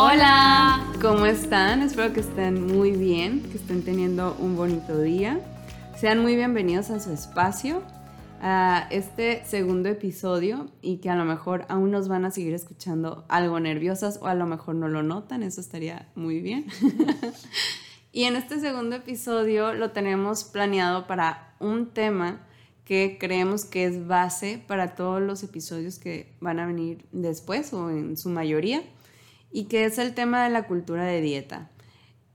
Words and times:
Hola, 0.00 0.86
¿cómo 1.02 1.26
están? 1.26 1.82
Espero 1.82 2.12
que 2.12 2.20
estén 2.20 2.68
muy 2.68 2.92
bien, 2.92 3.42
que 3.42 3.56
estén 3.56 3.82
teniendo 3.82 4.36
un 4.38 4.54
bonito 4.54 5.00
día. 5.00 5.40
Sean 5.98 6.20
muy 6.20 6.36
bienvenidos 6.36 6.90
a 6.90 7.00
su 7.00 7.10
espacio, 7.10 7.82
a 8.40 8.86
este 8.92 9.44
segundo 9.44 9.88
episodio 9.88 10.70
y 10.82 10.98
que 10.98 11.10
a 11.10 11.16
lo 11.16 11.24
mejor 11.24 11.66
aún 11.68 11.90
nos 11.90 12.06
van 12.06 12.24
a 12.24 12.30
seguir 12.30 12.54
escuchando 12.54 13.24
algo 13.28 13.58
nerviosas 13.58 14.20
o 14.22 14.28
a 14.28 14.36
lo 14.36 14.46
mejor 14.46 14.76
no 14.76 14.86
lo 14.86 15.02
notan, 15.02 15.42
eso 15.42 15.60
estaría 15.60 16.08
muy 16.14 16.40
bien. 16.42 16.66
y 18.12 18.22
en 18.22 18.36
este 18.36 18.60
segundo 18.60 18.94
episodio 18.94 19.74
lo 19.74 19.90
tenemos 19.90 20.44
planeado 20.44 21.08
para 21.08 21.56
un 21.58 21.86
tema 21.88 22.46
que 22.84 23.16
creemos 23.18 23.64
que 23.64 23.86
es 23.86 24.06
base 24.06 24.62
para 24.64 24.94
todos 24.94 25.20
los 25.20 25.42
episodios 25.42 25.98
que 25.98 26.36
van 26.38 26.60
a 26.60 26.66
venir 26.66 27.04
después 27.10 27.72
o 27.72 27.90
en 27.90 28.16
su 28.16 28.28
mayoría 28.28 28.84
y 29.50 29.64
que 29.64 29.84
es 29.84 29.98
el 29.98 30.14
tema 30.14 30.44
de 30.44 30.50
la 30.50 30.66
cultura 30.66 31.04
de 31.04 31.20
dieta. 31.20 31.70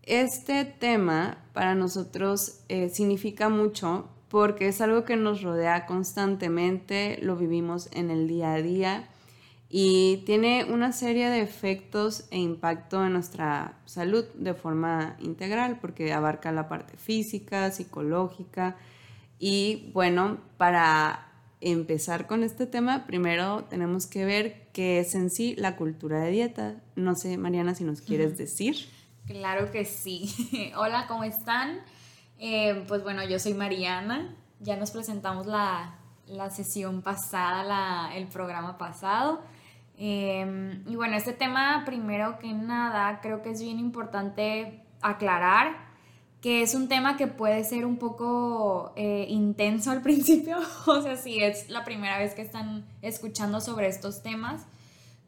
Este 0.04 0.66
tema 0.66 1.38
para 1.54 1.76
nosotros 1.76 2.60
eh, 2.68 2.90
significa 2.90 3.50
mucho 3.50 4.10
porque 4.28 4.68
es 4.68 4.82
algo 4.82 5.06
que 5.06 5.16
nos 5.16 5.42
rodea 5.44 5.86
constantemente, 5.86 7.20
lo 7.22 7.36
vivimos 7.36 7.88
en 7.94 8.10
el 8.10 8.28
día 8.28 8.54
a 8.54 8.62
día 8.62 9.10
y 9.70 10.24
tiene 10.26 10.66
una 10.66 10.92
serie 10.92 11.30
de 11.30 11.42
efectos 11.42 12.26
e 12.32 12.40
impacto 12.40 13.06
en 13.06 13.14
nuestra 13.14 13.78
salud 13.86 14.26
de 14.34 14.54
forma 14.54 15.16
integral 15.20 15.80
porque 15.80 16.12
abarca 16.14 16.52
la 16.52 16.68
parte 16.68 16.98
física, 16.98 17.72
psicológica 17.72 18.76
y 19.40 19.90
bueno, 19.94 20.38
para 20.58 21.28
empezar 21.62 22.28
con 22.28 22.44
este 22.44 22.66
tema, 22.66 23.06
primero 23.06 23.66
tenemos 23.66 24.08
que 24.08 24.26
ver 24.26 24.63
qué 24.74 25.00
es 25.00 25.16
en 25.16 25.30
sí 25.30 25.56
la 25.58 25.76
cultura 25.76 26.20
de 26.20 26.32
dieta. 26.32 26.76
No 26.96 27.16
sé, 27.16 27.38
Mariana, 27.38 27.76
si 27.76 27.84
nos 27.84 28.02
quieres 28.02 28.38
decir. 28.38 28.76
Claro 29.26 29.72
que 29.72 29.86
sí. 29.86 30.74
Hola, 30.76 31.06
¿cómo 31.08 31.24
están? 31.24 31.80
Eh, 32.40 32.84
pues 32.88 33.04
bueno, 33.04 33.24
yo 33.24 33.40
soy 33.40 33.54
Mariana. 33.54 34.36
Ya 34.60 34.76
nos 34.76 34.92
presentamos 34.92 35.46
la, 35.46 36.00
sesión 36.52 37.02
pasada, 37.02 38.14
el 38.16 38.28
programa 38.28 38.78
pasado. 38.78 39.42
Em, 39.98 40.84
y 40.88 40.96
bueno, 40.96 41.16
este 41.16 41.34
tema, 41.34 41.84
primero 41.86 42.40
que 42.40 42.52
nada, 42.52 43.22
creo 43.22 43.42
que 43.44 43.52
es 43.52 43.62
bien 43.62 43.80
importante 43.80 44.82
aclarar 45.02 45.93
que 46.44 46.62
es 46.62 46.76
un 46.76 46.90
tema 46.90 47.16
que 47.16 47.28
puede 47.28 47.64
ser 47.64 47.86
un 47.86 47.96
poco 47.96 48.92
eh, 48.98 49.28
intenso 49.30 49.92
al 49.92 50.02
principio, 50.04 50.58
o 50.86 51.02
sea, 51.02 51.16
si 51.16 51.42
es 51.42 51.70
la 51.70 51.86
primera 51.86 52.20
vez 52.20 52.36
que 52.36 52.42
están 52.42 52.86
escuchando 53.02 53.62
sobre 53.62 53.88
estos 53.88 54.24
temas, 54.24 54.66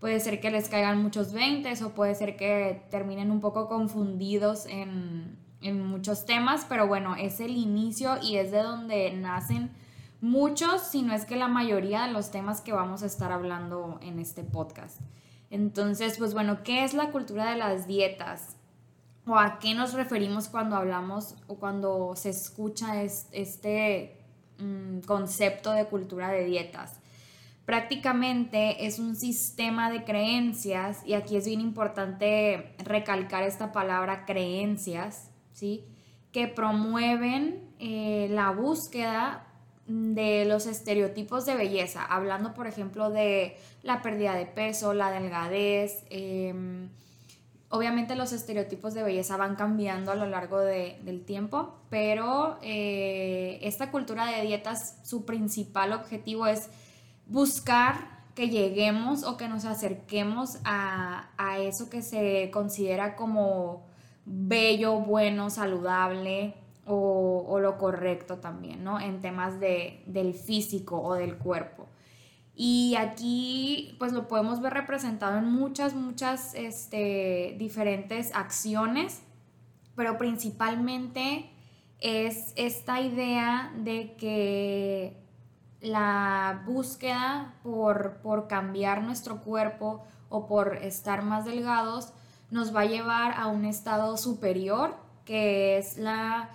puede 0.02 0.20
ser 0.20 0.42
que 0.42 0.52
les 0.52 0.68
caigan 0.68 1.02
muchos 1.02 1.32
veintes 1.32 1.82
o 1.82 1.92
puede 1.92 2.16
ser 2.16 2.36
que 2.36 2.84
terminen 2.92 3.32
un 3.32 3.40
poco 3.40 3.70
confundidos 3.70 4.66
en, 4.66 5.38
en 5.62 5.88
muchos 5.88 6.26
temas, 6.26 6.66
pero 6.68 6.86
bueno, 6.86 7.16
es 7.16 7.40
el 7.40 7.56
inicio 7.56 8.18
y 8.22 8.36
es 8.36 8.52
de 8.52 8.62
donde 8.62 9.14
nacen 9.14 9.72
muchos, 10.20 10.82
si 10.82 11.02
no 11.02 11.14
es 11.14 11.24
que 11.24 11.38
la 11.38 11.48
mayoría 11.48 12.08
de 12.08 12.12
los 12.12 12.30
temas 12.30 12.60
que 12.60 12.74
vamos 12.74 13.04
a 13.04 13.06
estar 13.06 13.32
hablando 13.32 14.00
en 14.02 14.20
este 14.20 14.44
podcast. 14.44 15.00
Entonces, 15.50 16.18
pues 16.18 16.34
bueno, 16.34 16.62
¿qué 16.64 16.84
es 16.84 16.94
la 16.94 17.12
cultura 17.12 17.50
de 17.50 17.56
las 17.56 17.88
dietas? 17.88 18.58
O 19.28 19.38
a 19.38 19.60
qué 19.60 19.74
nos 19.74 19.94
referimos 19.94 20.48
cuando 20.50 20.76
hablamos 20.76 21.36
o 21.48 21.56
cuando 21.56 22.16
se 22.16 22.30
escucha 22.30 23.04
este 23.04 24.18
mm, 24.60 25.00
concepto 25.00 25.72
de 25.72 25.86
cultura 25.86 26.30
de 26.30 26.46
dietas. 26.46 27.00
Prácticamente 27.66 28.86
es 28.86 29.00
un 29.00 29.16
sistema 29.16 29.90
de 29.90 30.04
creencias 30.04 31.02
y 31.04 31.14
aquí 31.14 31.36
es 31.36 31.48
bien 31.48 31.62
importante 31.62 32.76
recalcar 32.78 33.42
esta 33.42 33.72
palabra 33.72 34.26
creencias, 34.26 35.32
¿sí? 35.52 35.84
que 36.32 36.48
promueven 36.48 37.72
eh, 37.80 38.28
la 38.30 38.52
búsqueda 38.52 39.48
de 39.88 40.46
los 40.46 40.68
estereotipos 40.68 41.46
de 41.46 41.56
belleza, 41.56 42.04
hablando 42.04 42.54
por 42.54 42.68
ejemplo 42.68 43.10
de 43.10 43.58
la 43.82 44.02
pérdida 44.02 44.36
de 44.36 44.46
peso, 44.46 44.94
la 44.94 45.12
delgadez, 45.12 46.06
em, 46.10 46.90
Obviamente 47.76 48.16
los 48.16 48.32
estereotipos 48.32 48.94
de 48.94 49.04
belleza 49.04 49.36
van 49.36 49.58
cambiando 49.58 50.14
a 50.14 50.16
lo 50.16 50.26
largo 50.28 50.60
del 50.60 51.26
tiempo, 51.26 51.76
pero 51.90 52.58
eh, 52.62 53.60
esta 53.64 53.92
cultura 53.92 54.28
de 54.28 54.44
dietas, 54.44 55.00
su 55.04 55.26
principal 55.26 55.92
objetivo 55.92 56.48
es 56.48 56.70
buscar 57.28 58.24
que 58.34 58.48
lleguemos 58.48 59.26
o 59.26 59.36
que 59.36 59.50
nos 59.50 59.66
acerquemos 59.66 60.60
a, 60.64 61.28
eso 61.60 61.90
que 61.90 62.02
se 62.02 62.50
considera 62.54 63.18
como 63.18 63.84
bello, 64.26 65.00
bueno, 65.00 65.50
saludable 65.50 66.54
o, 66.86 67.60
lo 67.60 67.78
correcto 67.78 68.38
también, 68.38 68.86
¿no? 68.86 69.02
En 69.02 69.20
temas 69.20 69.60
del 69.60 70.34
físico 70.34 71.02
o 71.02 71.16
del 71.16 71.36
cuerpo. 71.36 71.88
Y 72.56 72.96
aquí 72.96 73.96
pues 74.00 74.14
lo 74.14 74.28
podemos 74.28 74.62
ver 74.62 74.74
representado 74.74 75.38
en 75.38 75.52
muchas, 75.52 75.94
muchas 75.94 76.54
este, 76.56 77.56
diferentes 77.60 78.34
acciones, 78.34 79.22
pero 79.96 80.18
principalmente 80.18 81.52
es 82.00 82.54
esta 82.56 83.02
idea 83.02 83.74
de 83.78 84.16
que 84.16 85.18
la 85.82 86.64
búsqueda 86.66 87.56
por, 87.62 88.18
por 88.22 88.48
cambiar 88.48 89.04
nuestro 89.04 89.42
cuerpo 89.42 90.04
o 90.30 90.48
por 90.48 90.78
estar 90.78 91.24
más 91.24 91.46
delgados 91.46 92.14
nos 92.52 92.76
va 92.76 92.82
a 92.82 92.86
llevar 92.86 93.34
a 93.34 93.48
un 93.48 93.66
estado 93.66 94.18
superior, 94.18 94.96
que 95.26 95.78
es 95.78 95.98
la 95.98 96.50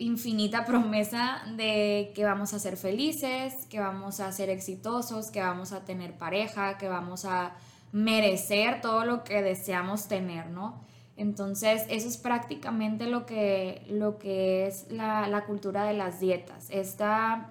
infinita 0.00 0.64
promesa 0.66 1.42
de 1.56 2.12
que 2.14 2.24
vamos 2.24 2.52
a 2.52 2.58
ser 2.58 2.76
felices, 2.76 3.66
que 3.66 3.78
vamos 3.78 4.18
a 4.20 4.32
ser 4.32 4.50
exitosos, 4.50 5.30
que 5.30 5.40
vamos 5.40 5.72
a 5.72 5.84
tener 5.84 6.18
pareja, 6.18 6.76
que 6.78 6.88
vamos 6.88 7.24
a 7.24 7.54
merecer 7.92 8.80
todo 8.80 9.04
lo 9.04 9.24
que 9.24 9.42
deseamos 9.42 10.08
tener, 10.08 10.48
¿no? 10.50 10.80
Entonces, 11.16 11.84
eso 11.90 12.08
es 12.08 12.16
prácticamente 12.16 13.06
lo 13.06 13.26
que, 13.26 13.84
lo 13.90 14.18
que 14.18 14.66
es 14.66 14.90
la, 14.90 15.44
cultura 15.46 15.84
de 15.84 15.92
las 15.92 16.18
dietas, 16.18 16.68
esta, 16.70 17.50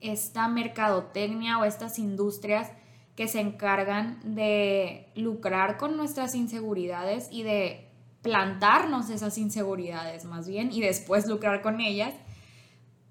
esta 0.00 0.48
mercadotecnia 0.48 1.58
o 1.58 1.64
estas 1.64 1.98
industrias 1.98 2.70
que 3.16 3.26
se 3.26 3.40
encargan 3.40 4.18
de 4.34 5.08
lucrar 5.14 5.78
con 5.78 5.96
nuestras 5.96 6.34
inseguridades 6.34 7.28
y 7.30 7.42
de 7.42 7.89
plantarnos 8.22 9.10
esas 9.10 9.38
inseguridades 9.38 10.24
más 10.24 10.46
bien 10.46 10.70
y 10.72 10.80
después 10.80 11.26
lucrar 11.26 11.62
con 11.62 11.80
ellas 11.80 12.14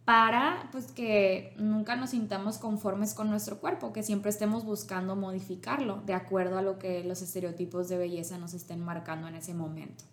para 0.06 0.68
pues 0.72 0.92
que 0.92 1.54
nunca 1.58 1.96
nos 1.96 2.12
sintamos 2.12 2.58
conformes 2.58 3.14
con 3.14 3.30
nuestro 3.30 3.60
cuerpo, 3.60 3.94
que 3.94 4.02
siempre 4.02 4.32
estemos 4.32 4.66
buscando 4.66 5.16
modificarlo 5.16 6.02
de 6.06 6.16
acuerdo 6.16 6.58
a 6.58 6.64
lo 6.64 6.80
que 6.80 7.04
los 7.04 7.22
estereotipos 7.22 7.90
de 7.90 8.00
belleza 8.00 8.40
nos 8.40 8.56
estén 8.56 8.84
marcando 8.84 9.28
en 9.28 9.36
ese 9.36 9.54
momento. 9.54 10.06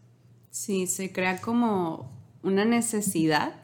Sí, 0.50 0.87
se 0.87 1.12
crea 1.12 1.41
como 1.41 2.11
una 2.43 2.65
necesidad 2.65 3.55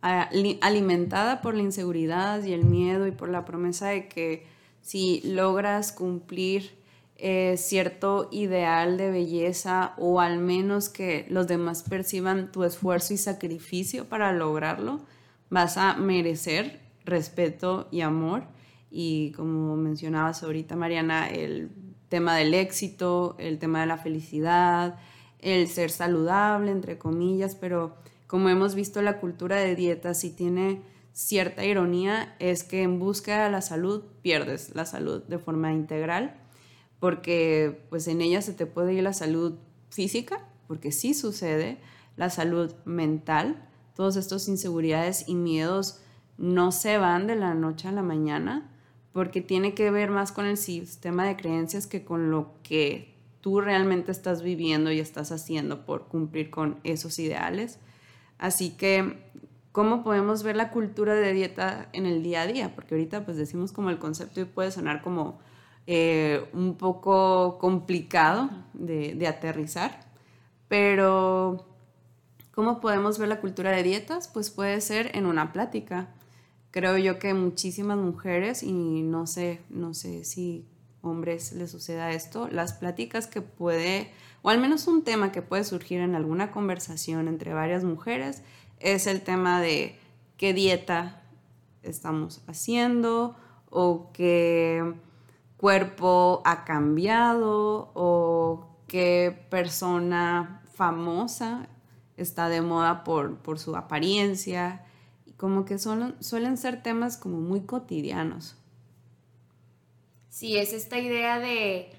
alimentada 0.00 1.40
por 1.40 1.54
la 1.54 1.62
inseguridad 1.62 2.42
y 2.42 2.52
el 2.52 2.64
miedo 2.64 3.06
y 3.06 3.12
por 3.12 3.28
la 3.28 3.44
promesa 3.44 3.88
de 3.88 4.08
que 4.08 4.46
si 4.82 5.20
logras 5.24 5.92
cumplir 5.92 6.76
eh, 7.18 7.54
cierto 7.56 8.28
ideal 8.30 8.98
de 8.98 9.10
belleza 9.10 9.94
o 9.96 10.20
al 10.20 10.38
menos 10.38 10.90
que 10.90 11.26
los 11.30 11.46
demás 11.46 11.82
perciban 11.82 12.52
tu 12.52 12.62
esfuerzo 12.62 13.14
y 13.14 13.16
sacrificio 13.16 14.04
para 14.04 14.32
lograrlo, 14.32 15.00
vas 15.48 15.78
a 15.78 15.96
merecer 15.96 16.80
respeto 17.06 17.88
y 17.90 18.02
amor. 18.02 18.44
Y 18.90 19.32
como 19.32 19.76
mencionabas 19.76 20.42
ahorita, 20.42 20.76
Mariana, 20.76 21.28
el 21.30 21.70
tema 22.10 22.36
del 22.36 22.52
éxito, 22.52 23.34
el 23.38 23.58
tema 23.58 23.80
de 23.80 23.86
la 23.86 23.96
felicidad, 23.96 24.98
el 25.38 25.68
ser 25.68 25.90
saludable, 25.90 26.70
entre 26.70 26.98
comillas, 26.98 27.54
pero 27.54 27.94
como 28.26 28.50
hemos 28.50 28.74
visto 28.74 29.00
la 29.00 29.20
cultura 29.20 29.56
de 29.56 29.74
dieta, 29.74 30.12
si 30.12 30.30
tiene 30.30 30.82
cierta 31.12 31.64
ironía, 31.64 32.36
es 32.40 32.62
que 32.62 32.82
en 32.82 32.98
busca 32.98 33.44
de 33.44 33.50
la 33.50 33.62
salud 33.62 34.04
pierdes 34.20 34.74
la 34.74 34.84
salud 34.84 35.22
de 35.22 35.38
forma 35.38 35.72
integral 35.72 36.42
porque 36.98 37.86
pues 37.90 38.08
en 38.08 38.20
ella 38.20 38.42
se 38.42 38.52
te 38.52 38.66
puede 38.66 38.94
ir 38.94 39.02
la 39.02 39.12
salud 39.12 39.54
física, 39.90 40.48
porque 40.66 40.92
sí 40.92 41.14
sucede, 41.14 41.78
la 42.16 42.30
salud 42.30 42.72
mental, 42.84 43.68
todos 43.94 44.16
estos 44.16 44.48
inseguridades 44.48 45.28
y 45.28 45.34
miedos 45.34 46.00
no 46.38 46.72
se 46.72 46.98
van 46.98 47.26
de 47.26 47.36
la 47.36 47.54
noche 47.54 47.88
a 47.88 47.92
la 47.92 48.02
mañana, 48.02 48.70
porque 49.12 49.40
tiene 49.40 49.74
que 49.74 49.90
ver 49.90 50.10
más 50.10 50.32
con 50.32 50.46
el 50.46 50.56
sistema 50.56 51.26
de 51.26 51.36
creencias 51.36 51.86
que 51.86 52.04
con 52.04 52.30
lo 52.30 52.52
que 52.62 53.14
tú 53.40 53.60
realmente 53.60 54.10
estás 54.10 54.42
viviendo 54.42 54.90
y 54.90 55.00
estás 55.00 55.32
haciendo 55.32 55.86
por 55.86 56.08
cumplir 56.08 56.50
con 56.50 56.78
esos 56.84 57.18
ideales. 57.18 57.78
Así 58.38 58.70
que, 58.70 59.30
¿cómo 59.72 60.02
podemos 60.02 60.42
ver 60.42 60.56
la 60.56 60.70
cultura 60.70 61.14
de 61.14 61.32
dieta 61.32 61.88
en 61.92 62.06
el 62.06 62.22
día 62.22 62.42
a 62.42 62.46
día? 62.46 62.74
Porque 62.74 62.94
ahorita 62.94 63.24
pues 63.24 63.36
decimos 63.36 63.72
como 63.72 63.88
el 63.90 63.98
concepto 63.98 64.40
y 64.40 64.44
puede 64.44 64.70
sonar 64.70 65.00
como 65.00 65.38
eh, 65.88 66.44
un 66.52 66.76
poco 66.76 67.58
complicado 67.58 68.50
de, 68.74 69.24
aterrizar, 69.28 70.00
pero 70.66 71.64
¿cómo 72.52 72.80
podemos 72.80 73.18
ver 73.18 73.28
la 73.28 73.40
cultura 73.40 73.70
de 73.70 73.84
dietas? 73.84 74.26
Pues 74.26 74.50
puede 74.50 74.80
ser 74.80 75.16
en 75.16 75.26
una 75.26 75.52
plática. 75.52 76.08
Creo 76.72 76.98
yo 76.98 77.20
que 77.20 77.34
muchísimas 77.34 77.98
mujeres, 77.98 78.64
y 78.64 79.02
no 79.02 79.28
sé, 79.28 79.60
no 79.70 79.94
sé 79.94 80.24
si 80.24 80.66
hombres 81.02 81.52
les 81.52 81.70
suceda 81.70 82.10
esto, 82.10 82.48
las 82.48 82.72
pláticas 82.72 83.28
que 83.28 83.40
puede, 83.40 84.10
o 84.42 84.50
al 84.50 84.60
menos 84.60 84.88
un 84.88 85.04
tema 85.04 85.30
que 85.30 85.40
puede 85.40 85.62
surgir 85.62 86.00
en 86.00 86.16
alguna 86.16 86.50
conversación 86.50 87.28
entre 87.28 87.54
varias 87.54 87.84
mujeres, 87.84 88.42
es 88.80 89.06
el 89.06 89.22
tema 89.22 89.60
de 89.60 89.96
qué 90.36 90.52
dieta 90.52 91.22
estamos 91.84 92.42
haciendo 92.48 93.36
o 93.70 94.10
qué 94.12 94.94
cuerpo 95.56 96.42
ha 96.44 96.64
cambiado 96.64 97.90
o 97.94 98.76
qué 98.88 99.46
persona 99.50 100.62
famosa 100.74 101.68
está 102.16 102.48
de 102.48 102.60
moda 102.60 103.04
por, 103.04 103.38
por 103.38 103.58
su 103.58 103.76
apariencia. 103.76 104.84
Y 105.26 105.32
como 105.32 105.64
que 105.64 105.78
suelen 105.78 106.56
ser 106.56 106.82
temas 106.82 107.16
como 107.16 107.38
muy 107.38 107.62
cotidianos. 107.62 108.56
Sí, 110.28 110.56
es 110.56 110.72
esta 110.72 110.98
idea 110.98 111.38
de 111.38 111.90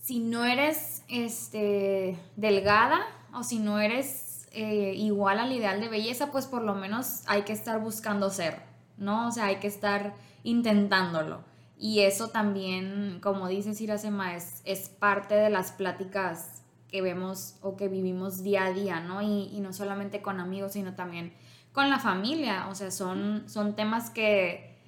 si 0.00 0.18
no 0.18 0.44
eres 0.44 1.04
este, 1.08 2.18
delgada 2.36 3.00
o 3.32 3.42
si 3.42 3.58
no 3.58 3.78
eres 3.78 4.48
eh, 4.52 4.92
igual 4.96 5.38
al 5.38 5.52
ideal 5.52 5.80
de 5.80 5.88
belleza, 5.88 6.30
pues 6.30 6.46
por 6.46 6.62
lo 6.62 6.74
menos 6.74 7.22
hay 7.26 7.42
que 7.42 7.52
estar 7.52 7.80
buscando 7.80 8.30
ser, 8.30 8.60
¿no? 8.98 9.28
O 9.28 9.30
sea, 9.30 9.46
hay 9.46 9.56
que 9.56 9.66
estar 9.66 10.14
intentándolo. 10.42 11.44
Y 11.84 12.00
eso 12.00 12.28
también, 12.28 13.18
como 13.22 13.46
dice 13.46 13.74
Siracema, 13.74 14.36
es, 14.36 14.62
es 14.64 14.88
parte 14.88 15.34
de 15.34 15.50
las 15.50 15.70
pláticas 15.70 16.62
que 16.88 17.02
vemos 17.02 17.56
o 17.60 17.76
que 17.76 17.88
vivimos 17.88 18.42
día 18.42 18.64
a 18.64 18.72
día, 18.72 19.00
¿no? 19.00 19.20
Y, 19.20 19.50
y, 19.52 19.60
no 19.60 19.74
solamente 19.74 20.22
con 20.22 20.40
amigos, 20.40 20.72
sino 20.72 20.94
también 20.94 21.34
con 21.72 21.90
la 21.90 21.98
familia. 21.98 22.68
O 22.70 22.74
sea, 22.74 22.90
son, 22.90 23.44
son 23.50 23.76
temas 23.76 24.08
que, 24.08 24.78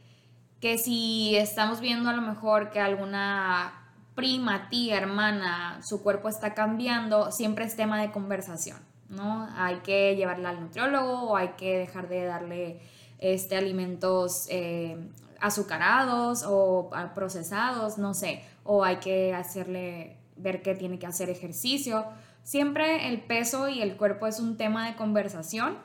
que 0.63 0.79
si 0.79 1.37
estamos 1.37 1.81
viendo 1.81 2.09
a 2.09 2.15
lo 2.15 2.23
mejor 2.23 2.71
que 2.71 2.81
alguna 2.81 3.93
prima, 4.15 4.71
tía, 4.71 4.97
hermana, 4.97 5.83
su 5.83 6.03
cuerpo 6.03 6.31
está 6.31 6.55
cambiando, 6.55 7.31
siempre 7.31 7.67
es 7.67 7.77
tema 7.77 8.01
de 8.01 8.11
conversación, 8.11 8.79
¿no? 9.11 9.47
Hay 9.55 9.81
que 9.81 10.17
llevarla 10.17 10.49
al 10.49 10.63
nutriólogo 10.63 11.25
o 11.25 11.37
hay 11.37 11.49
que 11.59 11.77
dejar 11.77 12.09
de 12.09 12.25
darle 12.25 12.81
este, 13.19 13.55
alimentos 13.55 14.47
eh, 14.49 14.97
azucarados 15.41 16.45
o 16.47 16.91
procesados, 17.15 17.99
no 17.99 18.15
sé, 18.15 18.43
o 18.65 18.85
hay 18.85 18.97
que 18.97 19.35
hacerle 19.35 20.17
ver 20.37 20.63
que 20.63 20.75
tiene 20.75 20.99
que 20.99 21.07
hacer 21.07 21.31
ejercicio. 21.31 22.05
Siempre 22.43 23.09
el 23.09 23.21
peso 23.21 23.69
y 23.69 23.83
el 23.83 23.97
cuerpo 23.97 24.27
es 24.27 24.39
un 24.41 24.57
tema 24.57 24.87
de 24.87 24.97
conversación 24.97 25.79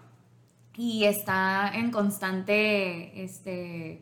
y 0.76 1.06
está 1.06 1.72
en 1.74 1.92
constante 1.92 3.24
este, 3.24 4.02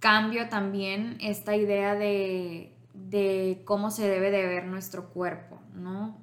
cambio 0.00 0.48
también 0.48 1.18
esta 1.20 1.54
idea 1.54 1.94
de, 1.94 2.72
cómo 3.64 3.90
se 3.90 4.08
debe 4.08 4.30
de 4.30 4.46
ver 4.46 4.64
nuestro 4.66 5.10
cuerpo, 5.10 5.60
¿no? 5.74 6.18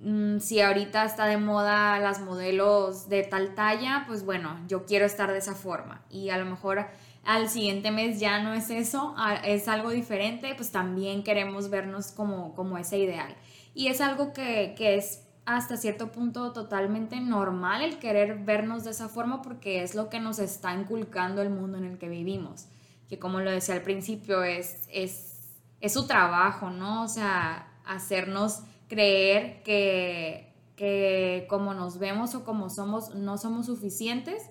Mm, 0.00 0.38
si 0.38 0.60
ahorita 0.60 1.04
está 1.04 1.26
de 1.26 1.36
moda 1.36 1.98
las 1.98 2.20
modelos 2.20 3.08
de 3.10 3.22
tal 3.22 3.54
talla, 3.54 4.04
pues 4.06 4.24
bueno, 4.24 4.58
yo 4.66 4.86
quiero 4.86 5.04
estar 5.04 5.30
de 5.30 5.38
esa 5.38 5.54
forma. 5.54 6.02
Y 6.08 6.30
a 6.30 6.38
lo 6.38 6.46
mejor 6.46 6.86
al 7.34 7.48
siguiente 7.48 7.90
mes 7.90 8.20
ya 8.20 8.42
no 8.42 8.54
es 8.54 8.70
eso, 8.70 9.14
es 9.44 9.68
algo 9.68 9.90
diferente, 9.90 10.54
pues 10.56 10.70
también 10.70 11.22
queremos 11.22 11.70
vernos 11.70 12.12
como, 12.12 12.54
como 12.54 12.78
ese 12.78 12.98
ideal. 12.98 13.34
Y 13.74 13.88
es 13.88 14.00
algo 14.00 14.32
que, 14.32 14.74
que 14.76 14.96
es 14.96 15.22
hasta 15.44 15.76
cierto 15.76 16.12
punto 16.12 16.52
totalmente 16.52 17.20
normal 17.20 17.82
el 17.82 17.98
querer 17.98 18.44
vernos 18.44 18.84
de 18.84 18.90
esa 18.90 19.08
forma 19.08 19.42
porque 19.42 19.82
es 19.82 19.94
lo 19.94 20.08
que 20.08 20.20
nos 20.20 20.38
está 20.38 20.74
inculcando 20.74 21.42
el 21.42 21.50
mundo 21.50 21.78
en 21.78 21.84
el 21.84 21.98
que 21.98 22.08
vivimos 22.08 22.66
que 23.10 23.18
como 23.18 23.40
lo 23.40 23.50
decía 23.50 23.74
al 23.74 23.82
principio, 23.82 24.44
es, 24.44 24.86
es, 24.88 25.58
es 25.80 25.92
su 25.92 26.06
trabajo, 26.06 26.70
¿no? 26.70 27.02
O 27.02 27.08
sea, 27.08 27.68
hacernos 27.84 28.62
creer 28.88 29.64
que, 29.64 30.54
que 30.76 31.44
como 31.50 31.74
nos 31.74 31.98
vemos 31.98 32.36
o 32.36 32.44
como 32.44 32.70
somos, 32.70 33.12
no 33.16 33.36
somos 33.36 33.66
suficientes 33.66 34.48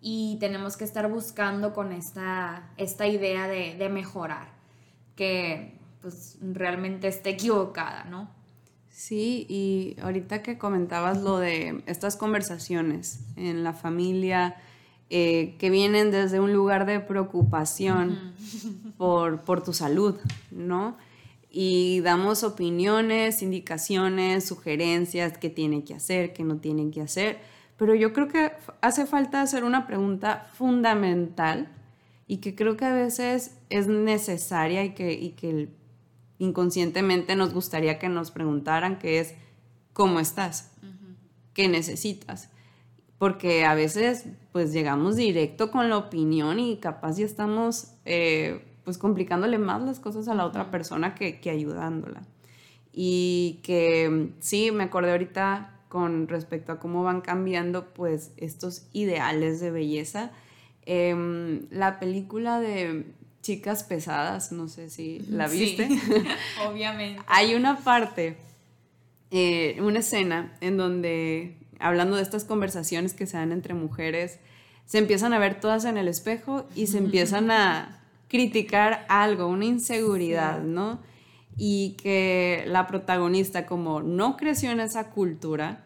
y 0.00 0.36
tenemos 0.40 0.76
que 0.76 0.84
estar 0.84 1.10
buscando 1.10 1.72
con 1.72 1.92
esta, 1.92 2.70
esta 2.76 3.06
idea 3.06 3.48
de, 3.48 3.74
de 3.76 3.88
mejorar, 3.88 4.48
que 5.16 5.78
pues 6.00 6.38
realmente 6.40 7.08
esté 7.08 7.30
equivocada, 7.30 8.04
¿no? 8.04 8.30
Sí, 8.90 9.46
y 9.48 9.96
ahorita 10.02 10.42
que 10.42 10.58
comentabas 10.58 11.22
lo 11.22 11.38
de 11.38 11.82
estas 11.86 12.16
conversaciones 12.16 13.20
en 13.36 13.64
la 13.64 13.72
familia, 13.72 14.56
eh, 15.12 15.56
que 15.58 15.70
vienen 15.70 16.10
desde 16.10 16.38
un 16.38 16.52
lugar 16.52 16.86
de 16.86 17.00
preocupación 17.00 18.32
por, 18.96 19.40
por 19.42 19.62
tu 19.64 19.72
salud, 19.72 20.16
¿no? 20.50 20.96
Y 21.50 22.00
damos 22.00 22.44
opiniones, 22.44 23.42
indicaciones, 23.42 24.46
sugerencias, 24.46 25.36
qué 25.36 25.50
tiene 25.50 25.82
que 25.82 25.94
hacer, 25.94 26.32
qué 26.32 26.44
no 26.44 26.58
tiene 26.58 26.90
que 26.90 27.00
hacer. 27.00 27.40
Pero 27.80 27.94
yo 27.94 28.12
creo 28.12 28.28
que 28.28 28.52
hace 28.82 29.06
falta 29.06 29.40
hacer 29.40 29.64
una 29.64 29.86
pregunta 29.86 30.46
fundamental 30.52 31.68
y 32.26 32.36
que 32.36 32.54
creo 32.54 32.76
que 32.76 32.84
a 32.84 32.92
veces 32.92 33.56
es 33.70 33.86
necesaria 33.86 34.84
y 34.84 34.90
que, 34.90 35.14
y 35.14 35.30
que 35.30 35.70
inconscientemente 36.38 37.36
nos 37.36 37.54
gustaría 37.54 37.98
que 37.98 38.10
nos 38.10 38.32
preguntaran, 38.32 38.98
que 38.98 39.18
es, 39.18 39.34
¿cómo 39.94 40.20
estás? 40.20 40.72
¿Qué 41.54 41.68
necesitas? 41.68 42.50
porque 43.16 43.66
a 43.66 43.74
veces 43.74 44.26
pues 44.50 44.72
llegamos 44.72 45.14
directo 45.16 45.70
con 45.70 45.90
la 45.90 45.98
opinión 45.98 46.58
y 46.58 46.78
capaz 46.78 47.18
ya 47.18 47.26
estamos 47.26 47.92
eh, 48.06 48.64
pues 48.82 48.96
complicándole 48.96 49.58
más 49.58 49.82
las 49.82 50.00
cosas 50.00 50.26
a 50.28 50.34
la 50.34 50.46
otra 50.46 50.70
persona 50.70 51.14
que, 51.14 51.38
que, 51.38 51.50
ayudándola. 51.50 52.22
Y 52.94 53.60
que 53.62 54.32
sí, 54.38 54.70
me 54.70 54.84
acordé 54.84 55.10
ahorita 55.12 55.79
con 55.90 56.28
respecto 56.28 56.70
a 56.70 56.78
cómo 56.78 57.02
van 57.02 57.20
cambiando 57.20 57.92
pues 57.92 58.30
estos 58.36 58.86
ideales 58.92 59.58
de 59.60 59.72
belleza. 59.72 60.30
Em, 60.86 61.66
la 61.70 61.98
película 61.98 62.60
de 62.60 63.06
Chicas 63.42 63.82
Pesadas, 63.82 64.52
no 64.52 64.68
sé 64.68 64.88
si 64.88 65.18
la 65.28 65.48
viste. 65.48 65.88
Sí, 65.88 66.00
obviamente. 66.68 67.20
Hay 67.26 67.56
una 67.56 67.76
parte, 67.78 68.36
eh, 69.32 69.78
una 69.80 69.98
escena 69.98 70.56
en 70.60 70.76
donde 70.76 71.56
hablando 71.80 72.16
de 72.16 72.22
estas 72.22 72.44
conversaciones 72.44 73.12
que 73.12 73.26
se 73.26 73.36
dan 73.36 73.50
entre 73.50 73.74
mujeres, 73.74 74.38
se 74.86 74.98
empiezan 74.98 75.32
a 75.32 75.40
ver 75.40 75.58
todas 75.58 75.84
en 75.86 75.96
el 75.96 76.06
espejo 76.06 76.68
y 76.76 76.86
se 76.86 76.98
empiezan 76.98 77.50
a 77.50 78.00
criticar 78.28 79.06
algo, 79.08 79.48
una 79.48 79.64
inseguridad, 79.64 80.62
¿no? 80.62 81.00
Y 81.62 81.96
que 82.02 82.64
la 82.66 82.86
protagonista, 82.86 83.66
como 83.66 84.00
no 84.00 84.38
creció 84.38 84.70
en 84.70 84.80
esa 84.80 85.10
cultura 85.10 85.84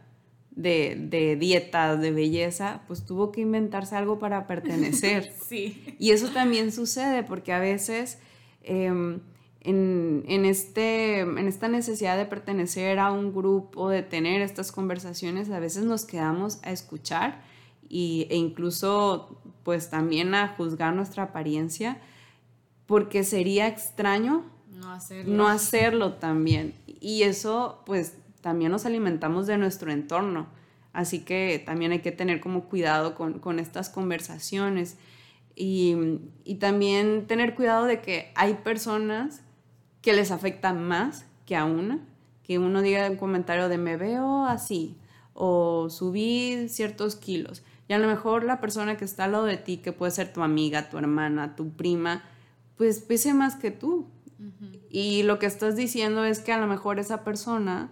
de, 0.52 0.96
de 0.96 1.34
dieta, 1.34 1.96
de 1.96 2.12
belleza, 2.12 2.82
pues 2.86 3.04
tuvo 3.04 3.32
que 3.32 3.40
inventarse 3.40 3.96
algo 3.96 4.18
para 4.18 4.46
pertenecer. 4.46 5.32
Sí. 5.48 5.96
Y 5.98 6.12
eso 6.12 6.28
también 6.28 6.72
sucede 6.72 7.22
porque 7.24 7.52
a 7.52 7.58
veces... 7.58 8.18
Em, 8.62 9.20
en, 9.64 10.44
este, 10.44 11.20
en 11.20 11.48
esta 11.48 11.68
necesidad 11.68 12.18
de 12.18 12.26
pertenecer 12.26 12.98
a 12.98 13.10
un 13.10 13.34
grupo, 13.34 13.88
de 13.88 14.02
tener 14.02 14.42
estas 14.42 14.70
conversaciones, 14.72 15.50
a 15.50 15.58
veces 15.58 15.84
nos 15.84 16.04
quedamos 16.04 16.60
a 16.62 16.70
escuchar 16.70 17.42
y, 17.88 18.26
e 18.30 18.36
incluso 18.36 19.40
pues 19.62 19.88
también 19.88 20.34
a 20.34 20.48
juzgar 20.48 20.94
nuestra 20.94 21.24
apariencia, 21.24 21.98
porque 22.86 23.24
sería 23.24 23.66
extraño 23.66 24.44
no 24.74 24.92
hacerlo. 24.92 25.34
no 25.34 25.48
hacerlo 25.48 26.14
también. 26.14 26.74
Y 26.86 27.22
eso 27.22 27.82
pues 27.86 28.16
también 28.40 28.70
nos 28.70 28.86
alimentamos 28.86 29.46
de 29.46 29.58
nuestro 29.58 29.90
entorno. 29.90 30.46
Así 30.92 31.20
que 31.24 31.62
también 31.64 31.92
hay 31.92 32.00
que 32.00 32.12
tener 32.12 32.40
como 32.40 32.64
cuidado 32.64 33.14
con, 33.14 33.40
con 33.40 33.58
estas 33.58 33.88
conversaciones. 33.88 34.96
Y, 35.56 35.96
y, 36.44 36.56
también 36.56 37.26
tener 37.28 37.54
cuidado 37.54 37.84
de 37.84 38.00
que 38.00 38.32
hay 38.34 38.54
personas 38.54 39.42
que 40.02 40.12
les 40.12 40.32
afecta 40.32 40.72
más 40.72 41.26
que 41.46 41.54
a 41.54 41.64
una 41.64 42.00
que 42.44 42.58
uno 42.58 42.82
diga 42.82 43.10
un 43.10 43.16
comentario 43.16 43.68
de 43.68 43.78
me 43.78 43.96
veo 43.96 44.44
así 44.44 44.96
o 45.32 45.88
subí 45.90 46.68
ciertos 46.68 47.16
kilos. 47.16 47.62
Y 47.88 47.92
a 47.92 47.98
lo 47.98 48.06
mejor 48.06 48.44
la 48.44 48.60
persona 48.60 48.96
que 48.96 49.04
está 49.04 49.24
al 49.24 49.32
lado 49.32 49.44
de 49.44 49.56
ti, 49.56 49.78
que 49.78 49.92
puede 49.92 50.12
ser 50.12 50.32
tu 50.32 50.42
amiga, 50.42 50.88
tu 50.90 50.98
hermana, 50.98 51.56
tu 51.56 51.70
prima, 51.70 52.22
pues 52.76 53.00
pese 53.00 53.34
más 53.34 53.56
que 53.56 53.70
tú. 53.70 54.06
Y 54.90 55.22
lo 55.22 55.38
que 55.38 55.46
estás 55.46 55.76
diciendo 55.76 56.24
es 56.24 56.40
que 56.40 56.52
a 56.52 56.58
lo 56.58 56.66
mejor 56.66 56.98
esa 56.98 57.24
persona 57.24 57.90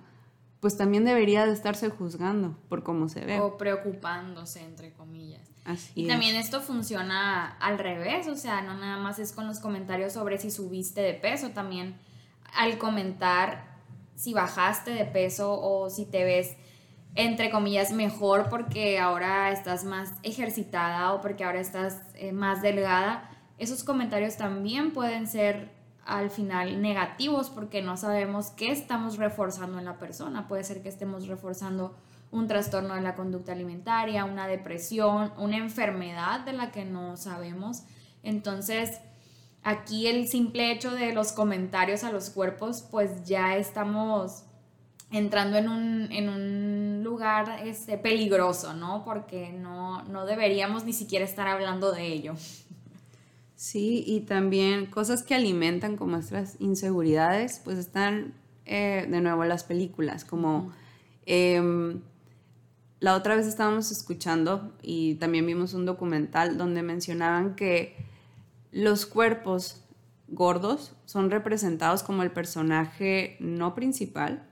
pues 0.60 0.76
también 0.76 1.04
debería 1.04 1.44
de 1.44 1.52
estarse 1.52 1.90
juzgando 1.90 2.56
por 2.68 2.84
cómo 2.84 3.08
se 3.08 3.24
ve. 3.24 3.40
O 3.40 3.56
preocupándose, 3.58 4.60
entre 4.62 4.92
comillas. 4.92 5.50
Así 5.64 6.04
y 6.04 6.06
también 6.06 6.36
esto 6.36 6.60
funciona 6.60 7.56
al 7.58 7.80
revés, 7.80 8.28
o 8.28 8.36
sea, 8.36 8.62
no 8.62 8.74
nada 8.74 8.96
más 8.96 9.18
es 9.18 9.32
con 9.32 9.48
los 9.48 9.58
comentarios 9.58 10.12
sobre 10.12 10.38
si 10.38 10.52
subiste 10.52 11.00
de 11.00 11.14
peso, 11.14 11.50
también 11.50 11.96
al 12.54 12.78
comentar 12.78 13.80
si 14.14 14.34
bajaste 14.34 14.92
de 14.92 15.04
peso 15.04 15.60
o 15.60 15.90
si 15.90 16.06
te 16.06 16.24
ves 16.24 16.56
entre 17.14 17.50
comillas 17.50 17.92
mejor 17.92 18.48
porque 18.48 18.98
ahora 18.98 19.50
estás 19.50 19.84
más 19.84 20.12
ejercitada 20.22 21.12
o 21.12 21.20
porque 21.20 21.44
ahora 21.44 21.60
estás 21.60 22.00
eh, 22.14 22.32
más 22.32 22.62
delgada, 22.62 23.28
esos 23.58 23.84
comentarios 23.84 24.36
también 24.36 24.92
pueden 24.92 25.26
ser 25.26 25.70
al 26.04 26.30
final 26.30 26.82
negativos 26.82 27.50
porque 27.50 27.82
no 27.82 27.96
sabemos 27.96 28.50
qué 28.50 28.70
estamos 28.70 29.16
reforzando 29.16 29.78
en 29.78 29.84
la 29.84 29.98
persona. 29.98 30.48
Puede 30.48 30.64
ser 30.64 30.82
que 30.82 30.88
estemos 30.88 31.26
reforzando 31.26 31.94
un 32.30 32.48
trastorno 32.48 32.94
de 32.94 33.02
la 33.02 33.14
conducta 33.14 33.52
alimentaria, 33.52 34.24
una 34.24 34.46
depresión, 34.46 35.32
una 35.36 35.58
enfermedad 35.58 36.40
de 36.40 36.54
la 36.54 36.72
que 36.72 36.84
no 36.84 37.16
sabemos. 37.16 37.82
Entonces, 38.22 39.00
aquí 39.62 40.06
el 40.06 40.26
simple 40.28 40.72
hecho 40.72 40.92
de 40.92 41.12
los 41.12 41.32
comentarios 41.32 42.04
a 42.04 42.10
los 42.10 42.30
cuerpos, 42.30 42.86
pues 42.90 43.24
ya 43.24 43.56
estamos 43.56 44.44
entrando 45.10 45.58
en 45.58 45.68
un, 45.68 46.10
en 46.10 46.28
un 46.30 47.04
lugar 47.04 47.60
este, 47.66 47.98
peligroso, 47.98 48.72
¿no? 48.72 49.04
Porque 49.04 49.52
no, 49.52 50.02
no 50.04 50.24
deberíamos 50.24 50.84
ni 50.84 50.94
siquiera 50.94 51.26
estar 51.26 51.46
hablando 51.46 51.92
de 51.92 52.06
ello. 52.06 52.34
Sí, 53.62 54.02
y 54.04 54.22
también 54.22 54.86
cosas 54.86 55.22
que 55.22 55.36
alimentan 55.36 55.96
con 55.96 56.10
nuestras 56.10 56.56
inseguridades, 56.58 57.60
pues 57.62 57.78
están 57.78 58.34
eh, 58.64 59.06
de 59.08 59.20
nuevo 59.20 59.44
las 59.44 59.62
películas, 59.62 60.24
como 60.24 60.72
em, 61.26 62.00
la 62.98 63.14
otra 63.14 63.36
vez 63.36 63.46
estábamos 63.46 63.92
escuchando 63.92 64.72
y 64.82 65.14
también 65.14 65.46
vimos 65.46 65.74
un 65.74 65.86
documental 65.86 66.58
donde 66.58 66.82
mencionaban 66.82 67.54
que 67.54 67.94
los 68.72 69.06
cuerpos 69.06 69.84
gordos 70.26 70.96
son 71.04 71.30
representados 71.30 72.02
como 72.02 72.24
el 72.24 72.32
personaje 72.32 73.36
no 73.38 73.76
principal 73.76 74.44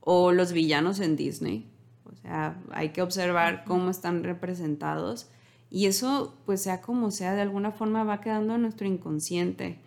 o 0.00 0.32
los 0.32 0.52
villanos 0.52 0.98
en 0.98 1.14
Disney. 1.14 1.70
O 2.02 2.16
sea, 2.16 2.60
hay 2.72 2.88
que 2.88 3.00
observar 3.00 3.62
cómo 3.64 3.90
están 3.90 4.24
representados 4.24 5.28
y 5.74 5.86
eso, 5.86 6.38
pues 6.46 6.62
sea 6.62 6.80
como 6.80 7.10
sea, 7.10 7.34
de 7.34 7.42
alguna 7.42 7.72
forma 7.72 8.04
va 8.04 8.20
quedando 8.20 8.54
en 8.54 8.62
nuestro 8.62 8.86
inconsciente. 8.86 9.80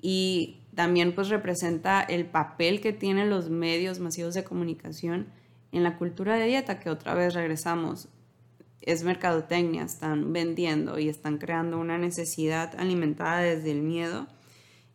Y 0.00 0.62
también 0.74 1.14
pues 1.14 1.28
representa 1.28 2.00
el 2.00 2.24
papel 2.24 2.80
que 2.80 2.94
tienen 2.94 3.28
los 3.28 3.50
medios 3.50 4.00
masivos 4.00 4.32
de 4.32 4.42
comunicación 4.42 5.26
en 5.70 5.82
la 5.82 5.98
cultura 5.98 6.36
de 6.36 6.46
dieta, 6.46 6.80
que 6.80 6.88
otra 6.88 7.12
vez 7.12 7.34
regresamos, 7.34 8.08
es 8.80 9.04
mercadotecnia, 9.04 9.82
están 9.82 10.32
vendiendo 10.32 10.98
y 10.98 11.10
están 11.10 11.36
creando 11.36 11.78
una 11.78 11.98
necesidad 11.98 12.74
alimentada 12.80 13.40
desde 13.40 13.72
el 13.72 13.82
miedo. 13.82 14.28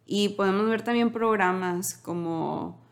Y 0.07 0.29
podemos 0.29 0.67
ver 0.67 0.81
también 0.81 1.11
programas 1.11 1.93
como 1.93 2.83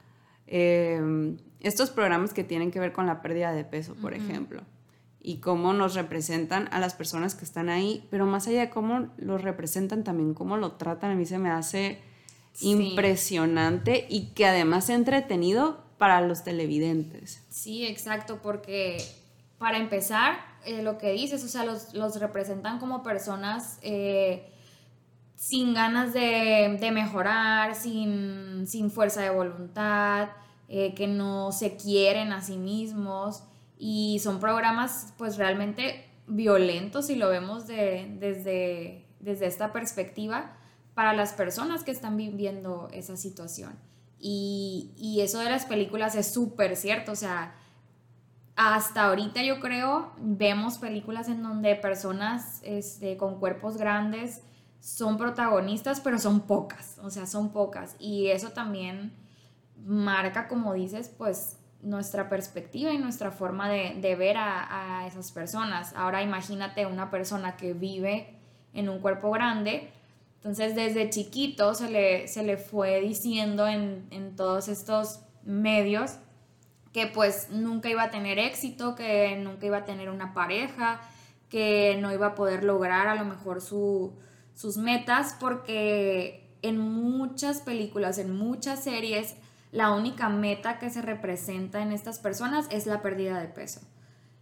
eh, 0.46 1.36
estos 1.60 1.90
programas 1.90 2.36
que 2.36 2.44
tienen 2.44 2.70
que 2.70 2.80
ver 2.80 2.94
con 2.94 3.08
la 3.08 3.24
pérdida 3.24 3.52
de 3.52 3.64
peso, 3.64 3.96
por 3.96 4.14
ejemplo 4.14 4.62
y 5.24 5.38
cómo 5.38 5.74
nos 5.74 5.94
representan 5.94 6.68
a 6.72 6.80
las 6.80 6.96
personas 6.96 7.36
que 7.36 7.46
están 7.46 7.70
ahí, 7.70 8.08
pero 8.10 8.26
más 8.26 8.48
allá 8.48 8.62
de 8.62 8.70
cómo 8.70 9.10
los 9.18 9.42
representan, 9.42 10.04
también 10.04 10.34
cómo 10.34 10.58
lo 10.58 10.74
tratan, 10.74 11.12
a 11.12 11.16
mí 11.16 11.26
se 11.26 11.38
me 11.38 11.52
hace 11.52 12.00
impresionante 12.60 14.06
y 14.10 14.28
que 14.34 14.46
además 14.46 14.86
es 14.86 14.96
entretenido 14.96 15.84
para 15.98 16.22
los 16.22 16.44
televidentes. 16.44 17.44
Sí, 17.50 17.86
exacto, 17.86 18.40
porque 18.42 18.98
para 19.60 19.78
empezar, 19.78 20.40
eh, 20.66 20.82
lo 20.82 20.98
que 20.98 21.12
dices, 21.12 21.44
o 21.44 21.48
sea, 21.48 21.66
los, 21.66 22.20
representan 22.20 22.80
como 22.80 23.04
personas 23.04 23.78
eh, 23.84 24.52
sin 25.36 25.76
ganas 25.76 26.14
de, 26.14 26.90
mejorar, 26.92 27.76
sin, 27.76 28.66
fuerza 28.92 29.22
de 29.22 29.30
voluntad, 29.30 30.30
eh, 30.68 30.96
que 30.96 31.06
no 31.06 31.52
se 31.52 31.76
quieren 31.78 32.32
a 32.32 32.42
sí 32.42 32.58
mismos 32.58 33.44
y 33.84 34.20
son 34.20 34.40
programas 34.40 35.12
pues 35.18 35.38
realmente 35.38 36.08
violentos 36.28 37.08
si 37.08 37.16
lo 37.16 37.30
vemos 37.30 37.66
desde, 37.66 39.08
desde 39.20 39.48
esta 39.48 39.74
perspectiva 39.74 40.56
para 40.94 41.14
las 41.14 41.34
personas 41.34 41.84
que 41.84 41.90
están 41.90 42.16
viviendo 42.16 42.90
esa 42.94 43.18
situación. 43.18 43.74
Y, 44.20 45.18
eso 45.24 45.40
de 45.40 45.50
las 45.50 45.66
películas 45.66 46.14
es 46.14 46.32
súper 46.32 46.76
cierto, 46.76 47.14
o 47.14 47.16
sea, 47.16 47.56
hasta 48.56 49.06
ahorita 49.06 49.42
yo 49.42 49.60
creo 49.60 50.12
vemos 50.20 50.78
películas 50.78 51.28
en 51.28 51.42
donde 51.42 51.74
personas 51.76 52.62
este, 52.64 53.18
con 53.18 53.40
cuerpos 53.40 53.78
grandes 53.78 54.44
son 54.80 55.18
protagonistas, 55.18 56.02
pero 56.02 56.20
son 56.20 56.42
pocas, 56.42 57.00
o 57.02 57.10
sea, 57.10 57.26
son 57.26 57.52
pocas. 57.52 57.96
Y 57.98 58.28
eso 58.28 58.50
también 58.50 59.12
marca, 59.76 60.48
como 60.48 60.76
dices, 60.76 61.10
pues 61.10 61.58
nuestra 61.84 62.30
perspectiva 62.30 62.92
y 62.92 62.98
nuestra 62.98 63.32
forma 63.32 63.70
de, 63.70 64.16
ver 64.16 64.38
a, 64.38 65.06
esas 65.08 65.32
personas. 65.32 65.94
Ahora 65.96 66.22
imagínate 66.22 66.86
una 66.86 67.10
persona 67.10 67.58
que 67.58 67.74
vive 67.74 68.36
en 68.74 68.90
un 68.90 69.00
cuerpo 69.00 69.32
grande, 69.32 69.90
entonces 70.36 70.76
desde 70.76 71.10
chiquito 71.10 71.74
se 71.74 71.90
le, 71.90 72.28
se 72.28 72.44
le 72.44 72.58
fue 72.58 73.02
diciendo 73.02 73.68
en, 73.68 74.08
en, 74.12 74.36
todos 74.36 74.68
estos 74.68 75.20
medios 75.44 76.18
que 76.94 77.08
pues 77.08 77.50
nunca 77.52 77.90
iba 77.90 78.04
a 78.04 78.10
tener 78.10 78.40
éxito, 78.40 78.96
que 78.96 79.36
nunca 79.38 79.66
iba 79.66 79.78
a 79.78 79.86
tener 79.86 80.10
una 80.10 80.34
pareja, 80.34 81.02
que 81.52 81.98
no 82.00 82.14
iba 82.14 82.28
a 82.28 82.36
poder 82.36 82.64
lograr 82.64 83.08
a 83.08 83.16
lo 83.16 83.26
mejor 83.26 83.62
sus 83.62 84.78
metas, 84.78 85.36
porque 85.40 86.50
en 86.62 86.80
muchas 86.80 87.62
películas, 87.62 88.18
en 88.18 88.36
muchas 88.36 88.84
series, 88.84 89.36
la 89.72 89.92
única 89.92 90.30
meta 90.30 90.80
que 90.80 90.90
se 90.90 91.02
representa 91.02 91.82
en 91.82 91.92
estas 91.92 92.20
personas 92.20 92.68
es 92.72 92.86
la 92.86 93.02
pérdida 93.02 93.40
de 93.40 93.48
peso. 93.48 93.82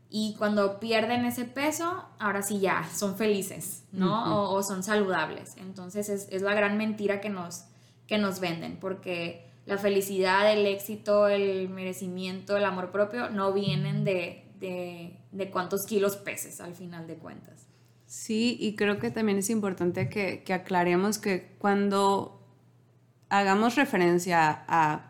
Y 0.10 0.36
cuando 0.40 0.80
pierden 0.80 1.24
ese 1.26 1.46
peso, 1.46 2.04
ahora 2.18 2.42
sí 2.42 2.60
ya 2.60 2.84
son 2.96 3.16
felices, 3.16 3.84
¿no? 3.92 4.52
o, 4.52 4.64
son 4.64 4.82
saludables. 4.82 5.56
Entonces 5.58 6.10
es, 6.10 6.42
la 6.42 6.56
gran 6.56 6.78
mentira 6.78 7.22
que 7.22 7.30
nos, 7.30 7.66
que 8.08 8.18
nos 8.18 8.40
venden, 8.40 8.78
porque 8.80 9.48
la 9.68 9.78
felicidad, 9.78 10.52
el 10.52 10.66
éxito, 10.66 11.28
el 11.28 11.70
merecimiento, 11.70 12.58
el 12.58 12.66
amor 12.66 12.92
propio 12.92 13.30
no 13.30 13.54
vienen 13.54 14.04
de, 14.04 14.48
cuántos 15.52 15.86
kilos 15.86 16.18
peses 16.18 16.60
al 16.60 16.74
final 16.74 17.06
de 17.06 17.18
cuentas. 17.18 17.68
Sí, 18.08 18.58
y 18.60 18.76
creo 18.76 18.98
que 18.98 19.12
también 19.12 19.38
es 19.38 19.52
importante 19.52 20.10
que, 20.10 20.44
que 20.44 20.54
aclaremos 20.54 21.20
que 21.20 21.56
cuando 21.60 22.38
hagamos 23.30 23.76
referencia 23.76 24.64
a 24.68 25.08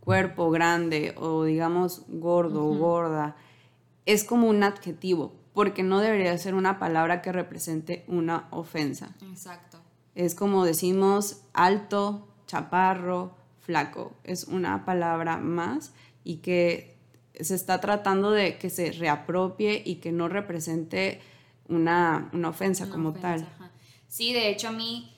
cuerpo 0.00 0.50
grande 0.50 1.14
o 1.18 1.44
digamos 1.44 2.04
gordo 2.08 2.64
o 2.64 2.74
gorda, 2.74 3.36
es 4.06 4.24
como 4.24 4.48
un 4.48 4.62
adjetivo, 4.62 5.34
porque 5.52 5.82
no 5.82 6.00
debería 6.00 6.36
ser 6.38 6.54
una 6.54 6.78
palabra 6.78 7.20
que 7.20 7.30
represente 7.30 8.04
una 8.08 8.48
ofensa. 8.50 9.14
Exacto. 9.30 9.78
Es 10.14 10.34
como 10.34 10.64
decimos 10.64 11.42
alto, 11.52 12.26
chaparro, 12.46 13.36
flaco. 13.60 14.16
Es 14.24 14.44
una 14.44 14.86
palabra 14.86 15.36
más 15.36 15.92
y 16.24 16.36
que 16.36 16.96
se 17.38 17.54
está 17.54 17.80
tratando 17.80 18.30
de 18.30 18.56
que 18.56 18.70
se 18.70 18.92
reapropie 18.92 19.82
y 19.84 19.96
que 19.96 20.10
no 20.10 20.28
represente 20.28 21.20
una, 21.68 22.30
ofensa 22.46 22.88
como 22.88 23.12
tal. 23.12 23.46
Sí, 24.08 24.32
de 24.32 24.48
hecho 24.48 24.68
a 24.68 24.72
mí 24.72 25.14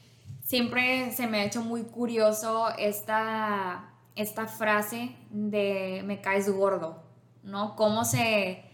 siempre 0.50 1.12
se 1.12 1.28
me 1.28 1.38
ha 1.38 1.44
hecho 1.44 1.62
muy 1.62 1.84
curioso 1.84 2.70
esta, 2.76 3.88
esta 4.16 4.48
frase 4.48 5.14
de 5.30 6.02
me 6.04 6.20
caes 6.20 6.50
gordo, 6.50 7.04
¿no? 7.44 7.76
¿Cómo 7.76 8.04
se 8.04 8.64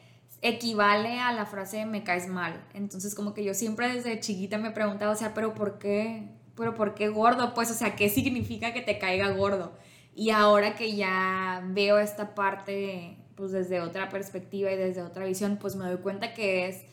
equivale 0.40 1.20
a 1.20 1.34
la 1.34 1.44
frase 1.44 1.84
me 1.84 2.02
caes 2.02 2.28
mal? 2.28 2.64
Entonces 2.72 3.14
como 3.14 3.34
que 3.34 3.44
yo 3.44 3.52
siempre 3.52 3.92
desde 3.92 4.18
chiquita 4.20 4.56
me 4.56 4.70
preguntaba, 4.70 5.12
o 5.12 5.16
sea, 5.16 5.34
pero 5.34 5.52
¿por 5.52 5.78
qué? 5.78 6.30
¿Pero 6.56 6.74
por 6.74 6.94
qué 6.94 7.08
gordo? 7.08 7.52
Pues, 7.52 7.70
o 7.70 7.74
sea, 7.74 7.94
¿qué 7.94 8.08
significa 8.08 8.72
que 8.72 8.80
te 8.80 8.98
caiga 8.98 9.28
gordo? 9.32 9.74
Y 10.14 10.30
ahora 10.30 10.76
que 10.76 10.96
ya 10.96 11.62
veo 11.66 11.98
esta 11.98 12.34
parte, 12.34 13.18
pues 13.34 13.52
desde 13.52 13.82
otra 13.82 14.08
perspectiva 14.08 14.72
y 14.72 14.76
desde 14.76 15.02
otra 15.02 15.26
visión, 15.26 15.58
pues 15.60 15.76
me 15.76 15.84
doy 15.84 15.98
cuenta 15.98 16.32
que 16.32 16.68
es 16.68 16.86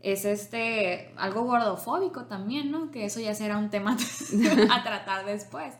es 0.00 0.24
este 0.24 1.12
algo 1.16 1.42
gordofóbico 1.42 2.24
también, 2.24 2.70
¿no? 2.70 2.90
Que 2.90 3.04
eso 3.04 3.20
ya 3.20 3.34
será 3.34 3.58
un 3.58 3.70
tema 3.70 3.96
a 4.70 4.82
tratar 4.82 5.24
después. 5.24 5.74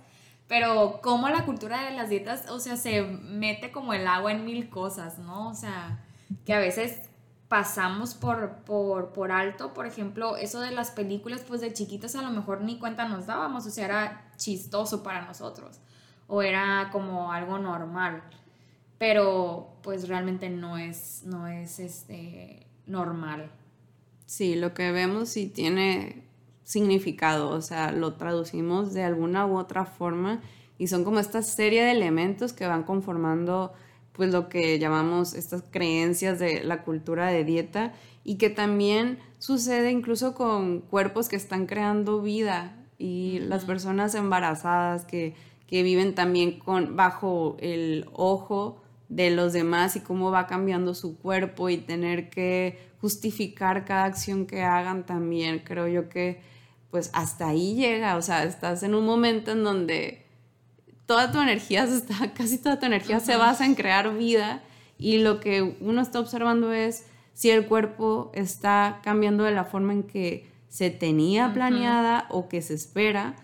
Pero 0.49 1.01
como 1.03 1.29
la 1.29 1.45
cultura 1.45 1.85
de 1.85 1.97
las 1.97 2.09
dietas, 2.09 2.49
o 2.51 2.59
sea, 2.59 2.77
se 2.77 3.03
mete 3.03 3.71
como 3.71 3.93
el 3.93 4.07
agua 4.07 4.33
en 4.33 4.45
mil 4.45 4.71
cosas, 4.71 5.19
¿no? 5.19 5.49
O 5.49 5.55
sea, 5.55 6.03
que 6.47 6.55
a 6.55 6.59
veces 6.59 7.03
pasamos 7.49 8.15
por, 8.15 8.57
por, 8.65 9.13
por 9.13 9.33
alto, 9.33 9.73
por 9.75 9.87
ejemplo, 9.87 10.37
eso 10.37 10.61
de 10.61 10.71
las 10.71 10.91
películas, 10.91 11.43
pues 11.47 11.61
de 11.61 11.73
chiquitos 11.73 12.15
a 12.15 12.23
lo 12.23 12.31
mejor 12.31 12.63
ni 12.63 12.79
cuenta 12.79 13.09
nos 13.09 13.27
dábamos, 13.27 13.67
o 13.67 13.71
sea, 13.71 13.87
era 13.87 14.33
chistoso 14.37 15.03
para 15.03 15.23
nosotros, 15.23 15.81
o 16.27 16.43
era 16.43 16.91
como 16.93 17.33
algo 17.33 17.59
normal, 17.59 18.23
pero 18.99 19.79
pues 19.83 20.09
realmente 20.09 20.51
no 20.51 20.77
es, 20.77 21.23
no 21.25 21.47
es 21.47 21.79
este, 21.79 22.67
normal. 22.87 23.51
Sí, 24.29 24.57
lo 24.57 24.75
que 24.75 24.93
vemos 24.93 25.31
sí 25.31 25.47
tiene 25.47 26.23
significado, 26.63 27.49
o 27.49 27.63
sea, 27.63 27.93
lo 27.93 28.13
traducimos 28.17 28.93
de 28.93 29.03
alguna 29.03 29.47
u 29.47 29.57
otra 29.57 29.87
forma 29.87 30.43
y 30.77 30.89
son 30.89 31.03
como 31.03 31.19
esta 31.19 31.41
serie 31.41 31.83
de 31.83 31.93
elementos 31.93 32.53
que 32.53 32.67
van 32.67 32.83
conformando 32.83 33.73
pues 34.13 34.31
lo 34.31 34.51
que 34.51 34.79
llamamos 34.79 35.33
estas 35.33 35.63
creencias 35.71 36.39
de 36.39 36.63
la 36.63 36.83
cultura 36.83 37.29
de 37.29 37.43
dieta 37.43 37.95
y 38.23 38.37
que 38.37 38.51
también 38.51 39.19
sucede 39.39 39.91
incluso 39.91 40.35
con 40.35 40.81
cuerpos 40.81 41.31
que 41.31 41.37
están 41.37 41.65
creando 41.65 42.21
vida 42.21 42.77
y 42.99 43.39
las 43.39 43.65
personas 43.65 44.15
embarazadas 44.15 45.07
que, 45.07 45.35
que 45.67 45.83
viven 45.83 46.15
también 46.15 46.59
con, 46.59 46.97
bajo 46.97 47.57
el 47.61 48.05
ojo 48.13 48.83
de 49.09 49.31
los 49.31 49.55
demás 49.55 49.97
y 49.97 50.01
cómo 50.01 50.31
va 50.31 50.47
cambiando 50.47 50.95
su 50.95 51.17
cuerpo 51.17 51.71
y 51.71 51.79
tener 51.79 52.29
que 52.29 52.88
justificar 53.01 53.85
cada 53.85 54.05
acción 54.05 54.47
que 54.47 54.63
hagan 54.63 55.07
también, 55.07 55.61
creo 55.61 55.89
yo 55.89 56.09
que 56.09 56.41
pues 56.91 57.11
hasta 57.13 57.49
ahí 57.49 57.75
llega, 57.75 58.17
o 58.17 58.23
sea, 58.23 58.45
estás 58.45 58.83
en 58.83 58.95
un 58.95 59.05
momento 59.05 59.53
en 59.53 59.63
donde 59.63 60.25
toda 61.07 61.31
tu 61.31 61.41
energía 61.41 61.87
se 61.87 61.97
está, 61.97 62.33
casi 62.37 62.59
toda 62.59 62.79
tu 62.79 62.87
energía 62.87 63.21
se 63.21 63.37
basa 63.37 63.67
en 63.67 63.75
crear 63.75 64.17
vida 64.17 64.63
y 64.99 65.19
lo 65.19 65.41
que 65.41 65.77
uno 65.81 66.01
está 66.01 66.21
observando 66.21 66.73
es 66.73 67.05
si 67.35 67.51
el 67.51 67.67
cuerpo 67.67 68.33
está 68.35 69.01
cambiando 69.05 69.45
de 69.45 69.53
la 69.53 69.65
forma 69.65 69.93
en 69.93 70.03
que 70.03 70.49
se 70.69 70.91
tenía 70.91 71.53
planeada 71.55 72.27
o 72.31 72.49
que 72.49 72.63
se 72.63 72.75
espera. 72.75 73.37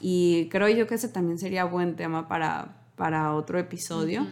Y 0.00 0.48
creo 0.50 0.68
yo 0.68 0.86
que 0.86 0.94
ese 0.94 1.08
también 1.08 1.38
sería 1.38 1.64
buen 1.64 1.94
tema 1.94 2.26
para, 2.26 2.76
para 2.96 3.34
otro 3.34 3.58
episodio. 3.58 4.26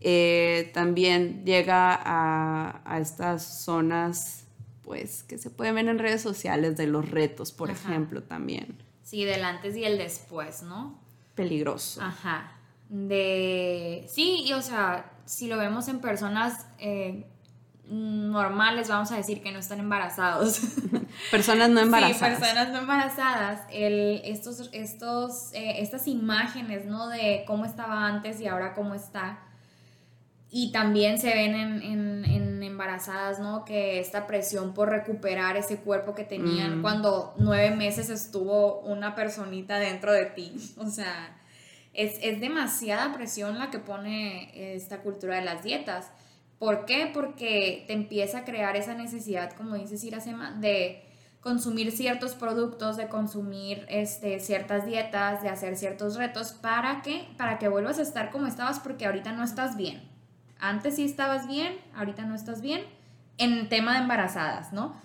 Eh, 0.00 0.70
también 0.74 1.44
llega 1.44 1.94
a, 1.94 2.82
a, 2.84 3.00
estas 3.00 3.42
zonas, 3.64 4.44
pues, 4.82 5.24
que 5.24 5.38
se 5.38 5.50
pueden 5.50 5.74
ver 5.74 5.88
en 5.88 5.98
redes 5.98 6.22
sociales 6.22 6.76
de 6.76 6.86
los 6.86 7.10
retos, 7.10 7.52
por 7.52 7.70
ejemplo, 7.70 8.22
también. 8.22 8.82
Sí, 9.02 9.24
del 9.24 9.44
antes 9.44 9.76
y 9.76 9.84
el 9.84 9.98
después, 9.98 10.62
¿no? 10.62 11.08
peligroso. 11.38 12.02
Ajá. 12.02 12.52
De. 12.88 14.04
Sí, 14.08 14.42
y 14.44 14.52
o 14.54 14.60
sea, 14.60 15.12
si 15.24 15.46
lo 15.46 15.56
vemos 15.56 15.86
en 15.86 16.00
personas 16.00 16.66
eh, 16.78 17.30
normales, 17.84 18.88
vamos 18.88 19.12
a 19.12 19.16
decir 19.16 19.40
que 19.40 19.52
no 19.52 19.60
están 19.60 19.78
embarazados. 19.78 20.60
personas 21.30 21.70
no 21.70 21.80
embarazadas. 21.80 22.38
Sí, 22.38 22.40
personas 22.40 22.72
no 22.72 22.78
embarazadas. 22.80 23.60
El, 23.70 24.20
estos, 24.24 24.68
estos, 24.72 25.52
eh, 25.52 25.76
estas 25.80 26.08
imágenes, 26.08 26.86
¿no? 26.86 27.08
De 27.08 27.44
cómo 27.46 27.64
estaba 27.64 28.04
antes 28.06 28.40
y 28.40 28.48
ahora 28.48 28.74
cómo 28.74 28.94
está. 28.94 29.38
Y 30.50 30.72
también 30.72 31.18
se 31.18 31.34
ven 31.34 31.54
en, 31.54 31.82
en, 31.82 32.24
en 32.24 32.62
embarazadas, 32.62 33.40
¿no? 33.40 33.64
Que 33.64 33.98
esta 33.98 34.26
presión 34.26 34.72
por 34.72 34.88
recuperar 34.88 35.56
ese 35.56 35.78
cuerpo 35.78 36.14
que 36.14 36.24
tenían 36.24 36.78
mm. 36.78 36.82
cuando 36.82 37.34
nueve 37.38 37.74
meses 37.74 38.08
estuvo 38.08 38.80
una 38.80 39.14
personita 39.14 39.78
dentro 39.78 40.12
de 40.12 40.26
ti. 40.26 40.52
O 40.78 40.86
sea, 40.86 41.36
es, 41.92 42.18
es 42.22 42.40
demasiada 42.40 43.12
presión 43.12 43.58
la 43.58 43.70
que 43.70 43.78
pone 43.78 44.74
esta 44.74 45.02
cultura 45.02 45.36
de 45.36 45.44
las 45.44 45.64
dietas. 45.64 46.10
¿Por 46.58 46.84
qué? 46.84 47.10
Porque 47.12 47.84
te 47.86 47.92
empieza 47.92 48.38
a 48.38 48.44
crear 48.44 48.76
esa 48.76 48.94
necesidad, 48.94 49.52
como 49.52 49.74
dices 49.74 50.02
Iracema, 50.04 50.52
de 50.52 51.04
consumir 51.40 51.92
ciertos 51.92 52.34
productos, 52.34 52.96
de 52.96 53.08
consumir 53.08 53.86
este, 53.88 54.40
ciertas 54.40 54.86
dietas, 54.86 55.42
de 55.42 55.48
hacer 55.48 55.76
ciertos 55.76 56.16
retos, 56.16 56.52
¿para 56.52 57.02
qué? 57.02 57.28
Para 57.36 57.58
que 57.58 57.68
vuelvas 57.68 57.98
a 57.98 58.02
estar 58.02 58.30
como 58.30 58.46
estabas 58.46 58.80
porque 58.80 59.06
ahorita 59.06 59.32
no 59.32 59.44
estás 59.44 59.76
bien. 59.76 60.07
Antes 60.58 60.96
sí 60.96 61.04
estabas 61.04 61.46
bien, 61.46 61.78
ahorita 61.94 62.24
no 62.24 62.34
estás 62.34 62.60
bien. 62.60 62.82
En 63.38 63.68
tema 63.68 63.92
de 63.92 63.98
embarazadas, 63.98 64.72
¿no? 64.72 64.96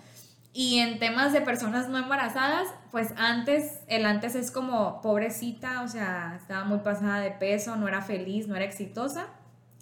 Y 0.52 0.78
en 0.78 1.00
temas 1.00 1.32
de 1.32 1.40
personas 1.40 1.88
no 1.88 1.98
embarazadas, 1.98 2.68
pues 2.92 3.12
antes, 3.16 3.80
el 3.88 4.06
antes 4.06 4.36
es 4.36 4.52
como 4.52 5.02
pobrecita, 5.02 5.82
o 5.82 5.88
sea, 5.88 6.34
estaba 6.40 6.64
muy 6.64 6.78
pasada 6.78 7.20
de 7.20 7.32
peso, 7.32 7.74
no 7.74 7.88
era 7.88 8.02
feliz, 8.02 8.46
no 8.46 8.54
era 8.54 8.64
exitosa. 8.64 9.26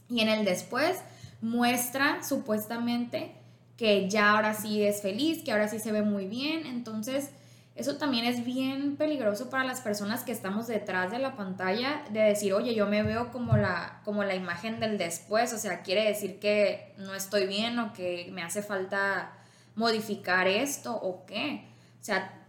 Y 0.08 0.20
en 0.20 0.28
el 0.28 0.46
después 0.46 0.98
muestra 1.42 2.22
supuestamente 2.22 3.34
que 3.76 4.08
ya 4.08 4.30
ahora 4.30 4.54
sí 4.54 4.82
es 4.82 5.02
feliz, 5.02 5.42
que 5.44 5.52
ahora 5.52 5.68
sí 5.68 5.78
se 5.78 5.92
ve 5.92 6.02
muy 6.02 6.26
bien. 6.26 6.64
Entonces, 6.66 7.30
eso 7.74 7.96
también 7.96 8.26
es 8.26 8.44
bien 8.44 8.96
peligroso 8.96 9.48
para 9.48 9.64
las 9.64 9.80
personas 9.80 10.24
que 10.24 10.32
estamos 10.32 10.66
detrás 10.66 11.10
de 11.10 11.18
la 11.18 11.36
pantalla, 11.36 12.04
de 12.10 12.20
decir, 12.20 12.52
oye, 12.52 12.74
yo 12.74 12.86
me 12.86 13.02
veo 13.02 13.30
como 13.32 13.56
la, 13.56 14.00
como 14.04 14.24
la 14.24 14.34
imagen 14.34 14.78
del 14.78 14.98
después, 14.98 15.52
o 15.54 15.58
sea, 15.58 15.82
quiere 15.82 16.04
decir 16.04 16.38
que 16.38 16.94
no 16.98 17.14
estoy 17.14 17.46
bien 17.46 17.78
o 17.78 17.92
que 17.94 18.28
me 18.32 18.42
hace 18.42 18.62
falta 18.62 19.32
modificar 19.74 20.48
esto 20.48 20.94
o 20.94 21.24
qué. 21.24 21.66
O 22.00 22.04
sea, 22.04 22.42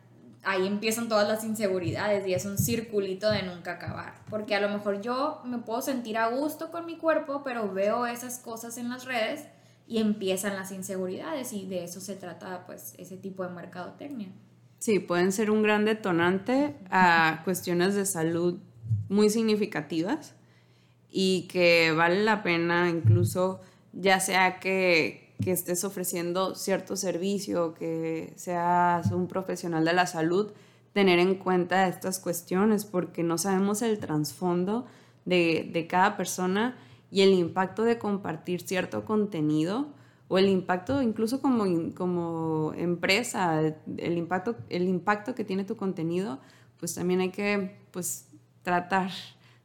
ahí 0.44 0.68
empiezan 0.68 1.08
todas 1.08 1.28
las 1.28 1.46
inseguridades 1.46 2.28
y 2.28 2.34
es 2.34 2.46
un 2.46 2.58
circulito 2.58 3.32
de 3.32 3.44
nunca 3.44 3.74
acabar. 3.74 4.16
Porque 4.30 4.56
a 4.56 4.60
lo 4.60 4.70
mejor 4.70 5.02
yo 5.02 5.42
me 5.46 5.60
puedo 5.60 5.82
sentir 5.82 6.18
a 6.18 6.28
gusto 6.28 6.70
con 6.70 6.86
mi 6.86 6.98
cuerpo, 6.98 7.44
pero 7.44 7.72
veo 7.72 8.06
esas 8.06 8.40
cosas 8.40 8.78
en 8.78 8.90
las 8.90 9.06
redes 9.06 9.46
y 9.88 10.00
empiezan 10.00 10.56
las 10.56 10.72
inseguridades 10.72 11.54
y 11.54 11.66
de 11.66 11.86
eso 11.86 12.02
se 12.02 12.16
trata 12.16 12.66
pues 12.66 12.94
ese 12.98 13.18
tipo 13.18 13.44
de 13.44 13.52
mercadotecnia. 13.52 14.30
Sí, 14.84 15.00
pueden 15.00 15.32
ser 15.32 15.50
un 15.50 15.64
gran 15.64 15.86
detonante 15.86 16.76
a 16.90 17.40
cuestiones 17.46 17.96
de 17.96 18.06
salud 18.06 18.60
muy 19.08 19.30
significativas 19.30 20.36
y 21.10 21.48
que 21.48 21.94
vale 21.94 22.22
la 22.22 22.44
pena 22.44 22.90
incluso 22.90 23.62
ya 23.94 24.20
sea 24.20 24.60
que, 24.60 25.34
que 25.42 25.52
estés 25.52 25.86
ofreciendo 25.86 26.54
cierto 26.56 26.98
servicio, 26.98 27.74
que 27.76 28.34
seas 28.36 29.10
un 29.14 29.30
profesional 29.30 29.86
de 29.86 29.94
la 29.94 30.06
salud, 30.06 30.52
tener 30.92 31.18
en 31.20 31.36
cuenta 31.36 31.88
estas 31.88 32.20
cuestiones 32.20 32.84
porque 32.84 33.24
no 33.24 33.38
sabemos 33.38 33.82
el 33.84 34.00
trasfondo 34.00 34.86
de, 35.24 35.70
de 35.72 35.88
cada 35.88 36.18
persona 36.18 36.78
y 37.10 37.22
el 37.22 37.32
impacto 37.32 37.84
de 37.84 38.00
compartir 38.00 38.60
cierto 38.60 39.06
contenido 39.06 39.94
o 40.28 40.38
el 40.38 40.50
impacto 40.50 41.02
incluso 41.02 41.42
como, 41.42 41.66
como 41.96 42.74
empresa, 42.76 43.62
el 43.98 44.18
impacto, 44.18 44.56
el 44.70 44.88
impacto 44.88 45.36
que 45.36 45.44
tiene 45.44 45.64
tu 45.64 45.76
contenido, 45.76 46.40
pues 46.80 46.96
también 46.96 47.22
hay 47.22 47.30
que 47.30 47.78
pues, 47.92 48.28
tratar 48.62 49.12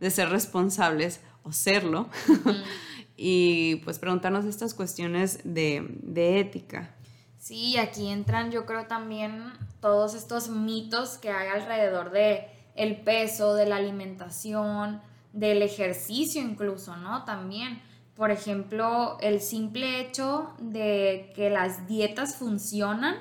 de 0.01 0.11
ser 0.11 0.31
responsables 0.31 1.21
o 1.43 1.53
serlo 1.53 2.09
y 3.17 3.77
pues 3.85 3.99
preguntarnos 3.99 4.45
estas 4.45 4.75
cuestiones 4.75 5.41
de, 5.45 5.87
de 6.03 6.41
ética. 6.41 6.95
Sí, 7.39 7.79
aquí 7.79 8.09
entran 8.09 8.51
yo 8.51 8.67
creo 8.67 8.87
también 8.87 9.53
todos 9.81 10.15
estos 10.15 10.49
mitos 10.49 11.19
que 11.19 11.31
hay 11.31 11.49
alrededor 11.49 12.11
de 12.11 12.47
el 12.75 13.01
peso, 13.01 13.55
de 13.55 13.67
la 13.67 13.77
alimentación, 13.77 15.01
del 15.33 15.63
ejercicio 15.63 16.43
incluso, 16.43 16.97
¿no? 16.97 17.25
También 17.25 17.81
por 18.19 18.33
ejemplo, 18.33 19.17
el 19.21 19.41
simple 19.41 20.01
hecho 20.01 20.53
de 20.59 21.33
que 21.37 21.51
las 21.51 21.87
dietas 21.87 22.35
funcionan, 22.35 23.15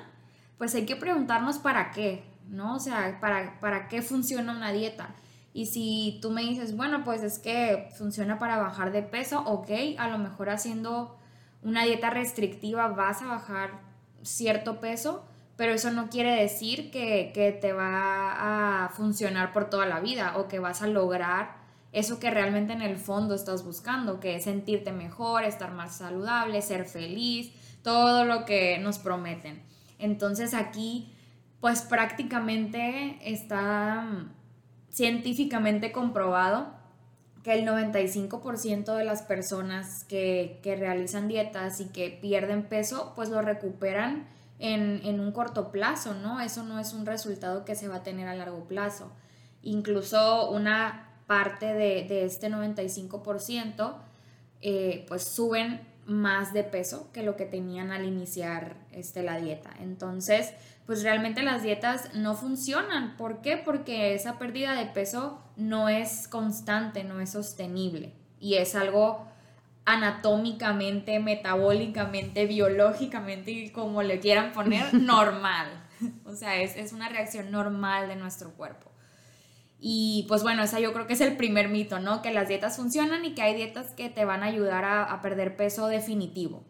pues 0.58 0.74
hay 0.74 0.86
que 0.86 0.96
preguntarnos 0.96 1.58
para 1.58 1.92
qué, 1.92 2.24
¿no? 2.48 2.74
O 2.74 2.80
sea, 2.80 3.20
para, 3.20 3.60
para 3.60 3.86
qué 3.86 4.02
funciona 4.02 4.50
una 4.50 4.72
dieta. 4.72 5.14
Y 5.52 5.66
si 5.66 6.18
tú 6.20 6.32
me 6.32 6.42
dices, 6.42 6.76
bueno, 6.76 7.04
pues 7.04 7.22
es 7.22 7.38
que 7.38 7.90
funciona 7.96 8.40
para 8.40 8.58
bajar 8.58 8.90
de 8.90 9.02
peso, 9.02 9.40
ok, 9.46 9.70
a 9.98 10.08
lo 10.08 10.18
mejor 10.18 10.50
haciendo 10.50 11.16
una 11.62 11.84
dieta 11.84 12.10
restrictiva 12.10 12.88
vas 12.88 13.22
a 13.22 13.26
bajar 13.26 13.78
cierto 14.22 14.80
peso, 14.80 15.24
pero 15.56 15.74
eso 15.74 15.92
no 15.92 16.10
quiere 16.10 16.32
decir 16.32 16.90
que, 16.90 17.30
que 17.32 17.52
te 17.52 17.72
va 17.72 18.84
a 18.84 18.88
funcionar 18.88 19.52
por 19.52 19.70
toda 19.70 19.86
la 19.86 20.00
vida 20.00 20.36
o 20.38 20.48
que 20.48 20.58
vas 20.58 20.82
a 20.82 20.88
lograr 20.88 21.67
eso 21.92 22.18
que 22.18 22.30
realmente 22.30 22.72
en 22.72 22.82
el 22.82 22.98
fondo 22.98 23.34
estás 23.34 23.64
buscando, 23.64 24.20
que 24.20 24.36
es 24.36 24.44
sentirte 24.44 24.92
mejor, 24.92 25.44
estar 25.44 25.72
más 25.72 25.96
saludable, 25.96 26.60
ser 26.60 26.84
feliz, 26.84 27.52
todo 27.82 28.24
lo 28.24 28.44
que 28.44 28.78
nos 28.78 28.98
prometen. 28.98 29.62
Entonces 29.98 30.54
aquí, 30.54 31.12
pues 31.60 31.82
prácticamente 31.82 33.18
está 33.22 34.02
mm, 34.02 34.32
científicamente 34.90 35.90
comprobado 35.90 36.76
que 37.42 37.54
el 37.54 37.66
95% 37.66 38.96
de 38.96 39.04
las 39.04 39.22
personas 39.22 40.04
que, 40.04 40.60
realizan 40.62 41.28
dietas 41.28 41.80
y 41.80 41.86
que 41.86 42.10
pierden 42.10 42.64
peso, 42.64 43.12
pues 43.16 43.30
lo 43.30 43.40
recuperan 43.40 44.28
en, 44.58 45.00
en 45.04 45.20
un 45.20 45.32
corto 45.32 45.70
plazo, 45.70 46.14
¿no? 46.14 46.40
Eso 46.40 46.64
no 46.64 46.78
es 46.78 46.92
un 46.92 47.06
resultado 47.06 47.64
que 47.64 47.74
se 47.74 47.88
va 47.88 47.96
a 47.96 48.02
tener 48.02 48.28
a 48.28 48.34
largo 48.34 48.66
plazo. 48.66 49.12
Incluso 49.62 50.50
una 50.50 51.07
parte 51.28 51.74
de, 51.74 52.24
este 52.24 52.50
95%, 52.50 53.94
eh, 54.62 55.04
pues 55.06 55.22
suben 55.22 55.86
más 56.06 56.54
de 56.54 56.64
peso 56.64 57.12
que 57.12 57.22
lo 57.22 57.36
que 57.36 57.44
tenían 57.44 57.92
al 57.92 58.06
iniciar 58.06 58.76
este, 58.92 59.22
la 59.22 59.38
dieta. 59.38 59.70
Entonces, 59.78 60.54
pues 60.86 61.02
realmente 61.02 61.42
las 61.42 61.62
dietas 61.62 62.14
no 62.14 62.34
funcionan. 62.34 63.16
¿Por 63.18 63.42
qué? 63.42 63.58
Porque 63.58 64.14
esa 64.14 64.38
pérdida 64.38 64.74
de 64.74 64.86
peso 64.86 65.38
no 65.56 65.90
es 65.90 66.26
constante, 66.28 67.04
no 67.04 67.20
es 67.20 67.30
sostenible 67.30 68.14
y 68.40 68.54
es 68.54 68.74
algo 68.74 69.26
anatómicamente, 69.84 71.20
metabólicamente, 71.20 72.46
biológicamente 72.46 73.50
y 73.50 73.70
como 73.70 74.02
le 74.02 74.18
quieran 74.18 74.52
poner, 74.52 74.94
normal. 74.94 75.68
O 76.24 76.34
sea, 76.34 76.56
es, 76.62 76.74
es 76.76 76.94
una 76.94 77.10
reacción 77.10 77.50
normal 77.50 78.08
de 78.08 78.16
nuestro 78.16 78.52
cuerpo. 78.52 78.87
Y 79.80 80.24
pues 80.28 80.42
bueno, 80.42 80.62
esa 80.62 80.80
yo 80.80 80.92
creo 80.92 81.06
que 81.06 81.12
es 81.12 81.20
el 81.20 81.36
primer 81.36 81.68
mito, 81.68 82.00
¿no? 82.00 82.20
Que 82.20 82.32
las 82.32 82.48
dietas 82.48 82.76
funcionan 82.76 83.24
y 83.24 83.34
que 83.34 83.42
hay 83.42 83.54
dietas 83.54 83.92
que 83.92 84.08
te 84.08 84.24
van 84.24 84.42
a 84.42 84.46
ayudar 84.46 84.84
a, 84.84 85.20
perder 85.22 85.56
peso 85.56 85.86
definitivo. 85.86 86.64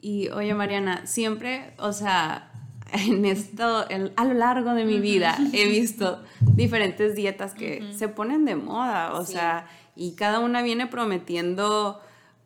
Y 0.00 0.28
oye, 0.28 0.54
Mariana, 0.54 1.06
siempre, 1.06 1.72
o 1.78 1.92
sea, 1.92 2.52
en 2.92 3.24
esto, 3.24 3.86
a 4.16 4.24
lo 4.24 4.34
largo 4.34 4.74
de 4.74 4.84
mi 4.84 5.00
vida 5.00 5.38
he 5.52 5.68
visto 5.68 6.22
diferentes 6.40 7.14
dietas 7.14 7.54
que 7.54 7.92
se 7.94 8.08
ponen 8.08 8.44
de 8.44 8.56
moda, 8.56 9.14
o 9.14 9.24
sea, 9.24 9.66
y 9.96 10.12
cada 10.12 10.38
una 10.40 10.60
viene 10.60 10.86
prometiendo, 10.86 12.00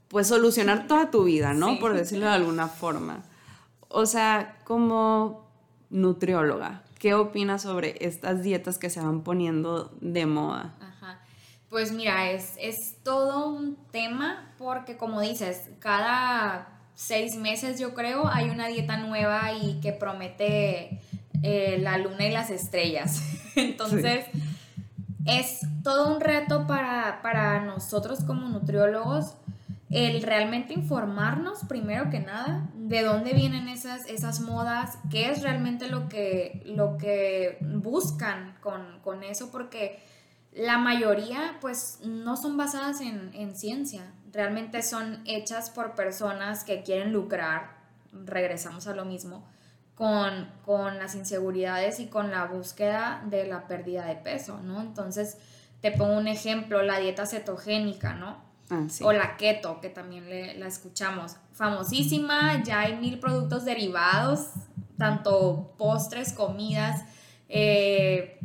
pues, 0.08 0.28
solucionar 0.28 0.86
toda 0.86 1.10
tu 1.10 1.24
vida, 1.24 1.54
¿no? 1.54 1.80
Por 1.80 1.94
decirlo 1.94 2.26
de 2.26 2.32
alguna 2.32 2.68
forma. 2.68 3.24
O 3.88 4.06
sea, 4.06 4.58
como 4.64 5.48
nutrióloga, 5.90 6.83
¿Qué 7.04 7.12
opinas 7.12 7.60
sobre 7.60 7.96
estas 8.00 8.42
dietas 8.42 8.78
que 8.78 8.88
se 8.88 8.98
van 8.98 9.24
poniendo 9.24 9.94
de 10.00 10.24
moda? 10.24 10.74
Ajá. 10.80 11.20
Pues 11.68 11.92
mira, 11.92 12.30
es, 12.30 12.54
es 12.58 12.96
todo 13.02 13.50
un 13.50 13.76
tema 13.92 14.54
porque 14.56 14.96
como 14.96 15.20
dices, 15.20 15.68
cada 15.80 16.66
seis 16.94 17.36
meses 17.36 17.78
yo 17.78 17.92
creo 17.92 18.26
hay 18.26 18.48
una 18.48 18.68
dieta 18.68 18.96
nueva 18.96 19.52
y 19.52 19.80
que 19.82 19.92
promete 19.92 21.02
eh, 21.42 21.76
la 21.78 21.98
luna 21.98 22.24
y 22.24 22.32
las 22.32 22.48
estrellas. 22.48 23.20
Entonces, 23.54 24.24
es 25.26 25.60
todo 25.82 26.08
un 26.10 26.22
reto 26.22 26.66
para, 26.66 27.20
para 27.20 27.62
nosotros 27.66 28.24
como 28.24 28.48
nutriólogos 28.48 29.34
el 29.90 30.22
realmente 30.22 30.72
informarnos, 30.72 31.60
primero 31.68 32.08
que 32.10 32.18
nada, 32.18 32.66
de 32.84 33.02
dónde 33.02 33.32
vienen 33.32 33.68
esas, 33.68 34.06
esas 34.10 34.40
modas, 34.40 34.98
qué 35.10 35.30
es 35.30 35.42
realmente 35.42 35.88
lo 35.88 36.06
que, 36.10 36.62
lo 36.66 36.98
que 36.98 37.56
buscan 37.60 38.58
con, 38.60 39.22
eso, 39.22 39.50
porque 39.50 40.02
la 40.52 40.76
mayoría 40.76 41.56
pues 41.62 42.00
no 42.02 42.36
son 42.36 42.58
basadas 42.58 43.00
en, 43.00 43.56
ciencia, 43.56 44.12
realmente 44.30 44.82
son 44.82 45.22
hechas 45.24 45.70
por 45.70 45.94
personas 45.94 46.64
que 46.64 46.82
quieren 46.82 47.10
lucrar, 47.10 47.78
regresamos 48.12 48.86
a 48.86 48.94
lo 48.94 49.06
mismo, 49.06 49.48
con, 49.94 50.50
con 50.66 50.98
las 50.98 51.14
inseguridades 51.14 52.00
y 52.00 52.08
con 52.08 52.30
la 52.30 52.44
búsqueda 52.44 53.24
de 53.30 53.46
la 53.46 53.66
pérdida 53.66 54.04
de 54.04 54.16
peso, 54.16 54.60
¿no? 54.60 54.82
Entonces, 54.82 55.38
te 55.80 55.90
pongo 55.90 56.18
un 56.18 56.28
ejemplo, 56.28 56.82
la 56.82 56.98
dieta 56.98 57.24
cetogénica, 57.24 58.12
¿no? 58.12 58.36
Ah, 58.70 58.86
o 59.02 59.12
la 59.12 59.36
keto, 59.36 59.80
que 59.80 59.90
también 59.90 60.28
la 60.58 60.66
escuchamos. 60.66 61.36
Famosísima, 61.52 62.62
ya 62.64 62.80
hay 62.80 62.96
mil 62.96 63.18
productos 63.18 63.64
derivados, 63.64 64.48
tanto 64.96 65.74
postres, 65.76 66.32
comidas, 66.32 67.04
eh, 67.48 68.38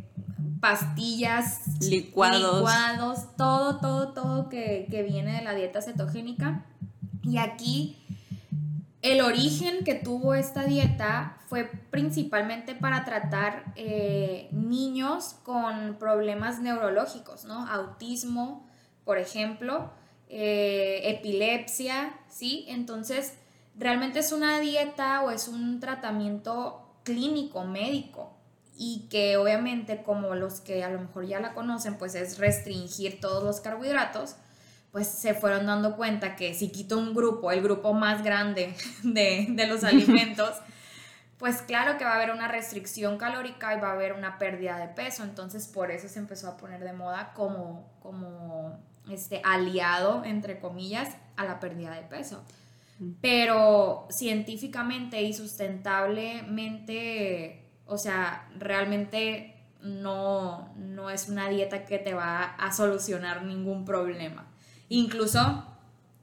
pastillas, 0.60 1.62
licuados. 1.82 2.58
licuados, 2.58 3.36
todo, 3.38 3.80
todo, 3.80 4.14
todo 4.14 4.50
que, 4.50 4.88
viene 5.10 5.38
de 5.38 5.42
la 5.42 5.56
dieta 5.56 5.82
cetogénica. 5.82 6.66
Y 7.24 7.38
aquí 7.38 7.98
el 9.02 9.22
origen 9.22 9.86
que 9.86 9.96
tuvo 9.96 10.34
esta 10.34 10.66
dieta 10.66 11.38
fue 11.48 11.64
principalmente 11.64 12.76
para 12.76 13.06
tratar 13.06 13.72
eh, 13.78 14.50
niños 14.52 15.38
con 15.44 15.96
problemas 15.98 16.60
neurológicos, 16.60 17.46
¿no? 17.46 17.66
Autismo, 17.68 18.68
por 19.06 19.18
ejemplo, 19.18 19.92
eh, 20.30 21.02
epilepsia, 21.06 22.14
¿sí? 22.30 22.66
Entonces, 22.70 23.34
realmente 23.76 24.20
es 24.20 24.32
una 24.32 24.60
dieta 24.60 25.22
o 25.22 25.32
es 25.32 25.48
un 25.48 25.80
tratamiento 25.80 26.86
clínico, 27.04 27.64
médico, 27.64 28.36
y 28.78 29.08
que 29.10 29.38
obviamente 29.38 30.04
como 30.04 30.36
los 30.36 30.62
que 30.62 30.84
a 30.84 30.90
lo 30.90 31.00
mejor 31.02 31.26
ya 31.26 31.40
la 31.40 31.54
conocen, 31.54 31.98
pues 31.98 32.16
es 32.16 32.38
restringir 32.38 33.20
todos 33.20 33.44
los 33.44 33.60
carbohidratos, 33.60 34.36
pues 34.92 35.08
se 35.08 35.34
fueron 35.34 35.66
dando 35.66 35.96
cuenta 35.98 36.36
que 36.36 36.54
si 36.54 36.70
quito 36.70 36.98
un 36.98 37.14
grupo, 37.14 37.52
el 37.52 37.62
grupo 37.62 37.94
más 37.94 38.24
grande 38.24 38.76
de, 39.04 39.48
de 39.50 39.68
los 39.68 39.84
alimentos, 39.84 40.54
pues 41.38 41.62
claro 41.62 41.98
que 41.98 42.04
va 42.04 42.12
a 42.12 42.16
haber 42.16 42.32
una 42.32 42.48
restricción 42.48 43.18
calórica 43.18 43.76
y 43.76 43.80
va 43.80 43.90
a 43.90 43.94
haber 43.94 44.14
una 44.14 44.38
pérdida 44.38 44.78
de 44.78 44.90
peso. 44.90 45.24
Entonces 45.24 45.68
por 45.68 45.90
eso 45.90 46.08
se 46.08 46.20
empezó 46.20 46.50
a 46.50 46.58
poner 46.58 46.84
de 46.84 46.94
moda 46.94 47.34
como, 47.34 47.90
como 48.02 48.78
este, 49.10 49.42
aliado, 49.44 50.24
entre 50.24 50.60
comillas, 50.60 51.18
a 51.36 51.46
la 51.46 51.60
pérdida 51.60 51.96
de 51.96 52.04
peso. 52.04 52.44
Pero 53.22 54.08
científicamente 54.10 55.22
y 55.22 55.34
sustentablemente, 55.34 57.64
o 57.86 57.98
sea, 57.98 58.50
realmente 58.58 59.56
no, 59.82 60.74
no 60.76 61.10
es 61.10 61.30
una 61.30 61.48
dieta 61.48 61.86
que 61.86 61.98
te 61.98 62.14
va 62.14 62.44
a 62.44 62.74
solucionar 62.74 63.46
ningún 63.46 63.86
problema. 63.86 64.48
Incluso 64.90 65.64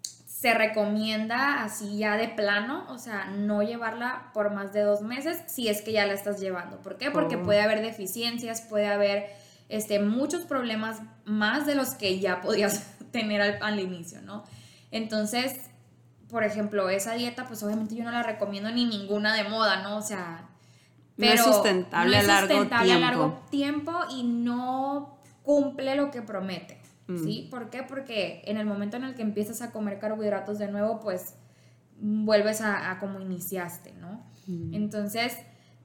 se 0.02 0.52
recomienda 0.52 1.64
así 1.64 1.96
ya 1.96 2.18
de 2.18 2.28
plano, 2.28 2.84
o 2.90 2.98
sea, 2.98 3.24
no 3.24 3.62
llevarla 3.62 4.30
por 4.34 4.52
más 4.52 4.74
de 4.74 4.82
dos 4.82 5.00
meses 5.00 5.42
si 5.46 5.68
es 5.68 5.80
que 5.80 5.92
ya 5.92 6.04
la 6.04 6.12
estás 6.12 6.40
llevando. 6.40 6.82
¿Por 6.82 6.98
qué? 6.98 7.10
Porque 7.10 7.36
oh. 7.36 7.42
puede 7.42 7.62
haber 7.62 7.80
deficiencias, 7.80 8.60
puede 8.60 8.86
haber 8.86 9.30
este, 9.68 9.98
muchos 10.00 10.42
problemas 10.42 11.00
más 11.24 11.66
de 11.66 11.74
los 11.74 11.90
que 11.90 12.20
ya 12.20 12.40
podías 12.40 12.96
tener 13.10 13.62
al, 13.62 13.80
inicio, 13.80 14.20
¿no? 14.22 14.44
Entonces, 14.90 15.70
por 16.28 16.44
ejemplo, 16.44 16.88
esa 16.88 17.14
dieta, 17.14 17.46
pues 17.46 17.62
obviamente 17.62 17.94
yo 17.94 18.04
no 18.04 18.10
la 18.10 18.22
recomiendo 18.22 18.70
ni 18.70 18.84
ninguna 18.84 19.34
de 19.34 19.48
moda, 19.48 19.82
¿no? 19.82 19.96
O 19.96 20.02
sea, 20.02 20.48
pero 21.16 21.34
no 21.34 21.40
es 21.40 21.44
sustentable, 21.44 22.16
a, 22.18 22.22
largo 22.22 22.68
a 22.70 22.84
largo 22.84 23.42
tiempo 23.50 23.92
y 24.10 24.22
no 24.22 25.18
cumple 25.42 25.94
lo 25.94 26.10
que 26.10 26.22
promete, 26.22 26.80
mm. 27.06 27.24
¿sí? 27.24 27.48
¿Por 27.50 27.70
qué? 27.70 27.82
Porque 27.82 28.42
en 28.46 28.58
el 28.58 28.66
momento 28.66 28.96
en 28.96 29.04
el 29.04 29.14
que 29.14 29.22
empiezas 29.22 29.62
a 29.62 29.70
comer 29.70 29.98
carbohidratos 29.98 30.58
de 30.58 30.68
nuevo, 30.68 31.00
pues 31.00 31.34
vuelves 31.98 32.60
a, 32.60 32.98
como 32.98 33.20
iniciaste, 33.20 33.94
¿no? 33.94 34.26
Mm. 34.46 34.74
Entonces, 34.74 35.36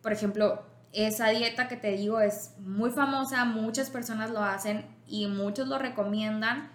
por 0.02 0.12
ejemplo, 0.12 0.71
esa 0.94 1.30
dieta 1.30 1.68
que 1.68 1.78
te 1.78 1.92
digo 1.92 2.20
es 2.20 2.54
muy 2.60 2.92
famosa, 2.92 3.46
muchas 3.46 3.90
personas 3.90 4.32
lo 4.32 4.44
hacen 4.44 4.86
y 5.08 5.28
muchos 5.28 5.68
lo 5.68 5.78
recomiendan, 5.78 6.72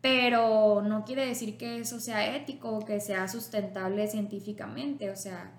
pero 0.00 0.82
no 0.82 1.04
quiere 1.04 1.26
decir 1.26 1.56
que 1.56 1.78
eso 1.78 1.98
sea 1.98 2.36
ético 2.36 2.70
o 2.70 2.84
que 2.84 3.00
sea 3.00 3.26
sustentable 3.28 4.06
científicamente, 4.06 5.10
o 5.10 5.16
sea, 5.16 5.52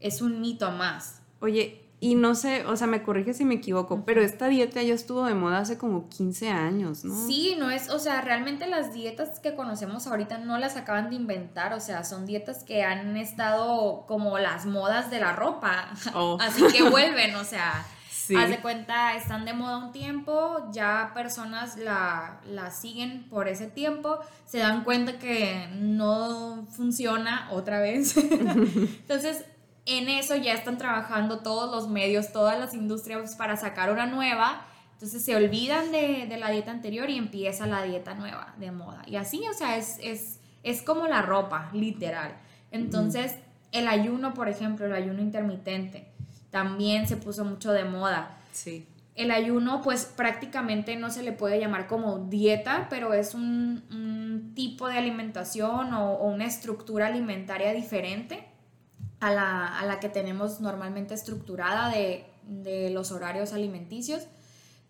es 0.00 0.22
un 0.22 0.40
mito 0.40 0.70
más. 0.70 1.20
Oye, 1.40 1.83
y 2.04 2.16
no 2.16 2.34
sé, 2.34 2.66
o 2.66 2.76
sea, 2.76 2.86
me 2.86 3.02
corrige 3.02 3.32
si 3.32 3.46
me 3.46 3.54
equivoco, 3.54 4.04
pero 4.04 4.20
esta 4.20 4.48
dieta 4.48 4.82
ya 4.82 4.92
estuvo 4.92 5.24
de 5.24 5.32
moda 5.32 5.60
hace 5.60 5.78
como 5.78 6.10
15 6.10 6.50
años, 6.50 7.02
¿no? 7.02 7.26
Sí, 7.26 7.56
no 7.58 7.70
es, 7.70 7.88
o 7.88 7.98
sea, 7.98 8.20
realmente 8.20 8.66
las 8.66 8.92
dietas 8.92 9.40
que 9.40 9.54
conocemos 9.54 10.06
ahorita 10.06 10.36
no 10.36 10.58
las 10.58 10.76
acaban 10.76 11.08
de 11.08 11.16
inventar, 11.16 11.72
o 11.72 11.80
sea, 11.80 12.04
son 12.04 12.26
dietas 12.26 12.62
que 12.62 12.84
han 12.84 13.16
estado 13.16 14.04
como 14.06 14.38
las 14.38 14.66
modas 14.66 15.10
de 15.10 15.18
la 15.18 15.32
ropa, 15.32 15.94
oh. 16.14 16.36
así 16.42 16.62
que 16.70 16.82
vuelven, 16.82 17.36
o 17.36 17.44
sea, 17.44 17.86
haz 18.36 18.50
de 18.50 18.58
cuenta, 18.60 19.16
están 19.16 19.46
de 19.46 19.54
moda 19.54 19.78
un 19.78 19.92
tiempo, 19.92 20.68
ya 20.72 21.12
personas 21.14 21.78
la, 21.78 22.38
la 22.46 22.70
siguen 22.70 23.30
por 23.30 23.48
ese 23.48 23.66
tiempo, 23.66 24.18
se 24.44 24.58
dan 24.58 24.84
cuenta 24.84 25.18
que 25.18 25.70
no 25.72 26.66
funciona 26.70 27.48
otra 27.50 27.80
vez, 27.80 28.14
entonces 28.18 29.46
en 29.86 30.08
eso 30.08 30.34
ya 30.36 30.54
están 30.54 30.78
trabajando 30.78 31.40
todos 31.40 31.70
los 31.70 31.90
medios, 31.90 32.32
todas 32.32 32.58
las 32.58 32.74
industrias 32.74 33.36
para 33.36 33.56
sacar 33.56 33.92
una 33.92 34.06
nueva. 34.06 34.66
Entonces 34.92 35.24
se 35.24 35.36
olvidan 35.36 35.92
de, 35.92 36.34
la 36.38 36.50
dieta 36.50 36.70
anterior 36.70 37.10
y 37.10 37.18
empieza 37.18 37.66
la 37.66 37.82
dieta 37.82 38.14
nueva 38.14 38.54
de 38.58 38.70
moda. 38.70 39.02
Y 39.06 39.16
así, 39.16 39.42
o 39.48 39.52
sea, 39.52 39.76
es, 39.76 39.98
es, 40.62 40.82
como 40.82 41.06
la 41.06 41.20
ropa, 41.20 41.68
literal. 41.72 42.34
Entonces, 42.70 43.34
el 43.72 43.88
ayuno, 43.88 44.32
por 44.32 44.48
ejemplo, 44.48 44.86
el 44.86 44.94
ayuno 44.94 45.20
intermitente, 45.20 46.08
también 46.50 47.06
se 47.06 47.16
puso 47.16 47.44
mucho 47.44 47.72
de 47.72 47.84
moda. 47.84 48.38
Sí. 48.52 48.86
El 49.14 49.30
ayuno, 49.30 49.82
pues 49.82 50.06
prácticamente 50.06 50.96
no 50.96 51.10
se 51.10 51.22
le 51.22 51.32
puede 51.32 51.60
llamar 51.60 51.86
como 51.86 52.20
dieta, 52.20 52.86
pero 52.88 53.12
es 53.12 53.34
un, 53.34 54.52
tipo 54.54 54.88
de 54.88 54.96
alimentación 54.96 55.92
o 55.94 56.14
una 56.22 56.44
estructura 56.44 57.08
alimentaria 57.08 57.72
diferente 57.72 58.53
a 59.28 59.84
la, 59.86 59.98
que 60.00 60.08
tenemos 60.08 60.60
normalmente 60.60 61.14
estructurada 61.14 61.88
de, 61.88 62.30
los 62.92 63.10
horarios 63.10 63.52
alimenticios, 63.52 64.22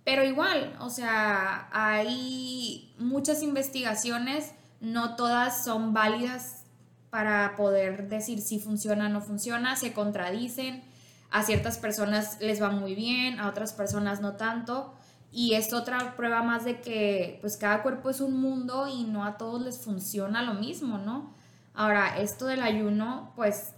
Pero 0.05 0.25
igual, 0.25 0.77
o 0.81 0.90
sea, 0.90 1.68
hay 1.73 2.92
muchas 2.99 3.42
investigaciones, 3.42 4.53
no 4.81 5.14
todas 5.14 5.64
son 5.64 5.94
válidas 5.94 6.64
para 7.11 7.55
poder 7.57 8.09
decir 8.09 8.40
si 8.40 8.59
funciona 8.59 9.07
o 9.07 9.09
no 9.09 9.20
funciona, 9.20 9.77
se 9.77 9.92
contradicen, 9.92 10.83
a 11.31 11.42
ciertas 11.44 11.79
personas 11.79 12.38
les 12.40 12.61
va 12.61 12.70
muy 12.70 12.94
bien, 12.94 13.38
a 13.38 13.49
otras 13.49 13.73
personas 13.73 14.20
no 14.20 14.35
tanto. 14.35 14.94
Y 15.33 15.55
es 15.55 15.73
otra 15.73 16.14
prueba 16.16 16.42
más 16.42 16.64
de 16.64 16.81
que 16.81 17.38
pues 17.40 17.57
cada 17.57 17.83
cuerpo 17.83 18.11
es 18.11 18.20
un 18.20 18.40
mundo 18.40 18.87
y 18.87 19.05
no 19.05 19.25
a 19.25 19.37
todos 19.37 19.62
les 19.62 19.79
funciona 19.79 20.42
lo 20.42 20.55
mismo, 20.55 20.99
¿no? 20.99 21.35
Ahora, 21.75 22.18
esto 22.18 22.47
del 22.47 22.62
ayuno, 22.62 23.33
pues 23.35 23.73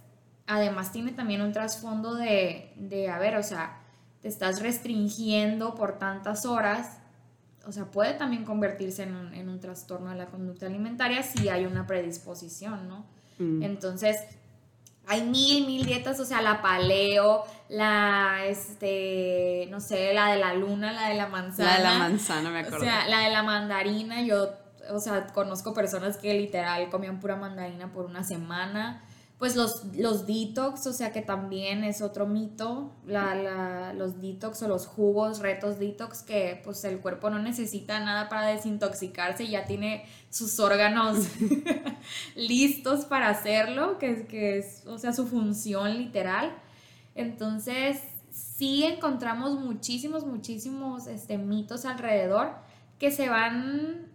además 0.47 0.91
tiene 0.91 1.11
también 1.11 1.41
un 1.41 1.51
trasfondo 1.51 2.15
de, 2.15 2.73
de, 2.77 3.09
a 3.09 3.19
ver, 3.19 3.35
o 3.35 3.43
sea, 3.43 3.81
te 4.21 4.29
estás 4.29 4.61
restringiendo 4.61 5.75
por 5.75 5.99
tantas 5.99 6.45
horas, 6.45 6.97
o 7.65 7.71
sea, 7.71 7.85
puede 7.85 8.13
también 8.13 8.45
convertirse 8.45 9.03
en 9.03 9.15
un, 9.15 9.33
en 9.33 9.49
un 9.49 9.59
trastorno 9.59 10.09
de 10.09 10.15
la 10.15 10.27
conducta 10.27 10.65
alimentaria 10.65 11.21
si 11.21 11.49
hay 11.49 11.65
una 11.65 11.85
predisposición, 11.85 12.87
¿no? 12.87 13.05
Mm. 13.39 13.61
Entonces, 13.61 14.17
hay 15.05 15.23
mil, 15.23 15.65
mil 15.65 15.85
dietas, 15.85 16.19
o 16.21 16.25
sea, 16.25 16.41
la 16.41 16.61
paleo, 16.61 17.43
la, 17.67 18.45
este, 18.45 19.67
no 19.69 19.81
sé, 19.81 20.13
la 20.13 20.31
de 20.31 20.39
la 20.39 20.53
luna, 20.53 20.93
la 20.93 21.09
de 21.09 21.15
la 21.15 21.27
manzana. 21.27 21.71
La 21.71 21.77
de 21.77 21.83
la 21.83 21.99
manzana, 21.99 22.49
me 22.49 22.59
acuerdo. 22.59 22.77
O 22.77 22.81
sea, 22.81 23.07
la 23.07 23.19
de 23.19 23.31
la 23.31 23.43
mandarina, 23.43 24.21
yo, 24.21 24.49
o 24.91 24.99
sea, 24.99 25.27
conozco 25.27 25.73
personas 25.73 26.15
que 26.15 26.33
literal 26.33 26.89
comían 26.89 27.19
pura 27.19 27.35
mandarina 27.35 27.91
por 27.91 28.05
una 28.05 28.23
semana 28.23 29.03
pues 29.37 29.55
los, 29.55 29.83
los 29.95 30.25
detox, 30.25 30.87
o 30.87 30.93
sea 30.93 31.11
que 31.11 31.21
también 31.21 31.83
es 31.83 32.01
otro 32.01 32.25
mito, 32.25 32.95
la, 33.05 33.93
los 33.93 34.19
detox 34.19 34.63
o 34.63 34.67
los 34.67 34.87
jugos, 34.87 35.39
retos 35.39 35.77
detox, 35.77 36.23
que 36.23 36.59
pues 36.63 36.83
el 36.85 36.99
cuerpo 36.99 37.29
no 37.29 37.37
necesita 37.37 37.99
nada 37.99 38.29
para 38.29 38.47
desintoxicarse, 38.47 39.47
ya 39.47 39.65
tiene 39.65 40.05
sus 40.31 40.59
órganos 40.59 41.27
listos 42.35 43.05
para 43.05 43.29
hacerlo, 43.29 43.99
que, 43.99 44.25
que 44.25 44.57
es, 44.57 44.83
o 44.87 44.97
sea, 44.97 45.13
su 45.13 45.27
función 45.27 45.97
literal. 45.97 46.57
Entonces, 47.13 47.99
sí 48.31 48.83
encontramos 48.85 49.59
muchísimos, 49.59 50.25
muchísimos 50.25 51.05
este, 51.05 51.37
mitos 51.37 51.85
alrededor 51.85 52.53
que 52.97 53.11
se 53.11 53.29
van, 53.29 54.07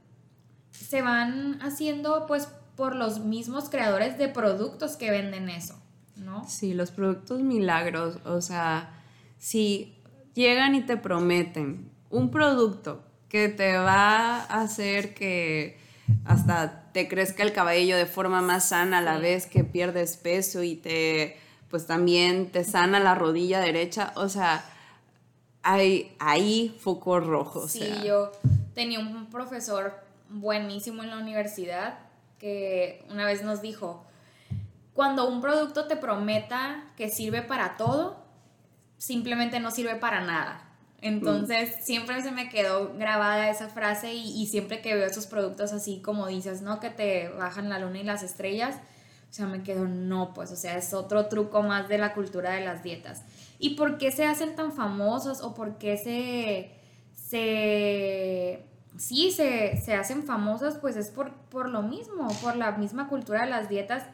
se 0.72 1.00
van 1.00 1.61
haciendo 1.62 2.26
pues 2.26 2.48
por 2.76 2.96
los 2.96 3.20
mismos 3.20 3.68
creadores 3.68 4.18
de 4.18 4.28
productos 4.28 4.96
que 4.96 5.11
venden 5.11 5.48
eso, 5.48 5.80
¿no? 6.16 6.48
Sí, 6.48 6.74
los 6.74 6.90
productos 6.90 7.40
milagros, 7.40 8.18
o 8.24 8.40
sea, 8.40 9.02
si 9.38 9.94
llegan 10.35 10.74
y 10.74 10.82
te 10.82 10.96
prometen 10.96 11.90
un 12.11 12.30
producto 12.30 13.04
que 13.28 13.48
te 13.48 13.76
va 13.76 14.42
a 14.42 14.61
hacer 14.61 15.14
que 15.14 15.78
hasta 16.24 16.90
te 16.92 17.08
crezca 17.08 17.42
el 17.42 17.52
cabello 17.52 17.96
de 17.96 18.06
forma 18.06 18.42
más 18.42 18.68
sana 18.68 18.98
a 18.98 19.02
la 19.02 19.18
vez 19.18 19.46
que 19.46 19.64
pierdes 19.64 20.16
peso 20.16 20.62
y 20.62 20.76
te 20.76 21.37
pues 21.70 21.87
también 21.87 22.50
te 22.50 22.64
sana 22.64 23.00
la 23.00 23.14
rodilla 23.14 23.58
derecha, 23.58 24.12
o 24.16 24.28
sea, 24.28 24.62
hay 25.62 26.14
ahí 26.18 26.76
focos 26.78 27.26
rojos. 27.26 27.72
Sí, 27.72 27.90
yo 28.04 28.30
tenía 28.74 29.00
un 29.00 29.30
profesor 29.30 29.94
buenísimo 30.28 31.02
en 31.02 31.08
la 31.11 31.18
universidad 31.18 31.98
que 32.42 33.07
una 33.09 33.24
vez 33.24 33.44
nos 33.44 33.62
dijo, 33.62 34.05
cuando 34.94 35.28
un 35.28 35.40
producto 35.40 35.87
te 35.87 35.96
prometa 35.96 36.90
que 36.96 37.09
sirve 37.09 37.40
para 37.40 37.76
todo, 37.76 38.26
simplemente 38.98 39.61
no 39.61 39.70
sirve 39.70 39.94
para 39.94 40.22
nada. 40.22 40.68
Entonces, 41.00 41.85
siempre 41.85 42.20
se 42.20 42.33
me 42.33 42.48
quedó 42.48 42.94
grabada 42.94 43.48
esa 43.48 43.68
frase 43.68 44.12
y, 44.12 44.44
siempre 44.48 44.83
que 44.83 44.96
veo 44.96 45.07
esos 45.07 45.26
productos 45.26 45.72
así 45.72 46.02
como 46.02 46.26
dices, 46.26 46.62
¿no? 46.62 46.81
Que 46.81 46.90
te 46.90 47.28
bajan 47.28 47.68
la 47.68 47.78
luna 47.78 48.00
y 48.00 48.05
las 48.05 48.24
estrellas, 48.24 48.74
o 49.31 49.33
sea, 49.33 49.46
me 49.46 49.62
quedo, 49.62 49.87
no, 49.87 50.35
pues, 50.35 50.50
o 50.50 50.57
sea, 50.57 50.76
es 50.76 50.92
otro 50.94 51.26
truco 51.26 51.62
más 51.62 51.88
de 51.88 51.98
la 51.98 52.12
cultura 52.12 52.50
de 52.50 52.64
las 52.64 52.83
dietas. 52.83 53.22
¿Y 53.61 53.76
por 53.76 53.98
qué 53.98 54.11
se 54.11 54.26
hacen 54.26 54.57
tan 54.57 54.72
famosos 54.72 55.42
o 55.42 55.55
por 55.55 55.78
qué 55.78 55.96
se, 55.96 56.72
se 57.14 58.66
sí 58.96 59.31
se, 59.31 59.94
hacen 59.94 60.24
famosas, 60.24 60.76
pues 60.76 60.96
es 60.96 61.09
por, 61.11 61.33
por 61.50 61.68
lo 61.68 61.83
mismo, 61.83 62.28
por 62.42 62.57
la 62.57 62.72
misma 62.72 63.09
cultura 63.09 63.44
de 63.44 63.50
las 63.50 63.68
dietas, 63.68 64.05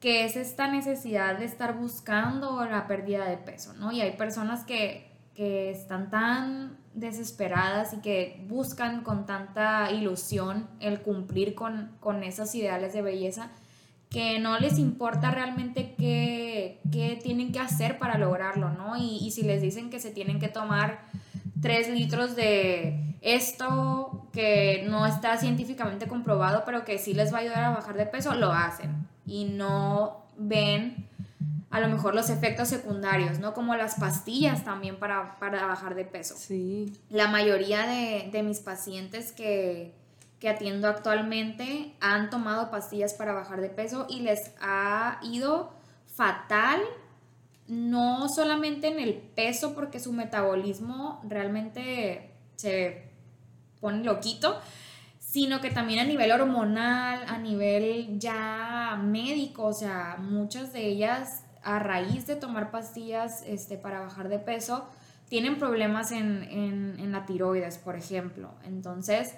que 0.00 0.24
es 0.24 0.36
esta 0.36 0.70
necesidad 0.70 1.38
de 1.38 1.46
estar 1.46 1.76
buscando 1.76 2.64
la 2.64 2.86
pérdida 2.86 3.24
de 3.28 3.38
peso, 3.38 3.72
¿no? 3.74 3.92
Y 3.92 4.00
hay 4.00 4.16
personas 4.16 4.64
que, 4.64 5.10
que 5.34 5.70
están 5.70 6.10
tan 6.10 6.76
desesperadas 6.94 7.94
y 7.94 7.98
que 7.98 8.44
buscan 8.48 9.02
con 9.02 9.26
tanta 9.26 9.90
ilusión 9.90 10.68
el 10.80 11.00
cumplir 11.00 11.54
con, 11.54 11.90
con 12.00 12.22
esos 12.22 12.54
ideales 12.54 12.92
de 12.92 13.02
belleza 13.02 13.50
que 14.10 14.38
no 14.38 14.58
les 14.58 14.78
importa 14.78 15.30
realmente 15.30 15.94
qué, 15.98 16.80
qué 16.92 17.18
tienen 17.22 17.52
que 17.52 17.58
hacer 17.58 17.98
para 17.98 18.18
lograrlo, 18.18 18.70
¿no? 18.70 18.96
Y, 18.96 19.18
y 19.18 19.32
si 19.32 19.42
les 19.42 19.60
dicen 19.60 19.90
que 19.90 19.98
se 19.98 20.10
tienen 20.10 20.38
que 20.38 20.48
tomar 20.48 21.00
tres 21.60 21.88
litros 21.88 22.36
de 22.36 23.16
esto 23.20 24.28
que 24.32 24.84
no 24.88 25.06
está 25.06 25.36
científicamente 25.38 26.06
comprobado, 26.06 26.62
pero 26.64 26.84
que 26.84 26.98
sí 26.98 27.14
les 27.14 27.32
va 27.32 27.38
a 27.38 27.40
ayudar 27.40 27.64
a 27.64 27.70
bajar 27.70 27.96
de 27.96 28.06
peso, 28.06 28.34
lo 28.34 28.52
hacen 28.52 29.08
y 29.24 29.46
no 29.46 30.26
ven 30.36 31.08
a 31.70 31.80
lo 31.80 31.88
mejor 31.88 32.14
los 32.14 32.30
efectos 32.30 32.68
secundarios, 32.68 33.38
¿no? 33.38 33.52
Como 33.52 33.74
las 33.74 33.96
pastillas 33.96 34.64
también 34.64 34.98
para, 34.98 35.36
bajar 35.40 35.94
de 35.94 36.04
peso. 36.04 36.34
Sí. 36.38 36.92
La 37.10 37.28
mayoría 37.28 37.86
de, 37.86 38.42
mis 38.42 38.60
pacientes 38.60 39.32
que, 39.32 39.92
que 40.38 40.48
atiendo 40.48 40.88
actualmente 40.88 41.94
han 42.00 42.30
tomado 42.30 42.70
pastillas 42.70 43.14
para 43.14 43.32
bajar 43.32 43.60
de 43.60 43.68
peso 43.68 44.06
y 44.08 44.20
les 44.20 44.52
ha 44.60 45.18
ido 45.22 45.72
fatal 46.14 46.80
no 47.68 48.28
solamente 48.28 48.88
en 48.88 49.00
el 49.00 49.14
peso, 49.14 49.74
porque 49.74 50.00
su 50.00 50.12
metabolismo 50.12 51.20
realmente 51.28 52.30
se 52.56 53.10
pone 53.80 54.04
loquito, 54.04 54.58
sino 55.18 55.60
que 55.60 55.70
también 55.70 55.98
a 56.00 56.04
nivel 56.04 56.30
hormonal, 56.32 57.24
a 57.26 57.38
nivel 57.38 58.18
ya 58.18 58.98
médico, 59.02 59.66
o 59.66 59.72
sea, 59.72 60.16
muchas 60.18 60.72
de 60.72 60.86
ellas 60.86 61.44
a 61.62 61.78
raíz 61.80 62.26
de 62.26 62.36
tomar 62.36 62.70
pastillas 62.70 63.42
este, 63.46 63.76
para 63.76 64.00
bajar 64.00 64.28
de 64.28 64.38
peso, 64.38 64.86
tienen 65.28 65.58
problemas 65.58 66.12
en, 66.12 66.44
en 66.52 67.12
la 67.12 67.26
tiroides, 67.26 67.78
por 67.78 67.96
ejemplo. 67.96 68.50
Entonces, 68.64 69.34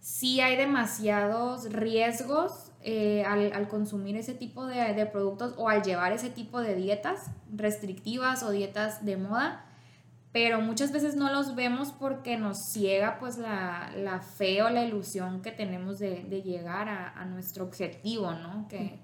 sí 0.00 0.40
hay 0.40 0.56
demasiados 0.56 1.72
riesgos 1.72 2.71
eh, 2.82 3.24
al, 3.24 3.68
consumir 3.68 4.16
ese 4.16 4.34
tipo 4.34 4.66
de, 4.66 5.06
productos 5.06 5.54
o 5.56 5.68
al 5.68 5.82
llevar 5.82 6.12
ese 6.12 6.30
tipo 6.30 6.60
de 6.60 6.74
dietas 6.74 7.30
restrictivas 7.54 8.42
o 8.42 8.50
dietas 8.50 9.04
de 9.04 9.16
moda, 9.16 9.64
pero 10.32 10.60
muchas 10.60 10.92
veces 10.92 11.14
no 11.14 11.32
los 11.32 11.54
vemos 11.54 11.92
porque 11.92 12.36
nos 12.38 12.58
ciega 12.58 13.18
pues 13.18 13.38
la, 13.38 14.20
fe 14.36 14.62
o 14.62 14.70
la 14.70 14.84
ilusión 14.84 15.42
que 15.42 15.52
tenemos 15.52 15.98
de, 15.98 16.42
llegar 16.44 16.88
a, 16.88 17.24
nuestro 17.26 17.64
objetivo, 17.64 18.32
¿no? 18.32 18.66
Que, 18.68 18.98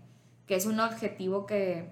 es 0.48 0.66
un 0.66 0.80
objetivo 0.80 1.46
que, 1.46 1.90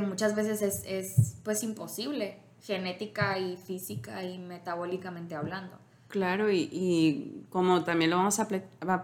muchas 0.00 0.34
veces 0.34 0.62
es, 0.62 0.82
es 0.86 1.36
pues 1.44 1.62
imposible, 1.62 2.38
genética 2.62 3.38
y 3.38 3.56
física 3.56 4.24
y 4.24 4.38
metabólicamente 4.38 5.34
hablando. 5.34 5.78
Claro, 6.08 6.50
y, 6.50 7.44
como 7.50 7.84
también 7.84 8.10
lo 8.10 8.16
vamos 8.16 8.40
a, 8.40 8.48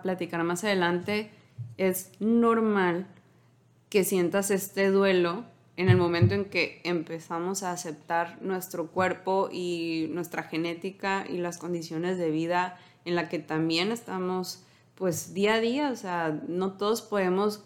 platicar 0.03 0.43
más 0.43 0.65
adelante, 0.65 1.31
es 1.77 2.13
normal 2.21 3.07
que 3.89 4.05
sientas 4.05 4.51
este 4.51 4.91
duelo 4.91 5.45
en 5.77 5.89
el 5.89 5.97
momento 5.97 6.35
en 6.35 6.45
que 6.45 6.81
empezamos 6.85 7.63
a 7.63 7.73
aceptar 7.73 8.41
nuestro 8.43 8.89
cuerpo 8.89 9.49
y 9.53 10.09
nuestra 10.11 10.45
genética 10.45 11.27
y 11.29 11.39
las 11.39 11.59
condiciones 11.59 12.17
de 12.19 12.31
vida 12.31 12.79
en 13.05 13.17
la 13.17 13.29
que 13.29 13.39
también 13.39 13.91
estamos 13.91 14.63
pues 14.95 15.35
día 15.35 15.55
a 15.55 15.61
día, 15.61 15.91
o 15.91 15.97
sea, 15.97 16.41
no 16.47 16.75
todos 16.75 17.03
podemos 17.03 17.65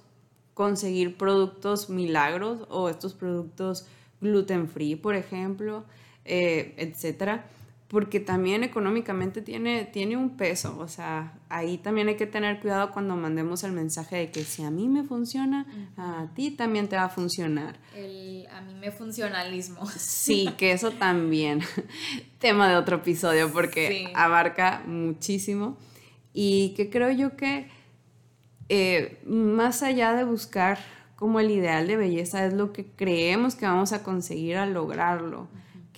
conseguir 0.54 1.18
productos 1.18 1.90
milagros 1.90 2.66
o 2.70 2.88
estos 2.88 3.12
productos 3.12 3.86
gluten 4.22 4.68
free, 4.68 4.96
por 4.96 5.14
ejemplo, 5.14 5.84
eh, 6.24 6.74
etcétera 6.78 7.44
porque 7.88 8.20
también 8.20 8.64
económicamente 8.64 9.40
tiene, 9.40 9.86
tiene 9.86 10.16
un 10.16 10.36
peso, 10.36 10.78
o 10.78 10.88
sea, 10.88 11.38
ahí 11.48 11.78
también 11.78 12.08
hay 12.08 12.16
que 12.16 12.26
tener 12.26 12.60
cuidado 12.60 12.90
cuando 12.90 13.16
mandemos 13.16 13.64
el 13.64 13.72
mensaje 13.72 14.16
de 14.16 14.30
que 14.30 14.44
si 14.44 14.62
a 14.62 14.70
mí 14.70 14.88
me 14.88 15.04
funciona, 15.04 15.66
a 15.96 16.28
ti 16.34 16.50
también 16.50 16.88
te 16.88 16.96
va 16.96 17.04
a 17.04 17.08
funcionar. 17.08 17.78
El 17.96 18.46
a 18.52 18.60
mí 18.60 18.74
me 18.74 18.90
funcionalismo. 18.90 19.86
Sí, 19.96 20.50
que 20.58 20.72
eso 20.72 20.90
también, 20.90 21.60
tema 22.38 22.68
de 22.68 22.76
otro 22.76 22.96
episodio, 22.96 23.50
porque 23.50 24.10
abarca 24.14 24.82
muchísimo. 24.86 25.78
Y 26.34 26.74
que 26.76 26.90
creo 26.90 27.10
yo 27.10 27.36
que 27.36 27.68
eh, 28.68 29.18
más 29.26 29.82
allá 29.82 30.12
de 30.12 30.24
buscar 30.24 30.78
como 31.16 31.40
el 31.40 31.50
ideal 31.50 31.86
de 31.86 31.96
belleza 31.96 32.46
es 32.46 32.52
lo 32.52 32.72
que 32.72 32.84
creemos 32.84 33.54
que 33.54 33.66
vamos 33.66 33.92
a 33.92 34.02
conseguir 34.02 34.56
al 34.56 34.74
lograrlo 34.74 35.48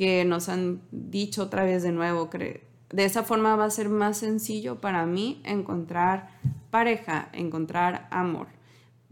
que 0.01 0.25
nos 0.25 0.49
han 0.49 0.81
dicho 0.93 1.43
otra 1.43 1.63
vez 1.63 1.83
de 1.83 1.93
nuevo, 1.93 2.31
de 2.33 3.05
esa 3.05 3.23
forma 3.23 3.55
va 3.57 3.67
a 3.67 3.71
ser 3.71 3.91
más 3.91 4.17
sencillo 4.17 4.81
para 4.81 5.05
mí 5.05 5.43
encontrar 5.45 6.31
pareja, 6.71 7.29
encontrar 7.35 8.09
amor. 8.11 8.47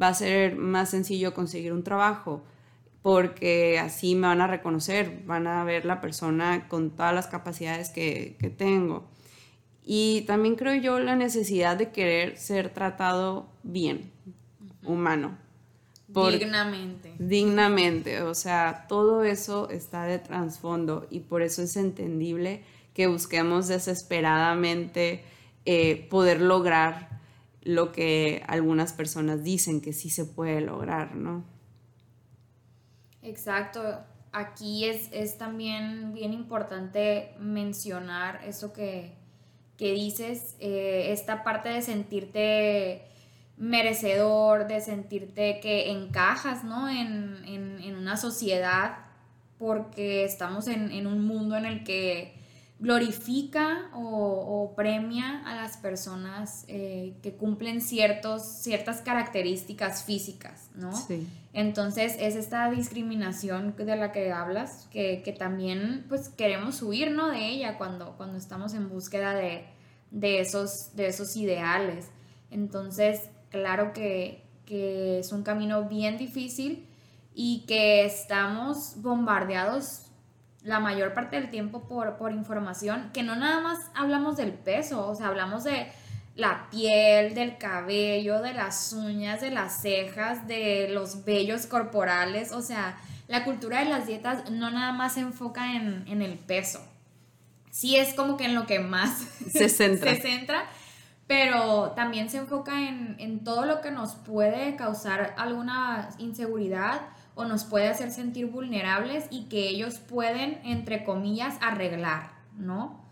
Va 0.01 0.09
a 0.09 0.15
ser 0.15 0.57
más 0.57 0.89
sencillo 0.89 1.35
conseguir 1.35 1.75
un 1.75 1.85
trabajo 1.85 2.43
porque 3.03 3.79
así 3.79 4.15
me 4.15 4.29
van 4.29 4.41
a 4.41 4.47
reconocer, 4.47 5.25
van 5.27 5.47
a 5.47 5.63
ver 5.63 5.85
la 5.85 6.01
persona 6.01 6.69
con 6.69 6.89
todas 6.89 7.15
las 7.15 7.27
capacidades 7.27 7.91
que, 7.91 8.39
que 8.41 8.49
tengo. 8.49 9.11
Y 9.85 10.23
también 10.23 10.55
creo 10.55 10.75
yo 10.81 11.01
la 11.01 11.17
necesidad 11.17 11.77
de 11.77 11.91
querer 11.91 12.39
ser 12.39 12.71
tratado 12.73 13.51
bien, 13.63 14.11
humano. 14.87 15.37
Dignamente. 16.09 17.15
Dignamente, 17.19 18.23
o 18.23 18.35
sea, 18.35 18.87
todo 18.89 19.25
eso 19.25 19.69
está 19.71 20.05
de 20.05 20.19
trasfondo 20.19 21.07
y 21.11 21.21
por 21.21 21.43
eso 21.43 21.63
es 21.63 21.77
entendible 21.77 22.63
que 22.95 23.07
busquemos 23.07 23.69
desesperadamente 23.69 25.23
eh, 25.65 26.09
poder 26.11 26.41
lograr 26.41 27.21
lo 27.63 27.93
que 27.93 28.43
algunas 28.47 28.93
personas 28.93 29.45
dicen 29.45 29.81
que 29.81 29.93
sí 29.93 30.09
se 30.09 30.25
puede 30.25 30.63
lograr, 30.63 31.15
¿no? 31.15 31.45
Exacto. 33.23 33.83
Aquí 34.33 34.87
es, 34.87 35.11
es 35.13 35.37
también 35.39 36.15
bien 36.15 36.33
importante 36.33 37.35
mencionar 37.39 38.41
eso 38.47 38.73
que, 38.73 39.15
dices, 39.79 40.57
eh, 40.61 41.13
esta 41.13 41.45
parte 41.45 41.69
de 41.69 41.83
sentirte 41.83 43.03
merecedor, 43.59 44.67
de 44.67 44.81
sentirte 44.81 45.61
que 45.61 45.91
encajas, 45.91 46.65
¿no? 46.65 46.89
En, 46.89 47.29
una 47.99 48.17
sociedad, 48.17 48.99
porque 49.59 50.25
estamos 50.25 50.69
en, 50.69 50.93
en 50.93 51.07
un 51.07 51.27
mundo 51.27 51.57
en 51.57 51.67
el 51.67 51.85
que 51.85 52.39
glorifica 52.81 53.91
o, 53.93 54.73
premia 54.77 55.43
a 55.45 55.57
las 55.57 55.77
personas 55.77 56.65
eh, 56.69 57.15
que 57.23 57.35
cumplen 57.35 57.81
ciertos, 57.81 58.43
ciertas 58.43 59.01
características 59.01 60.05
físicas, 60.05 60.71
¿no? 60.77 60.95
Sí. 60.95 61.27
Entonces 61.53 62.15
es 62.21 62.37
esta 62.37 62.71
discriminación 62.71 63.75
de 63.77 63.97
la 63.97 64.13
que 64.13 64.31
hablas, 64.31 64.87
que, 64.93 65.37
también 65.37 66.05
pues 66.09 66.29
queremos 66.29 66.81
huir, 66.83 67.11
¿no? 67.11 67.29
De 67.31 67.49
ella 67.49 67.79
cuando, 67.79 68.17
cuando 68.17 68.39
estamos 68.39 68.75
en 68.75 68.89
búsqueda 68.89 69.35
de, 69.35 69.65
esos, 70.41 70.95
de 70.95 71.09
esos 71.09 71.37
ideales. 71.37 72.11
Entonces, 72.53 73.23
claro 73.51 73.93
que, 73.93 74.45
que 74.67 75.21
es 75.21 75.33
un 75.33 75.43
camino 75.43 75.85
bien 75.85 76.19
difícil 76.19 76.87
y 77.35 77.65
que 77.67 78.05
estamos 78.05 78.95
bombardeados 78.97 80.09
la 80.63 80.81
mayor 80.81 81.15
parte 81.15 81.41
del 81.41 81.51
tiempo 81.51 81.89
por, 81.89 82.17
por 82.17 82.33
información, 82.33 83.11
que 83.13 83.23
no 83.23 83.37
nada 83.37 83.61
más 83.61 83.79
hablamos 83.95 84.37
del 84.37 84.53
peso, 84.53 85.09
o 85.09 85.15
sea, 85.15 85.29
hablamos 85.29 85.65
de 85.65 85.87
la 86.35 86.69
piel, 86.71 87.35
del 87.35 87.59
cabello, 87.59 88.41
de 88.43 88.55
las 88.55 88.93
uñas, 88.93 89.41
de 89.41 89.51
las 89.51 89.81
cejas, 89.81 90.47
de 90.47 90.89
los 90.91 91.25
vellos 91.25 91.67
corporales, 91.67 92.53
o 92.53 92.61
sea, 92.61 92.99
la 93.29 93.45
cultura 93.45 93.81
de 93.81 93.87
las 93.87 94.07
dietas 94.07 94.51
no 94.51 94.71
nada 94.71 94.93
más 94.93 95.15
se 95.15 95.21
enfoca 95.21 95.77
en, 95.77 96.23
el 96.23 96.39
peso. 96.39 96.81
Sí 97.71 97.97
es 97.97 98.15
como 98.15 98.37
que 98.37 98.47
en 98.47 98.55
lo 98.55 98.67
que 98.67 98.79
más 98.79 99.19
se 99.53 99.69
centra. 99.69 100.15
se 100.15 100.21
centra 100.21 100.65
pero 101.29 101.93
también 101.93 102.29
se 102.29 102.39
enfoca 102.39 102.89
en, 102.89 103.15
en 103.21 103.45
todo 103.45 103.67
lo 103.67 103.81
que 103.81 103.93
nos 103.93 104.17
puede 104.17 104.75
causar 104.75 105.35
alguna 105.37 106.09
inseguridad 106.19 107.03
o 107.37 107.45
nos 107.45 107.63
puede 107.63 107.87
hacer 107.87 108.11
sentir 108.11 108.47
vulnerables 108.47 109.27
y 109.31 109.45
que 109.45 109.69
ellos 109.69 110.01
pueden, 110.01 110.61
entre 110.65 111.05
comillas, 111.05 111.55
arreglar, 111.61 112.33
¿no? 112.57 113.07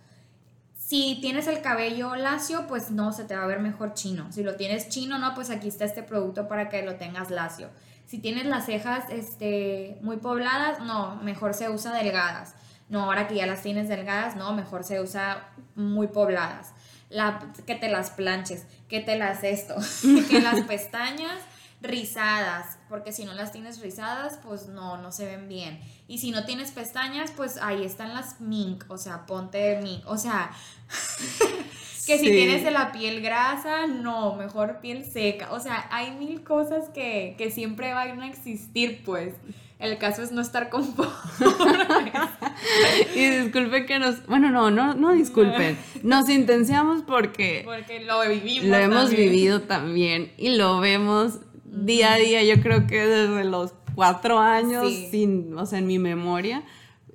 Si 0.87 1.19
tienes 1.21 1.47
el 1.47 1.63
cabello 1.63 2.17
lacio, 2.17 2.67
pues 2.69 2.91
no, 2.91 3.13
se 3.13 3.25
te 3.25 3.37
va 3.37 3.45
a 3.45 3.47
ver 3.47 3.61
mejor 3.61 3.95
chino. 3.95 4.33
Si 4.33 4.43
lo 4.43 4.57
tienes 4.57 4.89
chino, 4.89 5.19
no, 5.19 5.35
pues 5.35 5.51
aquí 5.51 5.69
está 5.69 5.85
este 5.85 6.03
producto 6.03 6.49
para 6.49 6.69
que 6.69 6.83
lo 6.83 6.95
tengas 6.95 7.31
lacio. 7.31 7.71
Si 8.07 8.19
tienes 8.19 8.47
las 8.47 8.67
cejas 8.67 9.11
este, 9.11 9.99
muy 10.01 10.17
pobladas, 10.17 10.79
no, 10.81 11.17
mejor 11.23 11.55
se 11.55 11.71
usa 11.71 11.93
delgadas. 11.93 12.55
No, 12.89 13.05
ahora 13.05 13.27
que 13.27 13.35
ya 13.35 13.47
las 13.47 13.63
tienes 13.63 13.89
delgadas, 13.89 14.37
no, 14.37 14.53
mejor 14.55 14.85
se 14.85 15.01
usa 15.01 15.49
muy 15.75 16.07
pobladas. 16.07 16.73
La, 17.17 17.53
que 17.67 17.75
te 17.75 17.89
las 17.89 18.11
planches, 18.11 18.65
que 18.89 19.01
te 19.01 19.17
las 19.17 19.43
esto, 19.43 19.75
que 20.29 20.41
las 20.41 20.61
pestañas 20.63 21.41
rizadas, 21.81 22.79
porque 22.89 23.13
si 23.13 23.25
no 23.25 23.33
las 23.35 23.53
tienes 23.53 23.81
rizadas, 23.81 24.39
pues 24.43 24.67
no, 24.69 24.97
no 24.99 25.13
se 25.13 25.27
ven 25.27 25.49
bien. 25.49 25.81
Y 26.09 26.19
si 26.19 26.31
no 26.31 26.45
tienes 26.45 26.71
pestañas, 26.71 27.31
pues 27.33 27.59
ahí 27.59 27.85
están 27.85 28.15
las 28.15 28.41
mink, 28.41 28.85
o 28.89 28.99
sea, 28.99 29.27
ponte 29.27 29.81
mink, 29.83 30.03
o 30.07 30.17
sea, 30.17 30.51
que 32.07 32.19
si 32.19 32.27
tienes 32.27 32.71
la 32.71 32.93
piel 32.93 33.21
grasa, 33.21 33.87
no, 33.87 34.35
mejor 34.35 34.81
piel 34.81 35.05
seca, 35.05 35.53
o 35.53 35.61
sea, 35.61 35.87
hay 35.91 36.13
mil 36.13 36.43
cosas 36.45 36.89
que, 36.91 37.35
que 37.37 37.51
siempre 37.51 37.93
van 37.95 38.21
a 38.21 38.29
existir, 38.29 39.03
pues. 39.05 39.35
El 39.79 39.99
caso 39.99 40.23
es 40.23 40.33
no 40.33 40.41
estar 40.41 40.69
conforme. 40.71 41.13
y 43.15 43.27
disculpen 43.27 43.87
que 43.87 43.99
nos. 43.99 44.27
Bueno, 44.27 44.51
no, 44.51 44.71
no, 44.71 44.95
no 44.95 45.13
disculpen. 45.13 45.77
Nos 46.03 46.29
intenciamos 46.29 47.03
porque. 47.03 47.63
Porque 47.65 48.01
lo 48.01 48.27
vivimos. 48.29 48.69
Lo 48.69 48.77
hemos 48.77 49.11
vivido 49.11 49.63
también. 49.63 50.33
Y 50.39 50.57
lo 50.57 50.81
vemos 50.81 51.41
día 51.65 52.15
a 52.15 52.17
día, 52.17 52.43
yo 52.43 52.63
creo 52.63 52.87
que 52.87 53.07
desde 53.07 53.45
los 53.45 53.75
cuatro 53.95 54.39
años, 54.39 54.93
sin, 55.11 55.57
o 55.57 55.67
sea, 55.67 55.79
en 55.79 55.87
mi 55.87 55.99
memoria. 55.99 56.63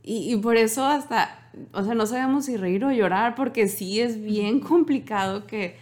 Y, 0.04 0.36
por 0.38 0.58
eso 0.58 0.86
hasta, 0.86 1.52
o 1.74 1.84
sea, 1.84 1.94
no 1.94 2.08
sabemos 2.08 2.46
si 2.46 2.58
reír 2.58 2.84
o 2.86 2.92
llorar, 2.92 3.36
porque 3.36 3.68
sí 3.68 4.00
es 4.00 4.22
bien 4.22 4.60
complicado 4.60 5.46
que, 5.46 5.78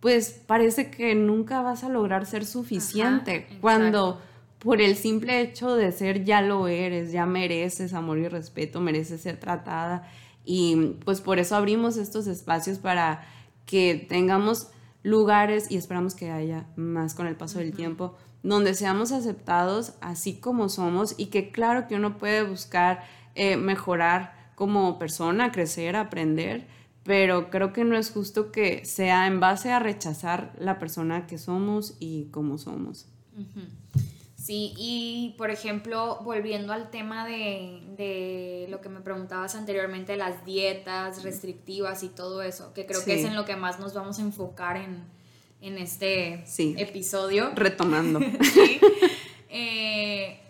pues, 0.00 0.30
parece 0.46 0.90
que 0.90 1.14
nunca 1.14 1.60
vas 1.60 1.84
a 1.84 1.88
lograr 1.88 2.26
ser 2.26 2.46
suficiente. 2.46 3.46
cuando 3.60 4.20
por 4.58 4.80
el 4.80 4.96
simple 4.96 5.40
hecho 5.40 5.74
de 5.76 5.92
ser 5.92 6.24
ya 6.24 6.42
lo 6.42 6.68
eres, 6.68 7.12
ya 7.12 7.26
mereces 7.26 7.94
amor 7.94 8.18
y 8.18 8.28
respeto, 8.28 8.80
mereces 8.80 9.20
ser 9.20 9.38
tratada. 9.38 10.10
Y 10.44 10.96
pues 11.04 11.20
por 11.20 11.38
eso 11.38 11.56
abrimos 11.56 11.96
estos 11.96 12.26
espacios 12.26 12.78
para 12.78 13.24
que 13.66 14.06
tengamos 14.08 14.68
lugares 15.02 15.70
y 15.70 15.76
esperamos 15.76 16.14
que 16.14 16.30
haya 16.30 16.66
más 16.76 17.14
con 17.14 17.26
el 17.26 17.36
paso 17.36 17.58
del 17.58 17.72
tiempo, 17.72 18.16
donde 18.42 18.74
seamos 18.74 19.12
aceptados 19.12 19.94
así 20.00 20.40
como 20.40 20.68
somos 20.68 21.14
y 21.18 21.26
que 21.26 21.50
claro 21.50 21.86
que 21.86 21.96
uno 21.96 22.18
puede 22.18 22.42
buscar 22.42 23.04
eh, 23.34 23.56
mejorar 23.56 24.52
como 24.54 24.98
persona, 24.98 25.52
crecer, 25.52 25.94
aprender, 25.96 26.66
pero 27.04 27.50
creo 27.50 27.72
que 27.72 27.84
no 27.84 27.96
es 27.96 28.10
justo 28.10 28.50
que 28.50 28.84
sea 28.84 29.26
en 29.26 29.38
base 29.38 29.70
a 29.70 29.78
rechazar 29.78 30.52
la 30.58 30.78
persona 30.78 31.26
que 31.26 31.38
somos 31.38 31.96
y 32.00 32.26
como 32.30 32.58
somos. 32.58 33.06
Sí, 34.48 34.72
y 34.78 35.34
por 35.36 35.50
ejemplo, 35.50 36.20
volviendo 36.22 36.72
al 36.72 36.90
tema 36.90 37.26
de, 37.26 38.66
lo 38.70 38.80
que 38.80 38.88
me 38.88 39.02
preguntabas 39.02 39.54
anteriormente, 39.54 40.16
las 40.16 40.42
dietas 40.46 41.22
restrictivas 41.22 42.02
y 42.02 42.08
todo 42.08 42.40
eso, 42.40 42.72
que 42.72 42.86
creo 42.86 43.04
que 43.04 43.20
es 43.20 43.26
en 43.26 43.36
lo 43.36 43.44
que 43.44 43.56
más 43.56 43.78
nos 43.78 43.92
vamos 43.92 44.18
a 44.18 44.22
enfocar 44.22 44.78
en, 44.78 45.76
este 45.76 46.46
episodio. 46.80 47.50
Retomando. 47.54 48.20
Eh, 49.50 50.40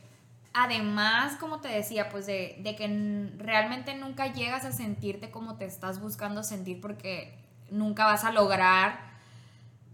además, 0.52 1.36
como 1.38 1.60
te 1.60 1.68
decía, 1.68 2.08
pues 2.08 2.26
de, 2.26 2.56
de 2.58 2.74
que 2.74 3.30
realmente 3.38 3.94
nunca 3.94 4.32
llegas 4.32 4.64
a 4.64 4.72
sentirte 4.72 5.30
como 5.30 5.56
te 5.56 5.64
estás 5.66 6.00
buscando 6.00 6.42
sentir 6.42 6.80
porque 6.80 7.38
nunca 7.70 8.06
vas 8.06 8.24
a 8.24 8.32
lograr 8.32 9.07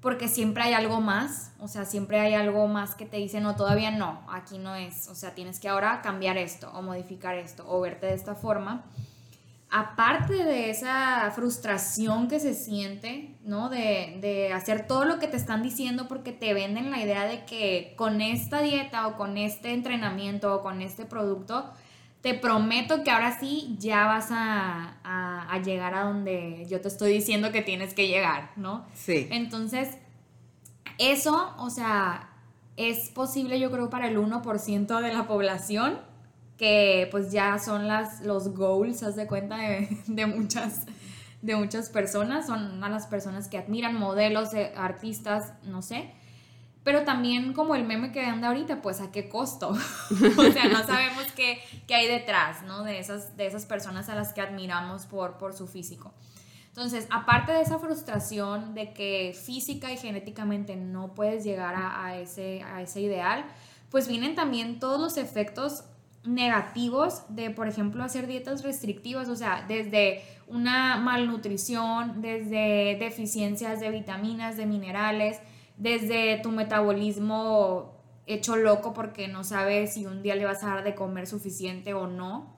porque 0.05 0.29
siempre 0.29 0.63
hay 0.65 0.75
algo 0.75 1.01
más, 1.01 1.51
o 1.59 1.67
sea, 1.67 1.87
siempre 1.87 2.21
hay 2.21 2.35
algo 2.35 2.69
más 2.69 2.95
que 2.95 3.07
te 3.07 3.17
dice, 3.17 3.41
no, 3.41 3.57
todavía 3.57 3.91
no, 3.91 4.21
aquí 4.29 4.59
no 4.59 4.75
es, 4.77 5.09
o 5.09 5.15
sea, 5.15 5.35
tienes 5.35 5.59
que 5.59 5.67
ahora 5.67 6.03
cambiar 6.03 6.37
esto 6.37 6.71
o 6.75 6.83
modificar 6.83 7.37
esto 7.37 7.65
o 7.67 7.81
verte 7.81 8.07
de 8.09 8.13
esta 8.13 8.35
forma. 8.35 8.85
Aparte 9.71 10.35
de 10.45 10.69
esa 10.69 11.33
frustración 11.35 12.29
que 12.29 12.39
se 12.39 12.53
siente, 12.53 13.35
¿no? 13.45 13.71
De, 13.71 14.19
de 14.21 14.53
hacer 14.53 14.87
todo 14.87 15.07
lo 15.07 15.19
que 15.19 15.27
te 15.27 15.39
están 15.39 15.63
diciendo 15.63 16.07
porque 16.07 16.33
te 16.33 16.53
venden 16.53 16.91
la 16.91 17.01
idea 17.01 17.25
de 17.25 17.47
que 17.47 17.95
con 17.97 18.21
esta 18.21 18.61
dieta 18.61 19.07
o 19.07 19.17
con 19.17 19.39
este 19.39 19.73
entrenamiento 19.73 20.55
o 20.55 20.63
con 20.63 20.83
este 20.83 21.07
producto 21.07 21.73
te 22.25 22.33
prometo 22.33 23.05
que 23.05 23.11
ahora 23.11 23.39
sí 23.39 23.77
ya 23.79 24.07
vas 24.07 24.29
a, 24.31 25.61
llegar 25.63 25.95
a 25.95 26.05
donde 26.05 26.67
yo 26.71 26.81
te 26.81 26.89
estoy 26.89 27.13
diciendo 27.13 27.53
que 27.53 27.61
tienes 27.61 27.93
que 27.93 28.09
llegar, 28.09 28.51
¿no? 28.57 28.87
Sí. 28.95 29.29
Entonces, 29.31 29.99
eso, 30.97 31.55
o 31.59 31.69
sea, 31.69 32.31
es 32.79 33.11
posible 33.11 33.61
yo 33.61 33.71
creo 33.71 33.91
para 33.91 34.09
el 34.09 34.17
1% 34.17 35.01
de 35.03 35.13
la 35.13 35.27
población, 35.27 35.99
que 36.57 37.09
pues 37.11 37.31
ya 37.31 37.59
son 37.59 37.89
las, 37.89 38.23
los 38.23 38.55
goals, 38.55 39.03
haz 39.03 39.17
de 39.17 39.27
cuenta, 39.27 39.59
de, 39.59 40.27
muchas, 40.27 40.87
de 41.43 41.57
muchas 41.57 41.91
personas, 41.91 42.47
son 42.47 42.83
a 42.83 42.89
las 42.89 43.07
personas 43.07 43.49
que 43.49 43.59
admiran 43.59 43.99
modelos, 43.99 44.49
artistas, 44.77 45.53
no 45.63 45.83
sé 45.83 46.11
pero 46.85 47.05
también 47.05 47.55
como 47.55 47.75
el 47.75 47.85
meme 47.85 48.13
que 48.13 48.21
anda 48.21 48.49
ahorita, 48.49 48.83
pues 48.83 49.01
a 49.01 49.11
qué 49.11 49.29
costo. 49.29 49.71
o 49.71 50.53
sea, 50.53 50.69
no 50.69 50.85
sabemos 50.85 51.25
qué, 51.35 51.59
qué, 51.87 51.95
hay 51.95 52.07
detrás, 52.07 52.63
¿no? 52.63 52.85
De 52.85 52.99
esas, 52.99 53.37
de 53.39 53.47
esas 53.47 53.65
personas 53.65 54.11
a 54.11 54.15
las 54.15 54.35
que 54.35 54.43
admiramos 54.43 55.07
por, 55.07 55.39
por 55.39 55.55
su 55.55 55.67
físico. 55.67 56.13
Entonces, 56.69 57.07
aparte 57.11 57.53
de 57.53 57.63
esa 57.63 57.79
frustración 57.79 58.75
de 58.75 58.93
que 58.93 59.35
física 59.35 59.93
y 59.93 59.97
genéticamente 59.97 60.77
no 60.77 61.15
puedes 61.15 61.43
llegar 61.43 61.75
a, 61.77 62.19
ese, 62.19 62.63
a 62.65 62.83
ese 62.83 63.01
ideal, 63.01 63.45
pues 63.91 64.07
vienen 64.07 64.35
también 64.35 64.81
todos 64.81 65.01
los 65.01 65.17
efectos 65.17 65.85
negativos 66.25 67.23
de, 67.29 67.51
por 67.51 67.69
ejemplo, 67.69 68.03
hacer 68.03 68.27
dietas 68.27 68.65
restrictivas, 68.65 69.29
o 69.29 69.37
sea, 69.37 69.65
desde 69.69 70.23
una 70.49 70.97
malnutrición, 70.97 72.21
desde 72.21 72.97
deficiencias 72.99 73.79
de 73.81 73.91
vitaminas, 73.91 74.57
de 74.57 74.67
minerales, 74.67 75.39
desde 75.77 76.39
tu 76.39 76.51
metabolismo 76.51 77.95
hecho 78.27 78.57
loco 78.57 78.95
porque 78.95 79.29
no 79.29 79.45
sabes 79.45 79.95
si 79.95 80.07
un 80.07 80.23
día 80.23 80.35
le 80.35 80.45
vas 80.45 80.63
a 80.63 80.69
dar 80.69 80.85
de 80.85 80.95
comer 80.95 81.27
suficiente 81.27 81.95
o 81.95 82.07
no, 82.07 82.55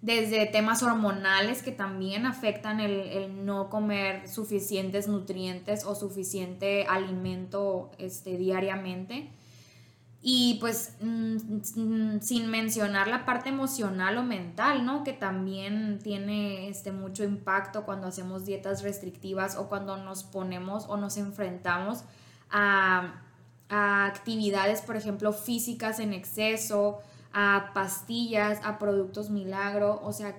desde 0.00 0.46
temas 0.46 0.82
hormonales 0.82 1.62
que 1.62 1.72
también 1.72 2.24
afectan 2.24 2.80
el, 2.80 3.00
el, 3.00 3.44
no 3.44 3.68
comer 3.68 4.28
suficientes 4.28 5.08
nutrientes 5.08 5.84
o 5.84 5.94
suficiente 5.94 6.86
alimento 6.88 7.90
este, 7.98 8.36
diariamente. 8.36 9.30
Y 10.20 10.58
pues 10.60 10.96
mm, 11.00 12.18
sin 12.20 12.50
mencionar 12.50 13.06
la 13.06 13.24
parte 13.24 13.50
emocional 13.50 14.18
o 14.18 14.24
mental, 14.24 14.84
¿no? 14.84 15.04
Que 15.04 15.12
también 15.12 16.00
tiene 16.02 16.68
este, 16.68 16.90
mucho 16.90 17.22
impacto 17.22 17.84
cuando 17.84 18.08
hacemos 18.08 18.44
dietas 18.44 18.82
restrictivas 18.82 19.56
o 19.56 19.68
cuando 19.68 19.96
nos 19.96 20.24
ponemos 20.24 20.86
o 20.88 20.96
nos 20.96 21.16
enfrentamos 21.18 22.02
a, 22.50 23.22
a 23.68 24.06
actividades, 24.06 24.82
por 24.82 24.96
ejemplo, 24.96 25.32
físicas 25.32 26.00
en 26.00 26.12
exceso, 26.12 26.98
a 27.32 27.70
pastillas, 27.72 28.60
a 28.64 28.78
productos 28.78 29.30
milagro, 29.30 30.00
o 30.02 30.12
sea, 30.12 30.34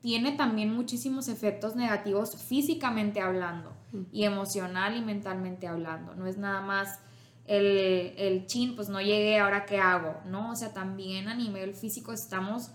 tiene 0.00 0.32
también 0.32 0.72
muchísimos 0.74 1.28
efectos 1.28 1.76
negativos 1.76 2.36
físicamente 2.36 3.20
hablando 3.20 3.72
y 4.10 4.24
emocional 4.24 4.96
y 4.96 5.00
mentalmente 5.00 5.68
hablando. 5.68 6.14
No 6.14 6.26
es 6.26 6.38
nada 6.38 6.60
más 6.60 6.98
el, 7.46 8.14
el 8.16 8.46
chin, 8.46 8.76
pues 8.76 8.88
no 8.88 9.00
llegué, 9.00 9.38
ahora 9.38 9.64
qué 9.64 9.78
hago, 9.78 10.20
¿no? 10.26 10.52
O 10.52 10.56
sea, 10.56 10.72
también 10.72 11.28
a 11.28 11.34
nivel 11.34 11.74
físico 11.74 12.12
estamos, 12.12 12.70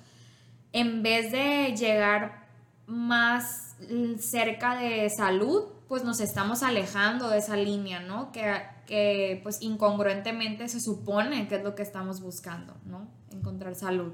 en 0.74 1.04
vez 1.04 1.32
de 1.32 1.76
llegar 1.76 2.48
más 2.86 3.76
cerca 4.20 4.76
de 4.76 5.10
salud, 5.10 5.64
pues 5.88 6.04
nos 6.04 6.20
estamos 6.20 6.64
alejando 6.64 7.30
de 7.30 7.38
esa 7.38 7.56
línea, 7.56 8.00
¿no? 8.00 8.32
Que, 8.32 8.62
que 8.86 9.40
pues 9.44 9.62
incongruentemente 9.62 10.68
se 10.68 10.80
supone 10.80 11.48
que 11.48 11.56
es 11.56 11.64
lo 11.64 11.76
que 11.76 11.84
estamos 11.84 12.22
buscando, 12.22 12.74
¿no? 12.86 13.08
Encontrar 13.32 13.76
salud. 13.76 14.14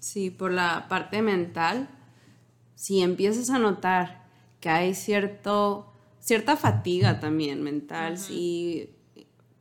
Sí, 0.00 0.30
por 0.30 0.52
la 0.52 0.86
parte 0.88 1.22
mental, 1.22 1.88
si 2.74 3.02
empiezas 3.02 3.50
a 3.50 3.58
notar 3.58 4.26
que 4.60 4.70
hay 4.70 4.94
cierto, 4.94 5.92
cierta 6.20 6.56
fatiga 6.56 7.20
también 7.20 7.62
mental, 7.62 8.18
si 8.18 8.90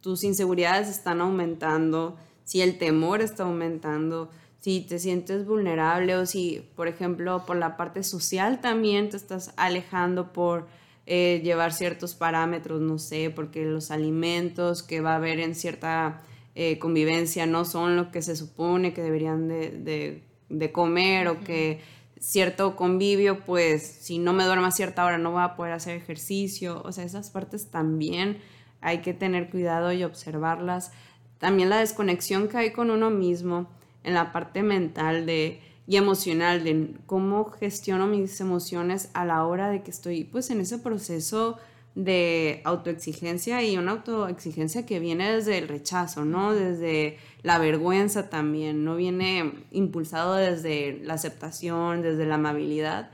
tus 0.08 0.24
inseguridades 0.24 0.88
están 0.88 1.20
aumentando, 1.20 2.16
si 2.46 2.62
el 2.62 2.78
temor 2.78 3.20
está 3.20 3.44
aumentando, 3.44 4.30
si 4.58 4.80
te 4.80 5.00
sientes 5.00 5.46
vulnerable 5.46 6.16
o 6.16 6.26
si, 6.26 6.66
por 6.78 6.88
ejemplo, 6.88 7.46
por 7.46 7.58
la 7.58 7.76
parte 7.76 8.04
social 8.04 8.62
también 8.62 9.10
te 9.10 9.18
estás 9.18 9.52
alejando 9.58 10.32
por 10.32 10.66
eh, 11.08 11.42
llevar 11.44 11.74
ciertos 11.74 12.16
parámetros, 12.16 12.80
no 12.80 13.00
sé, 13.00 13.34
porque 13.36 13.66
los 13.66 13.92
alimentos 13.92 14.82
que 14.82 15.02
va 15.02 15.12
a 15.12 15.16
haber 15.18 15.42
en 15.42 15.56
cierta 15.56 16.22
eh, 16.56 16.80
convivencia 16.80 17.46
no 17.46 17.66
son 17.66 17.98
lo 17.98 18.10
que 18.10 18.22
se 18.22 18.38
supone 18.38 18.94
que 18.94 19.02
deberían 19.02 19.50
de, 19.50 20.24
de, 20.48 20.72
comer 20.72 21.28
o 21.28 21.42
que 21.42 21.82
cierto 22.18 22.78
convivio, 22.78 23.44
pues 23.44 23.84
si 23.84 24.20
no 24.20 24.32
me 24.32 24.46
duermo 24.46 24.68
a 24.68 24.72
cierta 24.72 25.04
hora 25.04 25.18
no 25.18 25.34
voy 25.34 25.44
a 25.44 25.58
poder 25.58 25.74
hacer 25.74 25.98
ejercicio, 25.98 26.82
o 26.86 26.94
sea, 26.94 27.04
esas 27.04 27.30
partes 27.30 27.70
también 27.70 28.38
hay 28.82 29.00
que 29.00 29.14
tener 29.14 29.50
cuidado 29.50 29.92
y 29.92 30.04
observarlas. 30.04 30.92
También 31.40 31.70
la 31.70 31.80
desconexión 31.80 32.48
que 32.48 32.58
hay 32.58 32.72
con 32.72 32.90
uno 32.90 33.10
mismo 33.10 33.68
en 34.04 34.14
la 34.14 34.32
parte 34.32 34.64
mental 34.64 35.26
de, 35.26 35.62
y 35.88 35.98
emocional, 35.98 36.64
de 36.64 36.96
cómo 37.06 37.46
gestiono 37.46 38.08
mis 38.08 38.40
emociones 38.40 39.10
a 39.14 39.26
la 39.26 39.46
hora 39.46 39.70
de 39.70 39.84
que 39.84 39.92
estoy 39.92 40.24
pues 40.24 40.50
en 40.50 40.62
ese 40.62 40.78
proceso 40.78 41.58
de 41.96 42.62
autoexigencia 42.64 43.64
y 43.64 43.76
una 43.76 43.94
autoexigencia 43.94 44.86
que 44.86 45.00
viene 45.00 45.32
desde 45.32 45.58
el 45.58 45.68
rechazo, 45.68 46.26
¿no? 46.26 46.54
Desde 46.54 47.18
la 47.42 47.58
vergüenza 47.58 48.30
también, 48.30 48.84
no 48.84 48.96
viene 48.96 49.54
impulsado 49.72 50.36
desde 50.36 51.00
la 51.04 51.16
aceptación, 51.16 52.04
desde 52.04 52.28
la 52.28 52.36
amabilidad, 52.36 53.10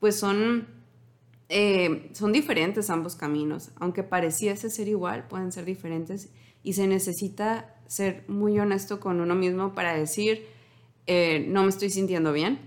pues 0.00 0.18
son 0.18 0.66
eh, 1.54 2.08
son 2.14 2.32
diferentes 2.32 2.88
ambos 2.88 3.14
caminos, 3.14 3.72
aunque 3.76 4.02
pareciese 4.02 4.70
ser 4.70 4.88
igual, 4.88 5.28
pueden 5.28 5.52
ser 5.52 5.66
diferentes. 5.66 6.30
Y 6.62 6.72
se 6.72 6.86
necesita 6.86 7.76
ser 7.86 8.24
muy 8.26 8.58
honesto 8.58 9.00
con 9.00 9.20
uno 9.20 9.34
mismo 9.34 9.74
para 9.74 9.94
decir, 9.94 10.46
eh, 11.06 11.44
no 11.48 11.62
me 11.62 11.68
estoy 11.68 11.90
sintiendo 11.90 12.32
bien, 12.32 12.58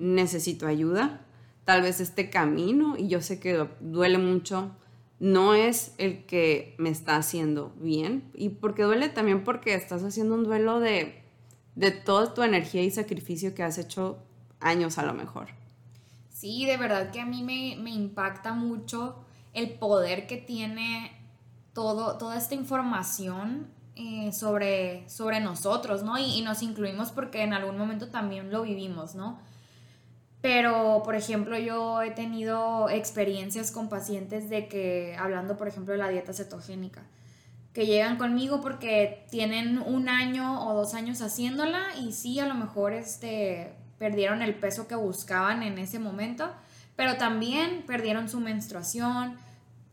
necesito 0.00 0.66
ayuda, 0.66 1.24
tal 1.64 1.82
vez 1.82 2.00
este 2.00 2.28
camino, 2.28 2.96
y 2.98 3.06
yo 3.06 3.22
sé 3.22 3.38
que 3.38 3.64
duele 3.78 4.18
mucho, 4.18 4.72
no 5.20 5.54
es 5.54 5.94
el 5.98 6.26
que 6.26 6.74
me 6.78 6.88
está 6.88 7.16
haciendo 7.16 7.72
bien, 7.78 8.24
y 8.34 8.48
porque 8.48 8.82
duele 8.82 9.08
también 9.08 9.44
porque 9.44 9.74
estás 9.74 10.02
haciendo 10.02 10.34
un 10.34 10.42
duelo 10.42 10.80
de, 10.80 11.22
de 11.76 11.92
toda 11.92 12.34
tu 12.34 12.42
energía 12.42 12.82
y 12.82 12.90
sacrificio 12.90 13.54
que 13.54 13.62
has 13.62 13.78
hecho 13.78 14.18
años 14.58 14.98
a 14.98 15.06
lo 15.06 15.14
mejor. 15.14 15.46
Sí, 16.36 16.66
de 16.66 16.76
verdad 16.76 17.12
que 17.12 17.20
a 17.22 17.24
mí 17.24 17.42
me, 17.42 17.90
impacta 17.90 18.52
mucho 18.52 19.24
el 19.54 19.70
poder 19.70 20.26
que 20.26 20.36
tiene 20.36 21.10
todo, 21.72 22.18
toda 22.18 22.36
esta 22.36 22.54
información 22.54 23.68
eh, 23.94 24.30
sobre, 24.34 25.08
sobre 25.08 25.40
nosotros, 25.40 26.02
¿no? 26.02 26.18
Y, 26.18 26.42
nos 26.42 26.60
incluimos 26.60 27.10
porque 27.10 27.42
en 27.42 27.54
algún 27.54 27.78
momento 27.78 28.08
también 28.08 28.52
lo 28.52 28.64
vivimos, 28.64 29.14
¿no? 29.14 29.38
Pero, 30.42 31.00
por 31.06 31.14
ejemplo, 31.14 31.56
yo 31.58 32.02
he 32.02 32.10
tenido 32.10 32.90
experiencias 32.90 33.70
con 33.70 33.88
pacientes 33.88 34.50
de 34.50 34.68
que, 34.68 35.16
hablando, 35.18 35.56
por 35.56 35.68
ejemplo, 35.68 35.92
de 35.92 35.98
la 35.98 36.10
dieta 36.10 36.34
cetogénica, 36.34 37.02
que 37.72 37.86
llegan 37.86 38.18
conmigo 38.18 38.60
porque 38.60 39.24
tienen 39.30 39.78
un 39.78 40.10
año 40.10 40.68
o 40.68 40.74
dos 40.74 40.92
años 40.92 41.22
haciéndola 41.22 41.96
y 41.98 42.12
sí, 42.12 42.38
a 42.40 42.46
lo 42.46 42.54
mejor 42.54 42.92
este, 42.92 43.85
perdieron 43.98 44.42
el 44.42 44.54
peso 44.54 44.86
que 44.88 44.94
buscaban 44.94 45.62
en 45.62 45.78
ese 45.78 45.98
momento, 45.98 46.50
pero 46.96 47.16
también 47.16 47.84
perdieron 47.86 48.28
su 48.28 48.40
menstruación, 48.40 49.38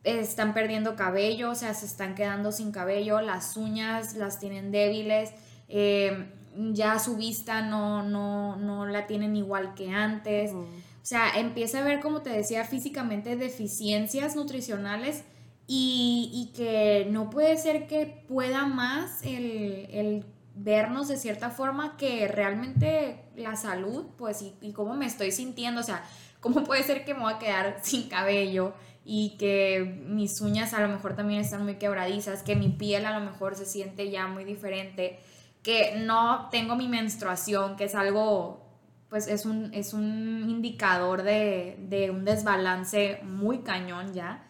están 0.04 0.54
perdiendo 0.54 0.95
cabello, 0.95 1.51
o 1.51 1.56
sea, 1.56 1.74
se 1.74 1.86
están 1.86 2.16
quedando 2.16 2.51
sin 2.51 2.72
cabello, 2.72 3.22
las 3.22 3.56
uñas 3.56 4.16
las 4.16 4.39
tienen 4.39 4.72
débiles, 4.72 5.32
eh, 5.70 6.30
ya 6.72 6.99
su 6.99 7.16
vista 7.16 7.62
no, 7.62 8.04
no, 8.04 8.58
no, 8.58 8.86
la 8.86 9.08
tienen 9.08 9.36
igual 9.36 9.74
que 9.74 9.89
antes. 9.91 10.51
O 10.51 11.06
sea, 11.06 11.32
empieza 11.38 11.80
a 11.80 11.84
ver, 11.84 11.99
como 11.99 12.22
te 12.22 12.30
decía, 12.30 12.64
físicamente 12.66 13.36
deficiencias 13.36 14.36
nutricionales 14.36 15.24
y, 15.68 16.30
y 16.34 16.56
que 16.56 17.08
no 17.10 17.30
puede 17.30 17.58
ser 17.58 17.88
que 17.88 18.24
pueda 18.28 18.66
más 18.66 19.24
el, 19.24 19.88
el 19.91 20.26
vernos 20.56 21.08
de 21.08 21.18
cierta 21.18 21.49
forma 21.49 21.97
que 21.97 22.28
realmente 22.28 23.22
la 23.36 23.55
salud, 23.55 24.05
pues, 24.17 24.43
y, 24.61 24.71
cómo 24.73 24.95
me 24.95 25.05
estoy 25.05 25.31
sintiendo, 25.31 25.81
o 25.81 25.84
sea, 25.84 26.03
cómo 26.39 26.63
puede 26.63 26.84
ser 26.84 27.05
que 27.05 27.13
me 27.13 27.21
voy 27.21 27.34
a 27.34 27.39
quedar 27.39 27.79
sin 27.84 28.09
cabello 28.09 28.73
y 29.05 29.36
que 29.38 30.01
mis 30.07 30.39
uñas 30.41 30.73
a 30.73 30.81
lo 30.81 30.88
mejor 30.88 31.15
también 31.15 31.41
están 31.41 31.63
muy 31.63 31.75
quebradizas, 31.75 32.43
que 32.43 32.55
mi 32.55 32.69
piel 32.69 33.05
a 33.05 33.17
lo 33.17 33.25
mejor 33.25 33.55
se 33.55 33.65
siente 33.65 34.09
ya 34.09 34.27
muy 34.27 34.43
diferente, 34.45 35.19
que 35.61 35.95
no 35.97 36.49
tengo 36.51 36.75
mi 36.75 36.88
menstruación, 36.88 37.75
que 37.75 37.86
es 37.86 37.95
algo, 37.95 38.65
pues 39.09 39.27
es 39.27 39.45
un, 39.45 39.73
es 39.73 39.93
un 39.93 40.49
indicador 40.49 41.23
de, 41.23 41.77
de 41.89 42.11
un 42.11 42.25
desbalance 42.25 43.19
muy 43.23 43.59
cañón 43.59 44.13
ya. 44.13 44.47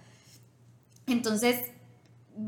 Entonces, 1.07 1.73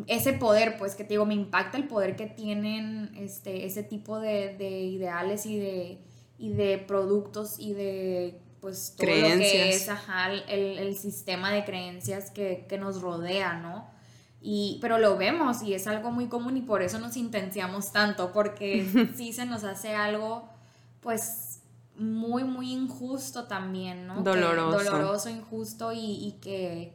ese 0.07 0.33
poder, 0.33 0.77
pues 0.77 0.95
que 0.95 1.03
te 1.03 1.09
digo, 1.11 1.25
me 1.25 1.35
impacta 1.35 1.77
el 1.77 1.87
poder 1.87 2.15
que 2.15 2.25
tienen 2.25 3.11
este, 3.17 3.65
ese 3.65 3.83
tipo 3.83 4.19
de, 4.19 4.55
ideales 4.59 5.45
y 5.45 5.59
de, 5.59 5.99
y 6.37 6.49
de 6.49 6.77
productos 6.77 7.59
y 7.59 7.73
de 7.73 8.39
pues 8.61 8.95
todo 8.97 9.07
lo 9.07 9.13
que 9.13 9.69
es 9.69 9.87
el, 10.47 10.97
sistema 10.97 11.51
de 11.51 11.65
creencias 11.65 12.31
que, 12.31 12.65
nos 12.79 13.01
rodea, 13.01 13.53
¿no? 13.53 13.87
Y, 14.41 14.79
pero 14.81 14.97
lo 14.97 15.17
vemos 15.17 15.61
y 15.61 15.73
es 15.73 15.87
algo 15.87 16.11
muy 16.11 16.27
común 16.27 16.57
y 16.57 16.61
por 16.61 16.81
eso 16.81 16.99
nos 16.99 17.15
intenciamos 17.15 17.91
tanto, 17.91 18.31
porque 18.31 18.85
sí 19.15 19.33
se 19.33 19.45
nos 19.45 19.63
hace 19.63 19.93
algo, 19.93 20.49
pues, 21.01 21.59
muy, 21.97 22.43
muy 22.43 22.73
injusto 22.73 23.45
también, 23.45 24.07
¿no? 24.07 24.23
Doloroso. 24.23 24.83
doloroso, 24.83 25.29
injusto 25.29 25.91
y, 25.93 25.99
y 25.99 26.31
que 26.41 26.93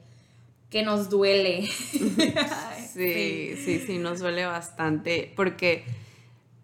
que 0.70 0.84
nos 0.84 1.10
duele. 1.10 1.66
sí, 2.92 3.56
sí, 3.56 3.82
sí, 3.84 3.98
nos 3.98 4.20
duele 4.20 4.46
bastante 4.46 5.32
porque 5.36 5.84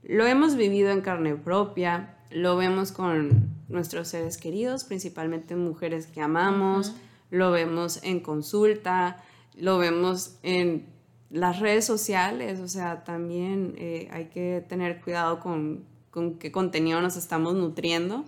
lo 0.05 0.27
hemos 0.27 0.57
vivido 0.57 0.91
en 0.91 1.01
carne 1.01 1.35
propia, 1.35 2.16
lo 2.31 2.57
vemos 2.57 2.93
con 2.93 3.51
nuestros 3.69 4.09
seres 4.09 4.39
queridos, 4.39 4.85
principalmente 4.85 5.57
mujeres 5.57 6.07
que 6.07 6.21
amamos, 6.21 6.95
lo 7.31 7.51
vemos 7.51 8.01
en 8.03 8.21
consulta, 8.21 9.23
lo 9.55 9.79
vemos 9.79 10.37
en 10.43 10.87
las 11.31 11.61
redes 11.61 11.85
sociales, 11.85 12.61
o 12.61 12.69
sea, 12.69 13.05
también 13.05 13.75
eh, 13.79 14.09
hay 14.13 14.27
que 14.27 14.65
tener 14.69 15.01
cuidado 15.01 15.41
con, 15.41 15.85
con, 16.11 16.39
qué 16.39 16.53
contenido 16.53 17.01
nos 17.01 17.17
estamos 17.17 17.55
nutriendo. 17.55 18.25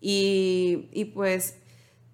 Y, 0.00 0.88
y 0.92 1.06
pues 1.06 1.58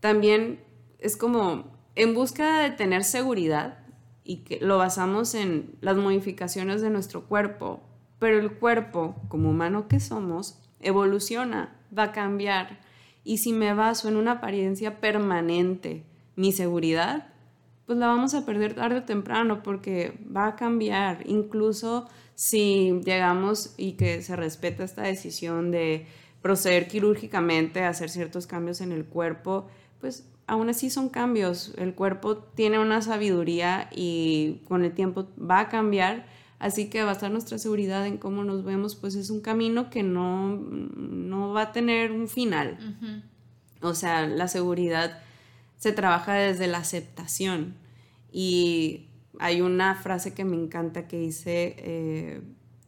también 0.00 0.60
es 0.98 1.16
como 1.16 1.76
en 1.94 2.14
búsqueda 2.14 2.62
de 2.62 2.70
tener 2.70 3.04
seguridad 3.04 3.78
y 4.24 4.38
que 4.38 4.58
lo 4.60 4.78
basamos 4.78 5.34
en 5.34 5.76
las 5.80 5.96
modificaciones 5.96 6.82
de 6.82 6.90
nuestro 6.90 7.26
cuerpo, 7.26 7.80
pero 8.18 8.38
el 8.38 8.52
cuerpo, 8.52 9.14
como 9.28 9.50
humano 9.50 9.86
que 9.88 10.00
somos, 10.00 10.58
evoluciona, 10.81 11.77
va 11.97 12.05
a 12.05 12.12
cambiar. 12.12 12.81
Y 13.24 13.39
si 13.39 13.53
me 13.53 13.74
baso 13.74 14.09
en 14.09 14.16
una 14.16 14.33
apariencia 14.33 15.01
permanente, 15.01 16.05
mi 16.37 16.53
seguridad, 16.53 17.29
pues 17.87 17.99
la 17.99 18.09
vamos 18.09 18.35
a 18.35 18.45
perder 18.45 18.74
tarde 18.74 18.99
o 18.99 19.05
temprano 19.05 19.62
porque 19.62 20.18
va 20.35 20.49
a 20.49 20.57
cambiar. 20.57 21.22
Incluso 21.27 22.09
si 22.35 23.01
llegamos 23.05 23.74
y 23.77 23.93
que 23.93 24.22
se 24.22 24.37
respeta 24.37 24.85
esta 24.85 25.03
decisión 25.03 25.70
de 25.70 26.07
proceder 26.43 26.87
quirúrgicamente 26.89 27.83
hacer 27.83 28.11
ciertos 28.11 28.47
cambios 28.47 28.81
en 28.81 28.93
el 28.93 29.05
cuerpo, 29.05 29.66
pues 30.01 30.29
aún 30.47 30.68
así 30.68 30.91
son 30.91 31.09
cambios. 31.09 31.74
El 31.79 31.95
cuerpo 31.95 32.37
tiene 32.37 32.79
una 32.79 33.03
sabiduría 33.03 33.89
y 33.95 34.62
con 34.68 34.85
el 34.85 34.93
tiempo 34.93 35.29
va 35.39 35.61
a 35.61 35.68
cambiar. 35.68 36.27
Así 36.59 36.88
que 36.88 37.02
basar 37.02 37.30
nuestra 37.30 37.59
seguridad 37.59 38.07
en 38.07 38.16
cómo 38.16 38.42
nos 38.42 38.64
vemos, 38.64 38.96
pues 38.96 39.14
es 39.14 39.28
un 39.28 39.40
camino 39.40 39.90
que 39.90 40.02
no, 40.02 40.57
no 40.57 41.52
va 41.52 41.62
a 41.62 41.72
tener 41.72 42.12
un 42.12 42.28
final. 42.28 43.24
O 43.82 43.94
sea, 43.94 44.26
la 44.26 44.48
seguridad 44.48 45.20
se 45.76 45.92
trabaja 45.92 46.34
desde 46.34 46.66
la 46.66 46.78
aceptación. 46.78 47.74
Y 48.32 49.09
hay 49.38 49.61
una 49.61 49.96
frase 49.96 50.32
que 50.32 50.44
me 50.44 50.57
encanta 50.57 51.07
que 51.07 51.18
dice, 51.18 51.76
eh, 51.78 52.40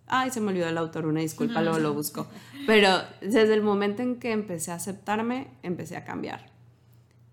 ay, 0.07 0.31
se 0.31 0.41
me 0.41 0.49
olvidó 0.49 0.69
el 0.69 0.79
autor, 0.79 1.07
una 1.07 1.21
disculpa, 1.21 1.61
luego 1.61 1.79
lo 1.79 1.93
busco. 1.93 2.27
Pero 2.67 2.89
desde 3.21 3.53
el 3.53 3.63
momento 3.63 4.03
en 4.03 4.19
que 4.19 4.33
empecé 4.33 4.71
a 4.71 4.77
aceptarme, 4.77 5.49
empecé 5.63 5.97
a 5.99 6.07
cambiar. 6.07 6.51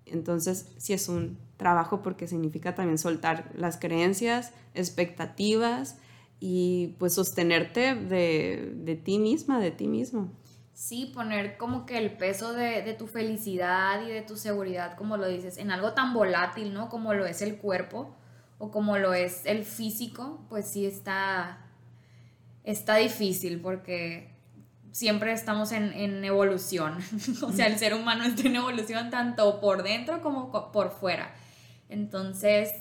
Entonces, 0.05 0.69
sí 0.77 0.91
es 0.91 1.07
un 1.07 1.37
trabajo 1.55 2.01
porque 2.01 2.27
significa 2.27 2.75
también 2.75 2.97
soltar 2.97 3.51
las 3.55 3.77
creencias, 3.77 4.51
expectativas 4.73 5.97
y 6.39 6.95
pues 6.99 7.13
sostenerte 7.13 7.95
de, 7.95 8.73
de 8.75 8.95
ti 8.95 9.19
misma, 9.19 9.59
de 9.59 9.71
ti 9.71 9.87
mismo. 9.87 10.31
Sí, 10.73 11.11
poner 11.13 11.57
como 11.57 11.85
que 11.85 11.97
el 11.97 12.17
peso 12.17 12.53
de, 12.53 12.81
de, 12.81 12.93
tu 12.93 13.07
felicidad 13.07 14.03
y 14.05 14.09
de 14.11 14.21
tu 14.21 14.35
seguridad, 14.35 14.97
como 14.97 15.15
lo 15.15 15.27
dices, 15.27 15.57
en 15.57 15.71
algo 15.71 15.93
tan 15.93 16.13
volátil, 16.13 16.73
¿no? 16.73 16.89
Como 16.89 17.13
lo 17.13 17.25
es 17.25 17.41
el 17.41 17.57
cuerpo 17.57 18.15
o 18.57 18.71
como 18.71 18.97
lo 18.97 19.13
es 19.13 19.45
el 19.45 19.63
físico, 19.63 20.45
pues 20.49 20.67
sí 20.67 20.85
está, 20.85 21.65
está 22.63 22.97
difícil 22.97 23.61
porque 23.61 24.35
siempre 24.91 25.31
estamos 25.31 25.71
en, 25.71 25.93
en 25.93 26.23
evolución. 26.25 26.97
o 27.41 27.51
sea, 27.51 27.67
el 27.67 27.77
ser 27.77 27.93
humano 27.93 28.25
está 28.25 28.47
en 28.47 28.57
evolución 28.57 29.09
tanto 29.09 29.61
por 29.61 29.83
dentro 29.83 30.21
como 30.21 30.51
por 30.71 30.91
fuera. 30.91 31.33
Entonces, 31.89 32.71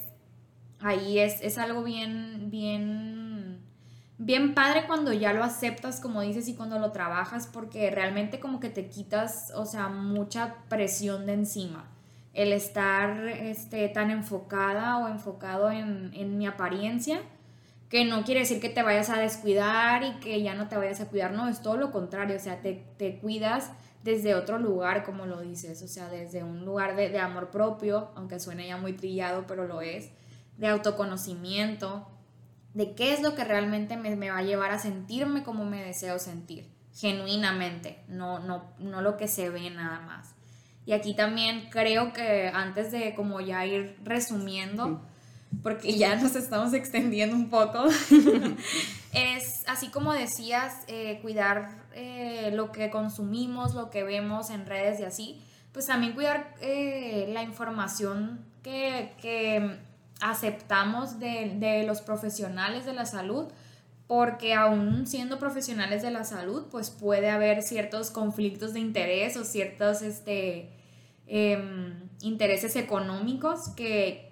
ahí 0.81 1.19
es, 1.19 1.41
es 1.43 1.59
algo 1.59 1.83
bien, 1.83 2.51
bien 2.51 3.14
bien 4.19 4.55
padre 4.55 4.87
cuando 4.87 5.13
ya 5.13 5.33
lo 5.33 5.43
aceptas, 5.43 6.01
como 6.01 6.21
dices, 6.21 6.49
y 6.49 6.55
cuando 6.55 6.79
lo 6.79 6.93
trabajas, 6.93 7.49
porque 7.53 7.91
realmente 7.91 8.41
como 8.41 8.61
que 8.61 8.71
te 8.71 8.89
quitas, 8.89 9.53
o 9.55 9.67
sea, 9.67 9.89
mucha 9.89 10.57
presión 10.69 11.27
de 11.27 11.35
encima. 11.35 11.91
El 12.33 12.53
estar 12.53 13.29
este, 13.29 13.89
tan 13.89 14.11
enfocada 14.11 14.99
o 14.99 15.09
enfocado 15.09 15.71
en, 15.71 16.13
en 16.15 16.39
mi 16.39 16.47
apariencia, 16.47 17.21
que 17.89 18.05
no 18.05 18.25
quiere 18.25 18.41
decir 18.41 18.61
que 18.61 18.69
te 18.69 18.83
vayas 18.83 19.11
a 19.11 19.19
descuidar 19.19 20.03
y 20.03 20.15
que 20.19 20.43
ya 20.43 20.55
no 20.55 20.69
te 20.69 20.77
vayas 20.77 21.01
a 21.01 21.09
cuidar, 21.09 21.33
no, 21.33 21.49
es 21.49 21.63
todo 21.63 21.77
lo 21.77 21.93
contrario, 21.93 22.37
o 22.37 22.41
sea, 22.41 22.61
te, 22.61 22.85
te 22.97 23.19
cuidas 23.19 23.71
desde 24.03 24.35
otro 24.35 24.59
lugar, 24.59 25.05
como 25.05 25.27
lo 25.27 25.41
dices, 25.41 25.81
o 25.83 25.89
sea, 25.89 26.09
desde 26.09 26.43
un 26.43 26.65
lugar 26.65 26.97
de, 26.97 27.09
de 27.09 27.19
amor 27.19 27.51
propio, 27.51 28.11
aunque 28.17 28.41
suene 28.41 28.67
ya 28.67 28.77
muy 28.77 28.95
trillado, 28.95 29.47
pero 29.47 29.67
lo 29.67 29.81
es, 29.81 30.11
de 30.57 30.69
autoconocimiento, 30.69 32.07
de 32.75 32.95
qué 32.95 33.15
es 33.15 33.23
lo 33.23 33.35
que 33.35 33.45
realmente 33.45 33.97
me, 33.97 34.31
va 34.31 34.39
a 34.39 34.43
llevar 34.43 34.73
a 34.73 34.79
sentirme 34.79 35.45
como 35.45 35.65
me 35.65 35.83
deseo 35.83 36.19
sentir, 36.19 36.69
genuinamente, 36.93 38.01
no, 38.09 38.41
no, 38.41 38.65
no 38.79 39.01
lo 39.01 39.17
que 39.17 39.29
se 39.29 39.49
ve 39.49 39.71
nada 39.71 40.01
más. 40.01 40.35
Y 40.85 40.93
aquí 40.93 41.15
también 41.15 41.69
creo 41.71 42.13
que 42.13 42.51
antes 42.53 42.93
de 42.93 43.15
como 43.15 43.41
ya 43.41 43.65
ir 43.65 43.97
resumiendo, 44.03 45.01
porque 45.63 45.97
ya 45.97 46.17
nos 46.17 46.35
estamos 46.35 46.75
extendiendo 46.75 47.37
un 47.37 47.49
poco, 47.49 47.85
es 49.13 49.65
así 49.69 49.89
como 49.89 50.13
decías, 50.13 50.85
eh, 50.89 51.21
cuidar 51.23 51.85
eh, 51.95 52.51
lo 52.53 52.73
que 52.73 52.91
consumimos, 52.91 53.75
lo 53.75 53.89
que 53.91 54.03
vemos 54.03 54.51
en 54.51 54.67
redes 54.67 54.99
y 55.01 55.05
así, 55.05 55.41
pues 55.73 55.87
también 55.87 56.13
cuidar 56.13 56.55
eh, 56.61 57.31
la 57.33 57.43
información 57.43 58.45
que, 58.63 59.13
que 59.23 59.79
aceptamos 60.21 61.19
de, 61.19 61.85
los 61.87 62.01
profesionales 62.01 62.87
de 62.87 62.93
la 62.93 63.07
salud, 63.07 63.47
porque 64.07 64.55
aún 64.55 65.07
siendo 65.07 65.39
profesionales 65.39 66.03
de 66.03 66.11
la 66.11 66.25
salud, 66.25 66.65
pues 66.71 66.91
puede 66.91 67.31
haber 67.31 67.63
ciertos 67.63 68.11
conflictos 68.11 68.75
de 68.75 68.81
interés 68.81 69.37
o 69.37 69.45
ciertos 69.45 70.03
este, 70.03 70.71
em, 71.27 72.09
intereses 72.21 72.77
económicos 72.77 73.71
que, 73.71 74.23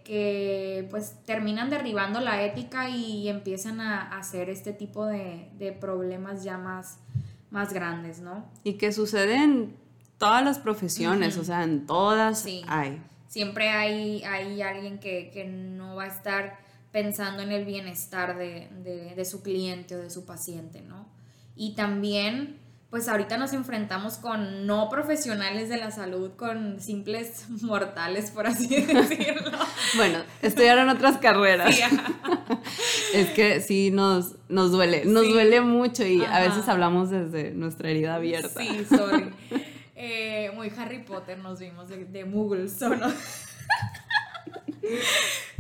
pues 0.90 1.16
terminan 1.24 1.70
derribando 1.70 2.20
la 2.20 2.42
ética 2.42 2.90
y 2.90 3.28
empiezan 3.28 3.80
a, 3.80 4.18
hacer 4.18 4.50
este 4.50 4.72
tipo 4.72 5.06
de, 5.06 5.76
problemas 5.80 6.44
ya 6.44 6.58
más, 6.58 6.98
más 7.50 7.72
grandes, 7.72 8.20
¿no? 8.20 8.44
Y 8.62 8.74
que 8.74 8.92
sucede 8.92 9.36
en 9.36 9.76
todas 10.18 10.44
las 10.44 10.58
profesiones, 10.58 11.38
o 11.38 11.44
sea, 11.44 11.64
en 11.64 11.86
todas 11.86 12.40
sí. 12.40 12.62
hay 12.68 13.00
siempre 13.32 13.70
hay, 13.70 14.22
hay 14.24 14.60
alguien 14.60 14.98
que, 14.98 15.50
no 15.50 15.96
va 15.96 16.04
a 16.04 16.08
estar 16.08 16.58
pensando 16.92 17.42
en 17.42 17.50
el 17.50 17.64
bienestar 17.64 18.36
de, 18.36 19.24
su 19.24 19.42
cliente 19.42 19.96
o 19.96 19.98
de 19.98 20.10
su 20.10 20.26
paciente, 20.26 20.82
¿no? 20.82 21.08
Y 21.56 21.74
también, 21.74 22.58
pues 22.90 23.08
ahorita 23.08 23.38
nos 23.38 23.54
enfrentamos 23.54 24.18
con 24.18 24.66
no 24.66 24.90
profesionales 24.90 25.70
de 25.70 25.78
la 25.78 25.90
salud, 25.90 26.32
con 26.36 26.78
simples 26.78 27.46
mortales, 27.62 28.30
por 28.30 28.46
así 28.46 28.66
decirlo. 28.68 29.50
bueno, 29.96 30.18
estudiaron 30.42 30.90
otras 30.90 31.16
carreras. 31.16 31.74
es 33.14 33.30
que 33.30 33.62
sí 33.62 33.90
nos, 33.90 34.34
nos 34.50 34.72
duele, 34.72 35.06
nos 35.06 35.26
duele 35.26 35.62
mucho 35.62 36.04
y 36.04 36.22
a 36.22 36.40
veces 36.40 36.68
hablamos 36.68 37.08
desde 37.08 37.52
nuestra 37.52 37.88
herida 37.88 38.16
abierta. 38.16 38.60
Sí, 38.60 38.84
sorry. 38.90 39.32
Eh, 40.04 40.50
muy 40.56 40.72
Harry 40.76 40.98
Potter 41.04 41.38
nos 41.38 41.60
vimos 41.60 41.88
de, 41.88 42.04
de 42.04 42.24
Muggles. 42.24 42.78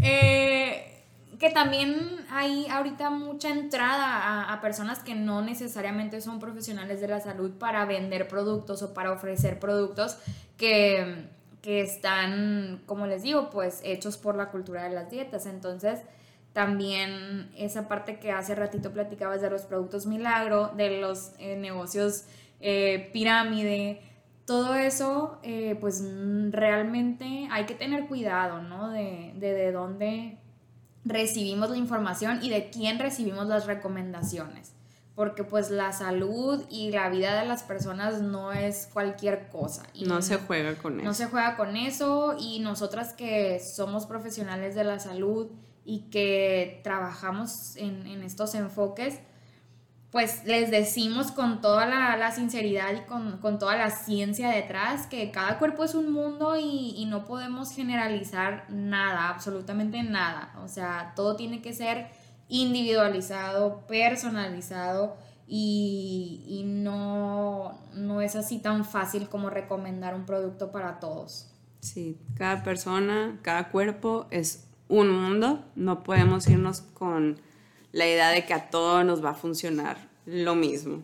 Eh, 0.04 1.04
que 1.38 1.50
también 1.50 2.26
hay 2.28 2.66
ahorita 2.66 3.08
mucha 3.08 3.50
entrada 3.50 4.52
a, 4.52 4.60
personas 4.60 4.98
que 4.98 5.14
no 5.14 5.42
necesariamente 5.42 6.20
son 6.20 6.40
profesionales 6.40 7.00
de 7.00 7.06
la 7.06 7.20
salud 7.20 7.52
para 7.52 7.84
vender 7.86 8.26
productos 8.26 8.82
o 8.82 8.92
para 8.92 9.12
ofrecer 9.12 9.60
productos 9.60 10.18
que, 10.56 11.28
que 11.62 11.80
están, 11.80 12.82
como 12.84 13.06
les 13.06 13.22
digo, 13.22 13.48
pues 13.48 13.80
hechos 13.84 14.16
por 14.18 14.34
la 14.34 14.50
cultura 14.50 14.82
de 14.82 14.90
las 14.90 15.08
dietas. 15.08 15.46
Entonces, 15.46 16.00
también 16.52 17.48
esa 17.56 17.86
parte 17.86 18.18
que 18.18 18.32
hace 18.32 18.56
ratito 18.56 18.92
platicabas 18.92 19.40
de 19.40 19.50
los 19.50 19.62
productos 19.62 20.04
milagro, 20.06 20.72
de 20.76 21.00
los 21.00 21.30
eh, 21.38 21.56
negocios 21.56 22.24
pirámide, 23.12 24.00
todo 24.44 24.74
eso, 24.74 25.38
eh, 25.42 25.76
pues 25.80 26.02
mm, 26.02 26.50
realmente 26.50 27.48
hay 27.50 27.64
que 27.66 27.74
tener 27.74 28.06
cuidado, 28.06 28.62
¿no? 28.62 28.90
De, 28.90 29.32
de, 29.36 29.72
dónde 29.72 30.38
recibimos 31.04 31.70
la 31.70 31.76
información 31.76 32.40
y 32.42 32.50
de 32.50 32.70
quién 32.70 32.98
recibimos 32.98 33.46
las 33.46 33.66
recomendaciones. 33.66 34.72
Porque 35.14 35.44
pues 35.44 35.70
la 35.70 35.92
salud 35.92 36.64
y 36.70 36.90
la 36.90 37.10
vida 37.10 37.38
de 37.38 37.46
las 37.46 37.62
personas 37.62 38.22
no 38.22 38.50
es 38.50 38.88
cualquier 38.92 39.48
cosa. 39.48 39.82
Y 39.92 40.06
no, 40.06 40.22
se 40.22 40.38
juega 40.38 40.74
con 40.74 40.98
eso. 40.98 41.04
No 41.04 41.14
se 41.14 41.26
juega 41.26 41.56
con 41.56 41.76
eso 41.76 42.34
y 42.38 42.60
nosotras 42.60 43.12
que 43.12 43.60
somos 43.60 44.06
profesionales 44.06 44.74
de 44.74 44.84
la 44.84 44.98
salud 44.98 45.50
y 45.84 46.10
que 46.10 46.80
trabajamos 46.82 47.76
en, 47.76 48.06
en 48.06 48.22
estos 48.22 48.54
enfoques, 48.54 49.18
pues 50.12 50.44
les 50.44 50.70
decimos 50.70 51.32
con 51.32 51.62
toda 51.62 51.86
la, 51.86 52.30
sinceridad 52.32 52.92
y 52.92 53.00
con, 53.08 53.58
toda 53.58 53.76
la 53.76 53.90
ciencia 53.90 54.50
detrás 54.50 55.06
que 55.06 55.30
cada 55.30 55.58
cuerpo 55.58 55.84
es 55.84 55.94
un 55.94 56.12
mundo 56.12 56.54
y, 56.60 57.06
no 57.06 57.24
podemos 57.24 57.74
generalizar 57.74 58.66
nada, 58.70 59.30
absolutamente 59.30 60.02
nada. 60.02 60.52
O 60.62 60.68
sea, 60.68 61.14
todo 61.16 61.34
tiene 61.34 61.62
que 61.62 61.72
ser 61.72 62.08
individualizado, 62.48 63.86
personalizado 63.86 65.16
y, 65.48 66.62
no, 66.66 67.80
no 67.94 68.20
es 68.20 68.36
así 68.36 68.58
tan 68.58 68.84
fácil 68.84 69.30
como 69.30 69.48
recomendar 69.48 70.14
un 70.14 70.26
producto 70.26 70.70
para 70.70 71.00
todos. 71.00 71.48
Sí, 71.80 72.18
cada 72.36 72.62
persona, 72.62 73.38
cada 73.40 73.70
cuerpo 73.70 74.26
es 74.30 74.68
un 74.88 75.08
mundo, 75.08 75.64
no 75.74 76.02
podemos 76.02 76.46
irnos 76.48 76.82
con 76.82 77.40
la 77.92 78.06
idea 78.06 78.30
de 78.30 78.44
que 78.44 78.54
a 78.54 78.70
todos 78.70 79.04
nos 79.04 79.24
va 79.24 79.30
a 79.30 79.34
funcionar 79.34 80.08
lo 80.26 80.54
mismo. 80.54 81.02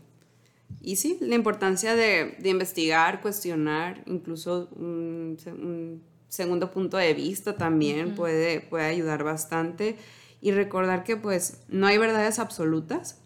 Y 0.80 0.96
sí, 0.96 1.18
la 1.20 1.34
importancia 1.34 1.94
de, 1.94 2.36
de 2.38 2.48
investigar, 2.48 3.20
cuestionar, 3.20 4.02
incluso 4.06 4.68
un, 4.76 5.36
un, 5.46 6.02
segundo 6.28 6.70
punto 6.70 6.96
de 6.96 7.14
vista 7.14 7.56
también 7.56 8.14
puede, 8.14 8.60
puede 8.60 8.86
ayudar 8.86 9.24
bastante. 9.24 9.96
Y 10.40 10.52
recordar 10.52 11.02
que 11.02 11.16
pues 11.16 11.62
no 11.68 11.86
hay 11.86 11.98
verdades 11.98 12.38
absolutas 12.38 13.18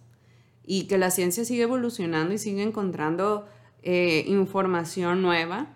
y 0.64 0.84
que 0.86 0.98
la 0.98 1.10
ciencia 1.10 1.44
sigue 1.44 1.64
evolucionando 1.64 2.32
y 2.32 2.38
sigue 2.38 2.62
encontrando 2.62 3.46
eh, 3.82 4.24
información 4.28 5.22
nueva 5.22 5.66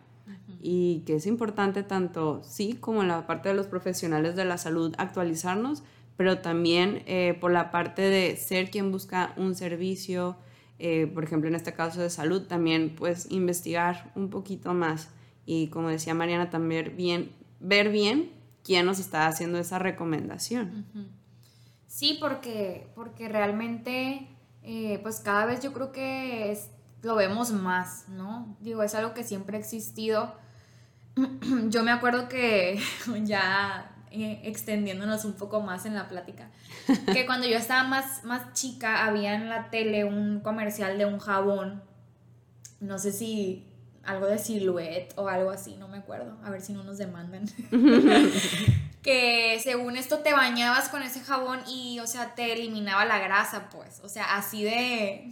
y 0.63 1.03
que 1.07 1.17
es 1.17 1.27
importante 1.27 1.83
tanto 1.83 2.41
sí 2.43 2.77
como 2.81 3.03
en 3.03 3.09
la 3.09 3.27
parte 3.27 3.49
de 3.49 3.55
los 3.55 3.67
profesionales 3.67 4.37
de 4.37 4.45
la 4.45 4.59
salud 4.59 4.95
actualizarnos, 4.97 5.83
pero 6.17 6.39
también 6.39 7.03
eh, 7.07 7.37
por 7.41 7.53
la 7.53 7.71
parte 7.71 8.03
de 8.03 8.37
ser 8.37 8.71
quien 8.71 8.91
busca 8.91 9.33
un 9.37 9.55
servicio, 9.55 10.37
eh, 10.79 11.07
por 11.13 11.25
ejemplo, 11.25 11.49
en 11.49 11.55
este 11.55 11.73
caso 11.73 12.01
de 12.01 12.11
salud, 12.11 12.47
también 12.47 12.95
pues 12.97 13.31
investigar 13.31 14.13
un 14.15 14.31
poquito 14.31 14.75
más 14.75 15.11
y 15.45 15.69
como 15.69 15.89
decía 15.89 16.15
Mariana, 16.15 16.51
también 16.51 16.95
bien, 16.97 17.33
ver 17.61 17.91
bien 17.91 18.31
quién 18.65 18.87
nos 18.87 18.99
está 18.99 19.27
haciendo 19.27 19.59
esa 19.59 19.79
recomendación. 19.79 20.87
Sí, 21.87 22.19
porque, 22.21 22.89
porque 22.95 23.29
realmente 23.29 24.29
eh, 24.69 24.99
pues 25.03 25.21
cada 25.21 25.47
vez 25.47 25.61
yo 25.63 25.73
creo 25.73 25.93
que 25.93 26.59
lo 27.03 27.15
vemos 27.15 27.53
más, 27.53 28.09
¿no? 28.09 28.57
Digo, 28.61 28.83
es 28.83 28.97
algo 28.97 29.15
que 29.15 29.23
siempre 29.23 29.57
ha 29.57 29.61
existido. 29.61 30.35
Yo 31.69 31.85
me 31.85 31.93
acuerdo 31.93 32.29
que 32.29 32.81
ya 33.25 33.96
eh, 34.25 34.41
extendiéndonos 34.45 35.25
un 35.25 35.35
poco 35.35 35.61
más 35.61 35.87
en 35.87 35.95
la 35.95 36.09
plática, 36.09 36.51
que 37.13 37.27
cuando 37.27 37.47
yo 37.47 37.59
estaba 37.59 37.85
más, 37.85 38.25
más 38.25 38.53
chica 38.53 39.05
había 39.05 39.35
en 39.35 39.49
la 39.49 39.71
tele 39.71 40.05
un 40.05 40.41
comercial 40.41 40.99
de 40.99 41.07
un 41.07 41.19
jabón, 41.19 41.83
no 42.81 42.99
sé 42.99 43.13
si 43.13 43.67
algo 44.05 44.27
de 44.27 44.39
silhouette 44.39 45.13
o 45.17 45.29
algo 45.29 45.51
así, 45.51 45.77
no 45.77 45.89
me 45.89 45.99
acuerdo, 45.99 46.37
a 46.45 46.51
ver 46.51 46.61
si 46.61 46.73
no 46.73 46.85
nos 46.85 46.99
demandan. 46.99 47.45
que 49.03 49.61
según 49.63 49.97
esto 49.97 50.19
te 50.19 50.33
bañabas 50.33 50.89
con 50.89 51.03
ese 51.03 51.21
jabón 51.21 51.61
y, 51.69 52.01
o 52.01 52.07
sea, 52.09 52.35
te 52.35 52.53
eliminaba 52.53 53.05
la 53.05 53.21
grasa, 53.21 53.69
pues, 53.71 54.01
o 54.03 54.09
sea, 54.09 54.37
así 54.37 54.65
de, 54.65 55.31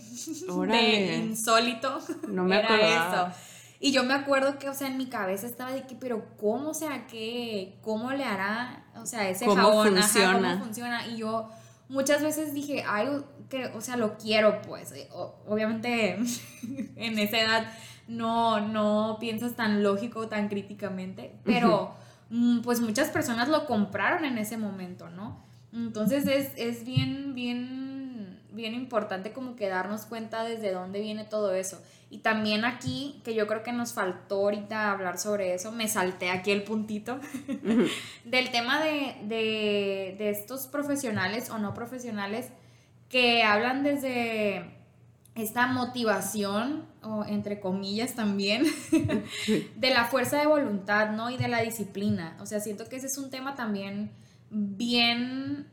de 0.69 1.17
insólito. 1.17 2.01
No 2.29 2.45
me 2.45 2.61
era 2.61 2.77
eso. 2.77 3.37
Y 3.85 3.93
yo 3.93 4.03
me 4.03 4.15
acuerdo 4.15 4.59
que, 4.59 4.71
o 4.71 4.73
sea, 4.73 4.89
en 4.89 4.97
mi 4.97 5.09
cabeza 5.09 5.47
estaba 5.47 5.71
de 5.71 5.83
que, 5.83 5.95
pero 5.95 6.25
¿cómo, 6.41 6.71
o 6.71 6.75
sea, 6.75 7.07
qué, 7.07 7.77
cómo 7.83 8.13
le 8.13 8.25
hará, 8.25 8.83
o 8.97 9.05
sea, 9.05 9.29
ese 9.29 9.45
jabón, 9.45 9.89
funciona? 9.89 10.53
cómo 10.53 10.65
funciona? 10.65 11.07
Y 11.07 11.19
yo 11.19 11.51
muchas 11.91 12.23
veces 12.23 12.55
dije, 12.55 12.83
ay, 12.89 13.09
que, 13.51 13.67
o 13.67 13.83
sea, 13.83 13.99
lo 13.99 14.17
quiero, 14.17 14.63
pues. 14.63 14.93
Eh, 14.93 15.07
obviamente, 15.47 16.15
en 16.97 17.19
esa 17.19 17.39
edad 17.39 17.73
no, 18.09 18.59
no 18.59 19.19
piensas 19.21 19.55
tan 19.55 19.83
lógico, 19.83 20.29
tan 20.29 20.49
críticamente, 20.49 21.39
pero 21.45 21.95
mm, 22.31 22.61
pues 22.63 22.81
muchas 22.81 23.11
personas 23.11 23.51
lo 23.51 23.67
compraron 23.67 24.25
en 24.25 24.39
ese 24.39 24.57
momento, 24.57 25.11
¿no? 25.11 25.45
Entonces 25.75 26.27
es, 26.27 26.53
es 26.57 26.87
bien, 26.87 27.35
bien, 27.35 28.41
bien 28.51 28.73
importante 28.73 29.35
como 29.35 29.57
que 29.57 29.69
darnos 29.69 30.07
cuenta 30.07 30.43
desde 30.43 30.73
dónde 30.73 31.03
viene 31.03 31.25
todo 31.25 31.53
eso. 31.53 31.83
Y 32.11 32.19
también 32.19 32.65
aquí, 32.65 33.21
que 33.25 33.35
yo 33.35 33.47
creo 33.47 33.63
que 33.63 33.73
nos 33.73 33.93
faltó 33.93 34.37
ahorita 34.37 34.93
hablar 34.93 35.19
sobre 35.19 35.55
eso, 35.55 35.73
me 35.73 35.89
salté 35.89 36.31
aquí 36.31 36.53
el 36.53 36.63
puntito 36.63 37.19
del 38.25 38.51
tema 38.51 38.83
de, 38.83 39.17
de, 39.27 40.31
estos 40.31 40.67
profesionales 40.67 41.51
o 41.51 41.59
no 41.59 41.75
profesionales 41.75 42.51
que 43.09 43.43
hablan 43.43 43.83
desde 43.83 44.65
esta 45.35 45.67
motivación, 45.67 46.87
o 47.03 47.25
entre 47.25 47.59
comillas 47.59 48.15
también, 48.15 48.65
de 49.77 49.91
la 49.91 50.05
fuerza 50.05 50.39
de 50.39 50.47
voluntad, 50.47 51.11
¿no? 51.11 51.31
Y 51.31 51.37
de 51.37 51.49
la 51.49 51.63
disciplina. 51.63 52.37
O 52.41 52.47
sea, 52.47 52.61
siento 52.61 52.89
que 52.89 52.97
ese 52.97 53.09
es 53.09 53.19
un 53.19 53.31
tema 53.31 53.57
también 53.57 54.13
bien 54.51 55.67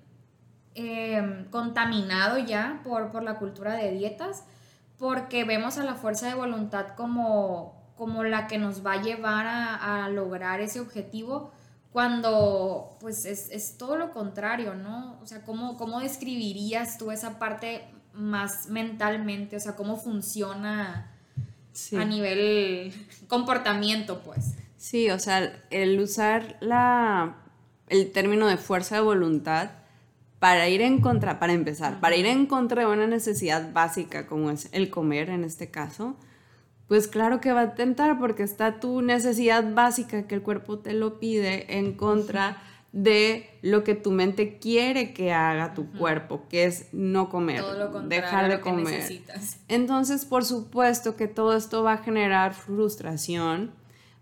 eh, 0.73 1.45
contaminado 1.51 2.39
ya 2.39 2.81
por, 2.83 3.11
por 3.11 3.23
la 3.23 3.37
cultura 3.37 3.75
de 3.75 3.91
dietas 3.91 4.45
porque 5.01 5.45
vemos 5.45 5.79
a 5.79 5.83
la 5.83 5.95
fuerza 5.95 6.27
de 6.27 6.35
voluntad 6.35 6.89
como, 6.95 7.91
como 7.97 8.23
la 8.23 8.45
que 8.45 8.59
nos 8.59 8.85
va 8.85 8.93
a 8.93 9.01
llevar 9.01 9.47
a, 9.47 10.07
lograr 10.09 10.61
ese 10.61 10.79
objetivo, 10.79 11.51
cuando 11.91 12.97
pues 12.99 13.25
es, 13.25 13.77
todo 13.79 13.97
lo 13.97 14.11
contrario, 14.11 14.75
¿no? 14.75 15.19
O 15.19 15.25
sea, 15.25 15.41
¿cómo, 15.41 15.75
¿cómo 15.75 16.01
describirías 16.01 16.99
tú 16.99 17.09
esa 17.09 17.39
parte 17.39 17.83
más 18.13 18.67
mentalmente? 18.67 19.55
O 19.55 19.59
sea, 19.59 19.75
¿cómo 19.75 19.97
funciona 19.97 21.11
a 21.97 22.05
nivel 22.05 22.93
comportamiento, 23.27 24.19
pues? 24.19 24.53
Sí, 24.77 25.09
o 25.09 25.17
sea, 25.17 25.51
el 25.71 25.99
usar 25.99 26.57
la, 26.59 27.37
el 27.87 28.11
término 28.11 28.45
de 28.45 28.57
fuerza 28.57 28.95
de 28.97 29.01
voluntad 29.01 29.71
para 30.41 30.67
ir 30.69 30.81
en 30.81 31.01
contra, 31.01 31.37
para 31.37 31.53
empezar, 31.53 31.99
para 31.99 32.15
ir 32.15 32.25
en 32.25 32.47
contra 32.47 32.81
de 32.81 32.91
una 32.91 33.05
necesidad 33.05 33.71
básica 33.73 34.25
como 34.25 34.49
es 34.49 34.69
el 34.71 34.89
comer 34.89 35.29
en 35.29 35.43
este 35.43 35.69
caso, 35.69 36.15
pues 36.87 37.07
claro 37.07 37.39
que 37.39 37.53
va 37.53 37.61
a 37.61 37.75
tentar 37.75 38.17
porque 38.17 38.41
está 38.41 38.79
tu 38.79 39.03
necesidad 39.03 39.71
básica 39.75 40.25
que 40.25 40.33
el 40.33 40.41
cuerpo 40.41 40.79
te 40.79 40.93
lo 40.93 41.19
pide 41.19 41.77
en 41.77 41.93
contra 41.93 42.57
de 42.91 43.51
lo 43.61 43.83
que 43.83 43.93
tu 43.93 44.09
mente 44.09 44.57
quiere 44.57 45.13
que 45.13 45.31
haga 45.31 45.75
tu 45.75 45.91
cuerpo, 45.91 46.41
que 46.49 46.65
es 46.65 46.87
no 46.91 47.29
comer, 47.29 47.63
dejar 48.07 48.49
de 48.49 48.61
comer. 48.61 49.21
Entonces, 49.67 50.25
por 50.25 50.43
supuesto 50.43 51.15
que 51.17 51.27
todo 51.27 51.55
esto 51.55 51.83
va 51.83 51.93
a 51.93 51.97
generar 51.99 52.55
frustración, 52.55 53.73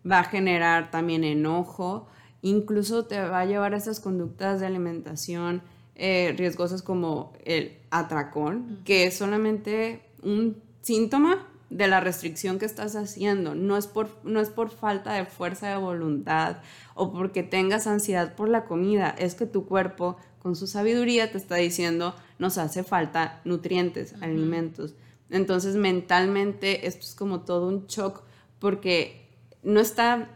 va 0.06 0.20
a 0.20 0.24
generar 0.26 0.92
también 0.92 1.24
enojo, 1.24 2.10
incluso 2.42 3.06
te 3.06 3.22
va 3.22 3.40
a 3.40 3.46
llevar 3.46 3.74
a 3.74 3.78
esas 3.78 4.02
conductas 4.02 4.60
de 4.60 4.66
alimentación 4.66 5.62
eh, 6.02 6.34
riesgosas 6.38 6.82
como 6.82 7.34
el 7.44 7.78
atracón, 7.90 8.80
que 8.86 9.06
es 9.06 9.18
solamente 9.18 10.02
un 10.24 10.64
síntoma 10.82 11.46
de 11.70 11.90
la 11.90 12.00
restricción 12.00 12.58
que 12.58 12.66
estás 12.66 12.96
haciendo. 12.96 13.54
No 13.54 13.76
es, 13.76 13.88
por, 13.88 14.10
no 14.24 14.40
es 14.40 14.50
por 14.50 14.70
falta 14.70 15.12
de 15.12 15.26
fuerza 15.26 15.68
de 15.68 15.76
voluntad 15.76 16.62
o 16.96 17.12
porque 17.12 17.44
tengas 17.44 17.86
ansiedad 17.86 18.34
por 18.36 18.48
la 18.48 18.64
comida, 18.64 19.14
es 19.20 19.36
que 19.36 19.46
tu 19.46 19.66
cuerpo 19.66 20.16
con 20.42 20.56
su 20.56 20.68
sabiduría 20.68 21.34
te 21.34 21.38
está 21.38 21.56
diciendo 21.56 22.16
nos 22.38 22.58
hace 22.58 22.86
falta 22.86 23.42
nutrientes, 23.44 24.16
alimentos. 24.22 24.96
Entonces 25.30 25.76
mentalmente 25.76 26.88
esto 26.88 27.02
es 27.02 27.14
como 27.14 27.42
todo 27.42 27.68
un 27.68 27.88
shock 27.88 28.24
porque 28.60 29.28
no 29.64 29.82
está, 29.82 30.30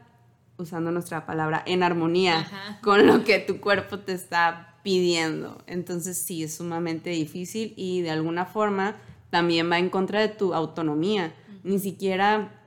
usando 0.58 0.92
nuestra 0.92 1.26
palabra, 1.26 1.64
en 1.66 1.84
armonía 1.84 2.46
con 2.84 3.08
lo 3.08 3.24
que 3.24 3.40
tu 3.40 3.62
cuerpo 3.62 4.00
te 4.00 4.12
está 4.12 4.73
pidiendo. 4.84 5.64
Entonces 5.66 6.18
sí, 6.18 6.44
es 6.44 6.56
sumamente 6.56 7.10
difícil 7.10 7.74
y 7.76 8.02
de 8.02 8.12
alguna 8.12 8.46
forma 8.46 8.98
también 9.30 9.72
va 9.72 9.80
en 9.80 9.90
contra 9.90 10.20
de 10.20 10.28
tu 10.28 10.54
autonomía. 10.54 11.34
Ni 11.64 11.80
siquiera 11.80 12.62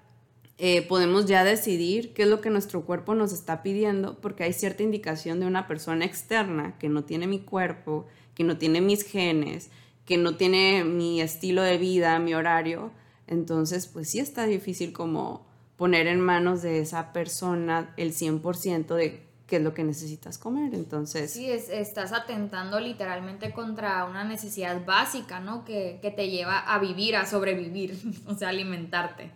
eh, 0.59 0.83
podemos 0.83 1.27
ya 1.27 1.45
decidir 1.45 2.15
qué 2.15 2.23
es 2.23 2.29
lo 2.29 2.41
que 2.41 2.49
nuestro 2.49 2.87
cuerpo 2.87 3.15
nos 3.15 3.33
está 3.33 3.63
pidiendo 3.63 4.19
porque 4.21 4.45
hay 4.45 4.55
cierta 4.55 4.83
indicación 4.83 5.39
de 5.39 5.47
una 5.47 5.67
persona 5.67 6.07
externa 6.07 6.77
que 6.79 6.89
no 6.89 7.05
tiene 7.05 7.27
mi 7.27 7.41
cuerpo, 7.41 8.07
que 8.35 8.43
no 8.43 8.57
tiene 8.57 8.81
mis 8.81 9.05
genes, 9.05 9.71
que 10.07 10.17
no 10.17 10.37
tiene 10.37 10.85
mi 10.85 11.21
estilo 11.21 11.63
de 11.63 11.77
vida, 11.77 12.19
mi 12.19 12.33
horario. 12.33 12.91
Entonces, 13.27 13.87
pues 13.87 14.09
sí 14.09 14.19
está 14.19 14.47
difícil 14.47 14.93
como 14.93 15.47
poner 15.77 16.07
en 16.07 16.21
manos 16.21 16.63
de 16.63 16.81
esa 16.81 17.13
persona 17.13 17.93
el 17.99 18.13
100% 18.13 18.95
de 18.95 19.26
qué 19.47 19.57
es 19.57 19.63
lo 19.63 19.75
que 19.75 19.85
necesitas 19.85 20.39
comer. 20.39 20.75
Entonces... 20.75 21.33
Sí, 21.33 21.49
estás 21.51 22.13
atentando 22.13 22.81
literalmente 22.81 23.53
contra 23.53 24.05
una 24.05 24.25
necesidad 24.25 24.85
básica, 24.85 25.41
¿no? 25.41 25.65
Que, 25.65 26.01
te 26.17 26.31
lleva 26.31 26.59
a 26.59 26.79
vivir, 26.79 27.17
a 27.17 27.27
sobrevivir, 27.27 27.99
o 28.27 28.35
sea, 28.35 28.49
alimentarte. 28.49 29.31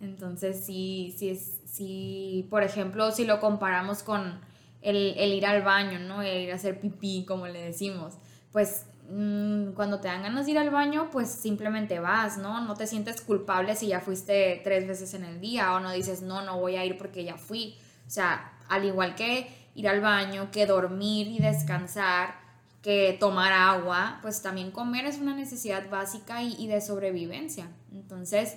Entonces, 0.00 0.64
sí, 0.64 1.14
sí, 1.16 1.30
es, 1.30 1.60
sí, 1.64 2.46
por 2.50 2.62
ejemplo, 2.62 3.10
si 3.12 3.24
lo 3.24 3.40
comparamos 3.40 4.02
con 4.02 4.40
el, 4.80 5.32
ir 5.32 5.46
al 5.46 5.62
baño, 5.62 5.98
¿no? 6.00 6.22
El 6.22 6.42
ir 6.42 6.52
a 6.52 6.56
hacer 6.56 6.80
pipí, 6.80 7.24
como 7.26 7.46
le 7.46 7.62
decimos, 7.62 8.14
pues 8.50 8.86
mm, 9.10 9.72
cuando 9.72 10.00
te 10.00 10.08
dan 10.08 10.22
ganas 10.22 10.46
de 10.46 10.52
ir 10.52 10.58
al 10.58 10.70
baño, 10.70 11.08
pues 11.10 11.30
simplemente 11.30 12.00
vas, 12.00 12.36
¿no? 12.36 12.60
No 12.64 12.74
te 12.74 12.86
sientes 12.86 13.20
culpable 13.20 13.76
si 13.76 13.88
ya 13.88 14.00
fuiste 14.00 14.60
tres 14.64 14.86
veces 14.86 15.14
en 15.14 15.24
el 15.24 15.40
día 15.40 15.72
o 15.74 15.80
no 15.80 15.92
dices, 15.92 16.22
no, 16.22 16.42
no 16.42 16.58
voy 16.58 16.76
a 16.76 16.84
ir 16.84 16.98
porque 16.98 17.24
ya 17.24 17.36
fui. 17.36 17.76
O 18.06 18.10
sea, 18.10 18.51
al 18.68 18.84
igual 18.84 19.14
que 19.14 19.48
ir 19.74 19.88
al 19.88 20.00
baño, 20.00 20.50
que 20.50 20.66
dormir 20.66 21.28
y 21.28 21.38
descansar, 21.38 22.34
que 22.82 23.16
tomar 23.18 23.52
agua, 23.52 24.18
pues 24.22 24.42
también 24.42 24.70
comer 24.70 25.06
es 25.06 25.18
una 25.18 25.34
necesidad 25.34 25.88
básica 25.88 26.42
y, 26.42 26.66
de 26.66 26.80
sobrevivencia. 26.80 27.68
Entonces, 27.92 28.56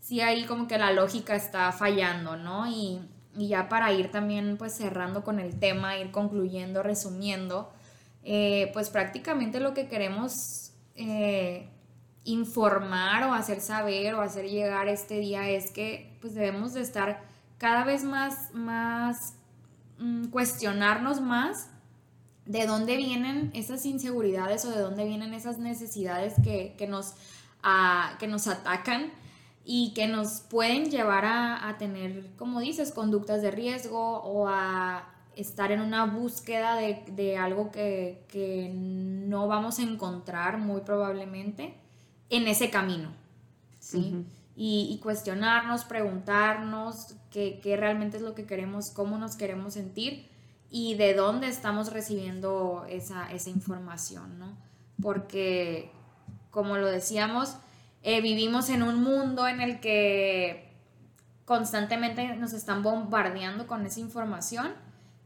sí 0.00 0.20
ahí 0.20 0.44
como 0.44 0.68
que 0.68 0.78
la 0.78 0.92
lógica 0.92 1.34
está 1.34 1.72
fallando, 1.72 2.36
¿no? 2.36 2.66
Y, 2.66 3.00
y 3.36 3.48
ya 3.48 3.68
para 3.68 3.92
ir 3.92 4.10
también 4.10 4.56
pues 4.58 4.74
cerrando 4.74 5.24
con 5.24 5.40
el 5.40 5.58
tema, 5.58 5.96
ir 5.96 6.10
concluyendo, 6.10 6.82
resumiendo, 6.82 7.72
eh, 8.24 8.70
pues 8.72 8.90
prácticamente 8.90 9.58
lo 9.58 9.74
que 9.74 9.88
queremos 9.88 10.72
eh, 10.94 11.68
informar 12.24 13.24
o 13.24 13.32
hacer 13.32 13.60
saber 13.60 14.14
o 14.14 14.20
hacer 14.20 14.48
llegar 14.48 14.88
este 14.88 15.18
día 15.18 15.48
es 15.48 15.70
que 15.70 16.16
pues 16.20 16.34
debemos 16.34 16.74
de 16.74 16.82
estar 16.82 17.22
cada 17.58 17.84
vez 17.84 18.04
más, 18.04 18.52
más, 18.52 19.34
mm, 19.98 20.26
cuestionarnos 20.26 21.20
más 21.20 21.68
de 22.46 22.66
dónde 22.66 22.96
vienen 22.96 23.50
esas 23.54 23.86
inseguridades 23.86 24.64
o 24.64 24.70
de 24.70 24.80
dónde 24.80 25.04
vienen 25.04 25.32
esas 25.34 25.58
necesidades 25.58 26.34
que, 26.42 26.86
nos, 26.88 27.14
ah, 27.62 28.16
que 28.18 28.26
nos 28.26 28.48
atacan 28.48 29.12
y 29.64 29.92
que 29.94 30.08
nos 30.08 30.40
pueden 30.40 30.90
llevar 30.90 31.24
a, 31.24 31.76
tener, 31.78 32.30
como 32.36 32.60
dices, 32.60 32.90
conductas 32.90 33.42
de 33.42 33.52
riesgo 33.52 34.20
o 34.22 34.48
a 34.48 35.08
estar 35.36 35.70
en 35.70 35.80
una 35.80 36.04
búsqueda 36.04 36.74
de, 36.76 37.36
algo 37.36 37.70
que, 37.70 38.72
no 38.74 39.46
vamos 39.46 39.78
a 39.78 39.82
encontrar 39.82 40.58
muy 40.58 40.80
probablemente 40.80 41.74
en 42.28 42.48
ese 42.48 42.70
camino. 42.70 43.12
¿sí? 43.78 44.26
y, 44.56 44.98
cuestionarnos, 45.02 45.84
preguntarnos 45.84 47.14
qué, 47.32 47.76
realmente 47.76 48.18
es 48.18 48.22
lo 48.22 48.34
que 48.34 48.44
queremos, 48.44 48.90
cómo 48.90 49.18
nos 49.18 49.36
queremos 49.36 49.74
sentir 49.74 50.28
y 50.70 50.94
de 50.94 51.14
dónde 51.14 51.48
estamos 51.48 51.92
recibiendo 51.92 52.86
esa, 52.88 53.30
esa 53.32 53.50
información, 53.50 54.38
¿no? 54.38 54.56
Porque, 55.02 55.90
como 56.50 56.76
lo 56.76 56.86
decíamos, 56.86 57.56
eh, 58.02 58.20
vivimos 58.20 58.68
en 58.68 58.82
un 58.82 59.02
mundo 59.02 59.48
en 59.48 59.60
el 59.60 59.80
que 59.80 60.70
constantemente 61.44 62.36
nos 62.36 62.52
están 62.52 62.82
bombardeando 62.82 63.66
con 63.66 63.84
esa 63.84 64.00
información 64.00 64.72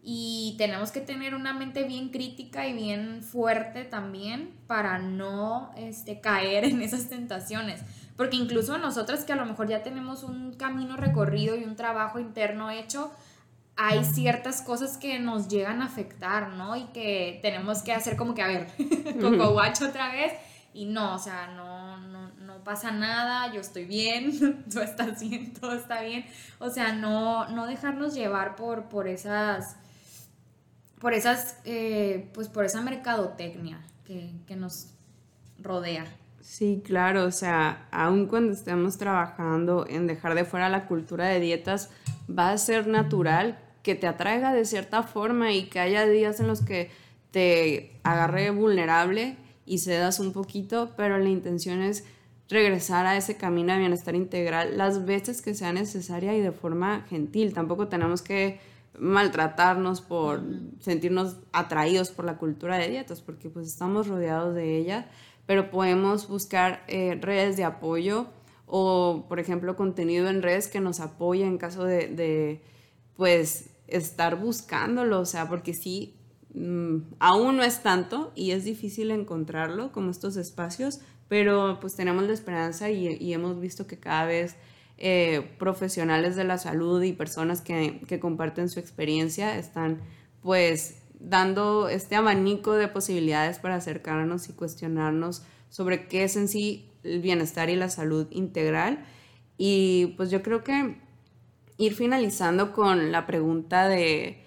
y 0.09 0.55
tenemos 0.57 0.93
que 0.93 1.01
tener 1.01 1.35
una 1.35 1.53
mente 1.53 1.83
bien 1.83 2.11
crítica 2.11 2.69
y 2.69 2.73
bien 2.73 3.25
fuerte 3.25 3.83
también 3.83 4.55
para 4.69 5.01
no 5.01 5.73
este, 5.77 6.21
caer 6.21 6.65
en 6.65 6.81
esas 6.81 7.09
tentaciones. 7.09 7.81
Porque 8.17 8.37
incluso 8.37 8.79
nosotras 8.79 9.25
que 9.25 9.33
a 9.33 9.37
lo 9.37 9.45
mejor 9.45 9.67
ya 9.69 9.83
tenemos 9.83 10.23
un 10.23 10.55
camino 10.55 10.97
recorrido 10.97 11.57
y 11.57 11.65
un 11.65 11.75
trabajo 11.75 12.21
interno 12.21 12.71
hecho, 12.71 13.11
hay 13.75 14.05
ciertas 14.05 14.63
cosas 14.63 14.97
que 14.97 15.19
nos 15.19 15.49
llegan 15.49 15.83
a 15.83 15.87
afectar, 15.87 16.51
¿no? 16.51 16.77
Y 16.77 16.85
que 16.95 17.41
tenemos 17.43 17.83
que 17.83 17.93
hacer 17.93 18.17
como 18.17 18.35
que, 18.35 18.43
a 18.43 18.47
ver, 18.47 18.69
coco 19.21 19.51
guacho 19.51 19.89
otra 19.89 20.13
vez. 20.13 20.33
Y 20.73 20.85
no, 20.85 21.17
o 21.17 21.19
sea, 21.19 21.49
no, 21.49 21.99
no, 21.99 22.63
pasa 22.63 22.93
nada, 22.93 23.53
yo 23.53 23.61
estoy 23.61 23.87
bien, 23.87 24.65
tú 24.73 24.79
estás 24.79 25.21
bien, 25.21 25.53
todo 25.53 25.73
está 25.73 26.03
bien. 26.03 26.25
O 26.61 26.71
sea, 26.71 26.93
no, 26.93 27.49
no 27.49 27.67
dejarnos 27.67 28.15
llevar 28.15 28.55
por, 28.55 28.85
por 28.85 29.09
esas, 29.09 29.77
por 31.01 31.12
esas, 31.12 31.59
eh, 31.64 32.30
pues 32.34 32.49
por 32.49 32.64
esa 32.64 32.80
mercadotecnia 32.80 33.80
que, 34.05 34.30
que 34.47 34.57
nos 34.57 34.88
rodea. 35.59 36.07
Sí, 36.40 36.80
claro, 36.84 37.24
o 37.24 37.32
sea, 37.32 37.88
aun 37.90 38.26
cuando 38.26 38.53
estemos 38.53 38.99
trabajando 38.99 39.84
en 39.88 40.07
dejar 40.07 40.34
de 40.36 40.44
fuera 40.44 40.68
la 40.68 40.86
cultura 40.86 41.26
de 41.26 41.40
dietas, 41.40 41.90
va 42.30 42.51
a 42.51 42.59
ser 42.59 42.86
natural 42.86 43.59
que 43.82 43.94
te 43.97 44.07
atraiga 44.07 44.55
de 44.55 44.64
cierta 44.64 45.03
forma 45.03 45.53
y 45.53 45.66
que 45.66 45.80
haya 45.80 46.07
días 46.07 46.38
en 46.40 46.47
los 46.47 46.62
que 46.62 46.90
te 47.32 47.99
agarre 48.05 48.51
vulnerable 48.51 49.36
y 49.64 49.78
cedas 49.78 50.20
un 50.20 50.32
poquito, 50.32 50.92
pero 50.97 51.18
la 51.18 51.28
intención 51.28 51.82
es 51.82 52.05
regresar 52.49 53.07
a 53.07 53.16
ese 53.16 53.36
camino 53.36 53.72
de 53.72 53.80
bienestar 53.80 54.14
integral 54.14 54.78
las 54.78 55.05
veces 55.05 55.42
que 55.42 55.55
sea 55.55 55.72
necesaria 55.72 56.34
y 56.36 56.40
de 56.40 56.53
forma 56.53 57.05
gentil. 57.09 57.53
Tampoco 57.53 57.88
tenemos 57.88 58.22
que 58.22 58.61
maltratarnos 58.99 60.01
por 60.01 60.42
sentirnos 60.80 61.36
atraídos 61.53 62.11
por 62.11 62.24
la 62.24 62.38
cultura 62.38 62.78
de 62.78 62.88
dietas, 62.88 63.20
porque 63.20 63.51
pues 63.51 63.66
estamos 63.66 64.09
rodeados 64.09 64.55
de 64.55 64.76
ella, 64.78 65.09
pero 65.47 65.70
podemos 65.70 66.28
buscar 66.28 66.84
eh, 66.88 67.18
redes 67.20 67.57
de 67.57 67.64
apoyo 67.64 68.26
o, 68.66 69.26
por 69.28 69.38
ejemplo, 69.38 69.76
contenido 69.76 70.28
en 70.28 70.42
redes 70.42 70.68
que 70.68 70.80
nos 70.80 71.01
apoye 71.01 71.44
en 71.44 71.59
caso 71.59 71.84
de, 71.84 72.09
de 72.09 72.62
pues, 73.16 73.70
estar 73.86 74.40
buscándolo, 74.40 75.20
o 75.20 75.24
sea, 75.24 75.49
porque 75.49 75.72
sí, 75.72 76.16
Mm, 76.57 77.03
aún 77.18 77.59
no 77.59 77.62
es 77.62 77.82
tanto 77.82 78.32
y 78.34 78.53
es 78.53 78.64
difícil 78.64 79.11
encontrarlo 79.11 79.92
como 79.92 80.11
estos 80.11 80.38
espacios, 80.38 81.01
pero 81.28 81.78
pues 81.82 81.94
tenemos 81.97 82.24
la 82.24 82.32
esperanza 82.32 82.88
y, 82.88 83.30
hemos 83.34 83.61
visto 83.61 83.86
que 83.86 83.99
cada 83.99 84.24
vez 84.24 84.57
eh, 84.99 85.55
profesionales 85.59 86.36
de 86.36 86.44
la 86.44 86.59
salud 86.59 87.03
y 87.03 87.12
personas 87.12 87.61
que, 87.61 88.01
que, 88.09 88.18
comparten 88.18 88.68
su 88.70 88.80
experiencia 88.80 89.59
están 89.59 90.01
pues 90.40 91.03
dando 91.20 91.88
este 91.88 92.16
abanico 92.16 92.74
de 92.74 92.88
posibilidades 92.88 93.59
para 93.59 93.74
acercarnos 93.74 94.49
y 94.49 94.55
cuestionarnos 94.55 95.42
sobre 95.68 96.07
qué 96.09 96.24
es 96.24 96.36
en 96.36 96.49
sí 96.49 96.90
el 97.03 97.20
bienestar 97.20 97.68
y 97.68 97.76
la 97.76 97.90
salud 97.90 98.26
integral. 98.30 99.05
Y 99.59 100.14
pues 100.16 100.30
yo 100.30 100.42
creo 100.42 100.64
que 100.64 100.97
ir 101.78 101.94
finalizando 101.94 102.72
con 102.72 103.12
la 103.12 103.26
pregunta 103.26 103.88
de 103.88 104.45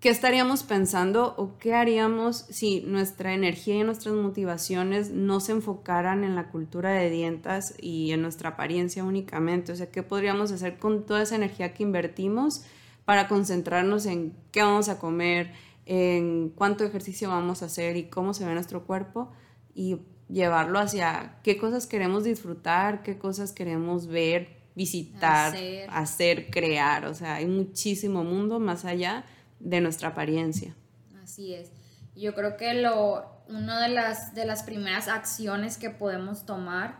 ¿Qué 0.00 0.08
estaríamos 0.08 0.62
pensando 0.62 1.34
o 1.36 1.58
qué 1.58 1.74
haríamos 1.74 2.46
si 2.48 2.80
nuestra 2.80 3.34
energía 3.34 3.74
y 3.74 3.84
nuestras 3.84 4.14
motivaciones 4.14 5.10
no 5.10 5.40
se 5.40 5.52
enfocaran 5.52 6.24
en 6.24 6.34
la 6.34 6.48
cultura 6.48 6.92
de 6.92 7.10
dientas 7.10 7.74
y 7.78 8.12
en 8.12 8.22
nuestra 8.22 8.50
apariencia 8.50 9.04
únicamente? 9.04 9.72
O 9.72 9.76
sea, 9.76 9.90
¿qué 9.90 10.02
podríamos 10.02 10.52
hacer 10.52 10.78
con 10.78 11.04
toda 11.04 11.20
esa 11.20 11.36
energía 11.36 11.74
que 11.74 11.82
invertimos 11.82 12.64
para 13.04 13.28
concentrarnos 13.28 14.06
en 14.06 14.32
qué 14.52 14.62
vamos 14.62 14.88
a 14.88 14.98
comer, 14.98 15.52
en 15.84 16.48
cuánto 16.48 16.82
ejercicio 16.82 17.28
vamos 17.28 17.62
a 17.62 17.66
hacer 17.66 17.98
y 17.98 18.04
cómo 18.04 18.32
se 18.32 18.46
ve 18.46 18.54
nuestro 18.54 18.86
cuerpo 18.86 19.30
y 19.74 19.98
llevarlo 20.30 20.78
hacia 20.78 21.40
qué 21.42 21.58
cosas 21.58 21.86
queremos 21.86 22.24
disfrutar, 22.24 23.02
qué 23.02 23.18
cosas 23.18 23.52
queremos 23.52 24.06
ver, 24.06 24.62
visitar, 24.74 25.48
hacer, 25.48 25.90
hacer 25.90 26.50
crear? 26.50 27.04
O 27.04 27.12
sea, 27.12 27.34
hay 27.34 27.46
muchísimo 27.46 28.24
mundo 28.24 28.60
más 28.60 28.86
allá 28.86 29.26
de 29.60 29.80
nuestra 29.80 30.08
apariencia. 30.08 30.74
Así 31.22 31.54
es. 31.54 31.70
Yo 32.16 32.34
creo 32.34 32.56
que 32.56 32.74
lo, 32.74 33.24
una 33.48 33.80
de 33.82 33.88
las, 33.88 34.34
de 34.34 34.44
las 34.44 34.62
primeras 34.62 35.08
acciones 35.08 35.78
que 35.78 35.90
podemos 35.90 36.44
tomar, 36.44 36.98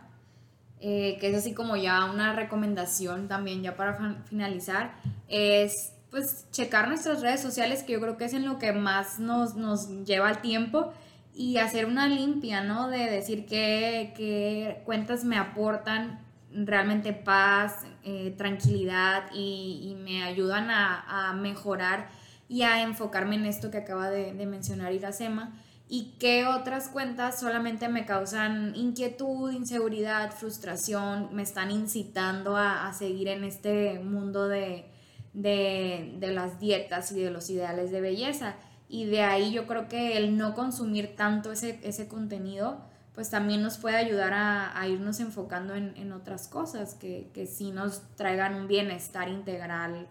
eh, 0.79 1.17
que 1.19 1.29
es 1.29 1.35
así 1.35 1.53
como 1.53 1.75
ya 1.75 2.05
una 2.05 2.33
recomendación 2.33 3.27
también 3.27 3.61
ya 3.61 3.75
para 3.75 4.23
finalizar, 4.25 4.95
es 5.27 5.93
pues 6.09 6.47
checar 6.51 6.87
nuestras 6.87 7.21
redes 7.21 7.41
sociales, 7.41 7.83
que 7.83 7.93
yo 7.93 8.01
creo 8.01 8.17
que 8.17 8.25
es 8.25 8.33
en 8.33 8.45
lo 8.45 8.59
que 8.59 8.73
más 8.73 9.19
nos, 9.19 9.55
nos 9.55 9.87
lleva 10.05 10.29
el 10.29 10.39
tiempo, 10.39 10.91
y 11.33 11.57
hacer 11.57 11.85
una 11.85 12.07
limpia, 12.07 12.61
¿no? 12.61 12.89
De 12.89 13.09
decir 13.09 13.45
qué, 13.45 14.81
cuentas 14.85 15.23
me 15.23 15.37
aportan 15.37 16.19
realmente 16.51 17.13
paz, 17.13 17.85
eh, 18.03 18.33
tranquilidad 18.37 19.23
y, 19.33 19.95
me 20.03 20.23
ayudan 20.23 20.69
a 20.69 21.33
mejorar 21.33 22.09
y 22.51 22.63
a 22.63 22.83
enfocarme 22.83 23.35
en 23.35 23.45
esto 23.45 23.71
que 23.71 23.77
acaba 23.77 24.09
de, 24.09 24.33
mencionar 24.45 24.91
Iracema 24.91 25.53
y 25.87 26.15
qué 26.19 26.45
otras 26.45 26.89
cuentas 26.89 27.39
solamente 27.39 27.87
me 27.87 28.05
causan 28.05 28.75
inquietud, 28.75 29.53
inseguridad, 29.53 30.33
frustración, 30.33 31.33
me 31.33 31.43
están 31.43 31.71
incitando 31.71 32.57
a, 32.57 32.91
seguir 32.91 33.29
en 33.29 33.45
este 33.45 33.99
mundo 33.99 34.49
de, 34.49 34.91
las 35.33 36.59
dietas 36.59 37.13
y 37.13 37.21
de 37.21 37.31
los 37.31 37.49
ideales 37.49 37.89
de 37.89 38.01
belleza. 38.01 38.55
Y 38.89 39.05
de 39.05 39.21
ahí 39.21 39.53
yo 39.53 39.65
creo 39.65 39.87
que 39.87 40.17
el 40.17 40.35
no 40.35 40.53
consumir 40.53 41.15
tanto 41.15 41.53
ese, 41.53 41.79
ese 41.83 42.09
contenido, 42.09 42.81
pues 43.15 43.29
también 43.29 43.61
nos 43.61 43.77
puede 43.77 43.95
ayudar 43.95 44.33
a, 44.33 44.87
irnos 44.89 45.21
enfocando 45.21 45.73
en, 45.73 46.11
otras 46.11 46.49
cosas 46.49 46.95
que, 46.95 47.31
que 47.33 47.47
sí 47.47 47.71
nos 47.71 48.01
traigan 48.17 48.55
un 48.55 48.67
bienestar 48.67 49.29
integral 49.29 50.09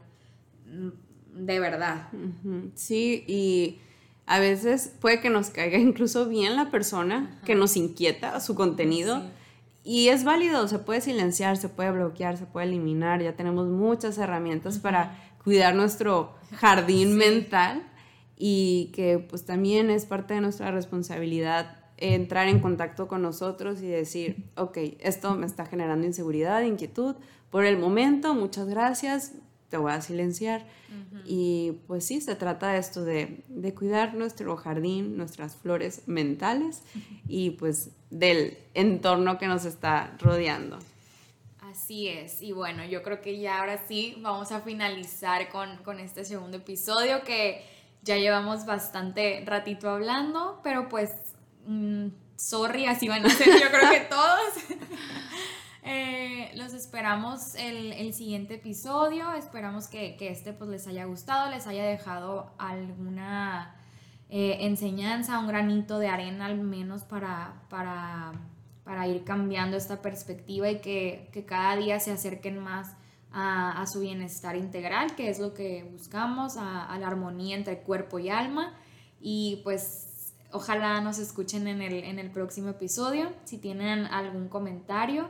de 1.34 1.60
verdad. 1.60 2.08
Sí, 2.74 3.24
y 3.26 3.78
a 4.26 4.38
veces 4.38 4.94
puede 5.00 5.20
que 5.20 5.30
nos 5.30 5.50
caiga 5.50 5.78
incluso 5.90 6.28
bien 6.28 6.56
la 6.56 6.70
persona 6.70 7.40
que 7.44 7.54
nos 7.54 7.76
inquieta 7.76 8.38
su 8.40 8.54
contenido. 8.54 9.22
Y 9.82 10.08
es 10.08 10.24
válido, 10.24 10.68
se 10.68 10.78
puede 10.78 11.00
silenciar, 11.00 11.56
se 11.56 11.68
puede 11.68 11.90
bloquear, 11.90 12.36
se 12.36 12.46
puede 12.46 12.66
eliminar. 12.66 13.22
Ya 13.22 13.34
tenemos 13.34 13.68
muchas 13.68 14.18
herramientas 14.18 14.78
para 14.78 15.18
cuidar 15.42 15.74
nuestro 15.74 16.34
jardín 16.52 17.16
mental 17.16 17.82
y 18.36 18.90
que 18.94 19.18
pues 19.18 19.44
también 19.44 19.90
es 19.90 20.04
parte 20.04 20.34
de 20.34 20.40
nuestra 20.40 20.70
responsabilidad 20.70 21.76
entrar 21.96 22.48
en 22.48 22.60
contacto 22.60 23.08
con 23.08 23.22
nosotros 23.22 23.82
y 23.82 23.86
decir, 23.86 24.50
ok, 24.56 24.78
esto 25.00 25.34
me 25.34 25.46
está 25.46 25.66
generando 25.66 26.06
inseguridad, 26.06 26.62
inquietud. 26.62 27.16
Por 27.50 27.64
el 27.64 27.78
momento, 27.78 28.34
muchas 28.34 28.68
gracias, 28.68 29.34
te 29.70 29.76
voy 29.76 29.92
a 29.92 30.02
silenciar. 30.02 30.66
Y 31.24 31.72
pues 31.86 32.04
sí, 32.04 32.20
se 32.20 32.34
trata 32.34 32.72
de 32.72 32.78
esto 32.78 33.04
de, 33.04 33.44
cuidar 33.76 34.14
nuestro 34.14 34.56
jardín, 34.56 35.16
nuestras 35.16 35.54
flores 35.54 36.02
mentales 36.06 36.82
y 37.28 37.50
pues 37.50 37.90
del 38.10 38.58
entorno 38.74 39.38
que 39.38 39.46
nos 39.46 39.64
está 39.64 40.16
rodeando. 40.18 40.78
Así 41.60 42.08
es, 42.08 42.42
y 42.42 42.50
bueno, 42.50 42.84
yo 42.84 43.04
creo 43.04 43.20
que 43.20 43.38
ya 43.38 43.60
ahora 43.60 43.80
sí 43.86 44.16
vamos 44.18 44.50
a 44.50 44.60
finalizar 44.60 45.48
con, 45.50 46.00
este 46.00 46.24
segundo 46.24 46.56
episodio 46.56 47.22
que 47.22 47.64
ya 48.02 48.16
llevamos 48.16 48.66
bastante 48.66 49.44
ratito 49.46 49.88
hablando, 49.88 50.60
pero 50.64 50.88
pues, 50.88 51.12
mm, 51.66 52.08
sorry, 52.34 52.86
así 52.86 53.06
van 53.06 53.24
a 53.24 53.30
ser 53.30 53.46
yo 53.46 53.68
creo 53.70 53.88
que 53.88 54.00
todos. 54.10 54.54
Eh, 55.82 56.52
los 56.56 56.74
esperamos 56.74 57.54
el, 57.54 57.92
el, 57.92 58.12
siguiente 58.12 58.54
episodio, 58.54 59.32
esperamos 59.32 59.88
que, 59.88 60.16
que, 60.16 60.28
este 60.28 60.52
pues 60.52 60.68
les 60.68 60.86
haya 60.86 61.06
gustado, 61.06 61.50
les 61.50 61.66
haya 61.66 61.84
dejado 61.84 62.52
alguna 62.58 63.76
eh, 64.28 64.58
enseñanza, 64.60 65.38
un 65.38 65.48
granito 65.48 65.98
de 65.98 66.08
arena 66.08 66.46
al 66.46 66.58
menos 66.58 67.04
para, 67.04 67.62
para 67.70 68.32
para 68.90 69.06
ir 69.06 69.22
cambiando 69.22 69.76
esta 69.76 70.02
perspectiva 70.02 70.68
y 70.68 70.80
que, 70.80 71.44
cada 71.46 71.76
día 71.76 72.00
se 72.00 72.10
acerquen 72.10 72.58
más 72.58 72.96
a, 73.32 73.84
su 73.86 74.00
bienestar 74.00 74.56
integral, 74.56 75.14
que 75.14 75.30
es 75.30 75.38
lo 75.38 75.54
que 75.54 75.84
buscamos, 75.92 76.56
a, 76.56 76.96
la 76.98 77.06
armonía 77.06 77.56
entre 77.56 77.82
cuerpo 77.82 78.18
y 78.18 78.30
alma. 78.30 78.74
Y 79.20 79.60
pues 79.62 80.34
ojalá 80.50 81.00
nos 81.02 81.20
escuchen 81.20 81.68
en 81.68 81.82
el, 81.82 82.30
próximo 82.32 82.70
episodio. 82.70 83.32
Si 83.44 83.58
tienen 83.58 84.06
algún 84.06 84.48
comentario, 84.48 85.28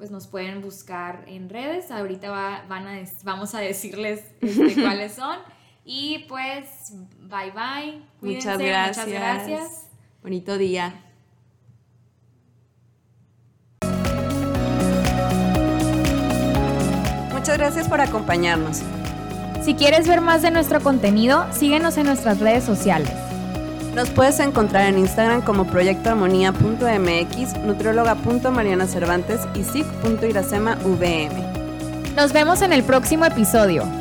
pues 0.00 0.10
nos 0.10 0.26
pueden 0.28 0.62
buscar 0.62 1.24
en 1.26 1.50
redes. 1.50 1.90
Ahorita 1.90 2.30
van 2.66 2.88
a, 2.88 3.04
vamos 3.22 3.54
a 3.54 3.58
decirles 3.58 4.24
este, 4.40 4.74
cuáles 4.82 5.12
son. 5.12 5.36
Y 5.84 6.24
pues, 6.26 6.94
bye 7.20 7.50
bye. 7.50 8.02
muchas 8.22 8.56
gracias. 8.56 9.06
Muchas 9.06 9.20
gracias. 9.20 9.88
Bonito 10.22 10.56
día. 10.56 10.94
Muchas 17.34 17.58
gracias 17.58 17.86
por 17.86 18.00
acompañarnos. 18.00 18.80
Si 19.62 19.74
quieres 19.74 20.08
ver 20.08 20.22
más 20.22 20.40
de 20.40 20.50
nuestro 20.50 20.80
contenido, 20.80 21.46
síguenos 21.52 21.98
en 21.98 22.06
nuestras 22.06 22.40
redes 22.40 22.64
sociales. 22.64 23.29
Nos 23.94 24.10
puedes 24.10 24.38
encontrar 24.40 24.86
en 24.86 24.98
Instagram 24.98 25.42
como 25.42 25.66
proyectoarmonía.mx, 25.66 27.58
nutrióloga.marianacervantes 27.58 29.40
y 29.54 29.64
sic.iracema.vm. 29.64 31.50
Nos 32.16 32.32
vemos 32.32 32.62
en 32.62 32.72
el 32.72 32.82
próximo 32.84 33.24
episodio. 33.24 33.99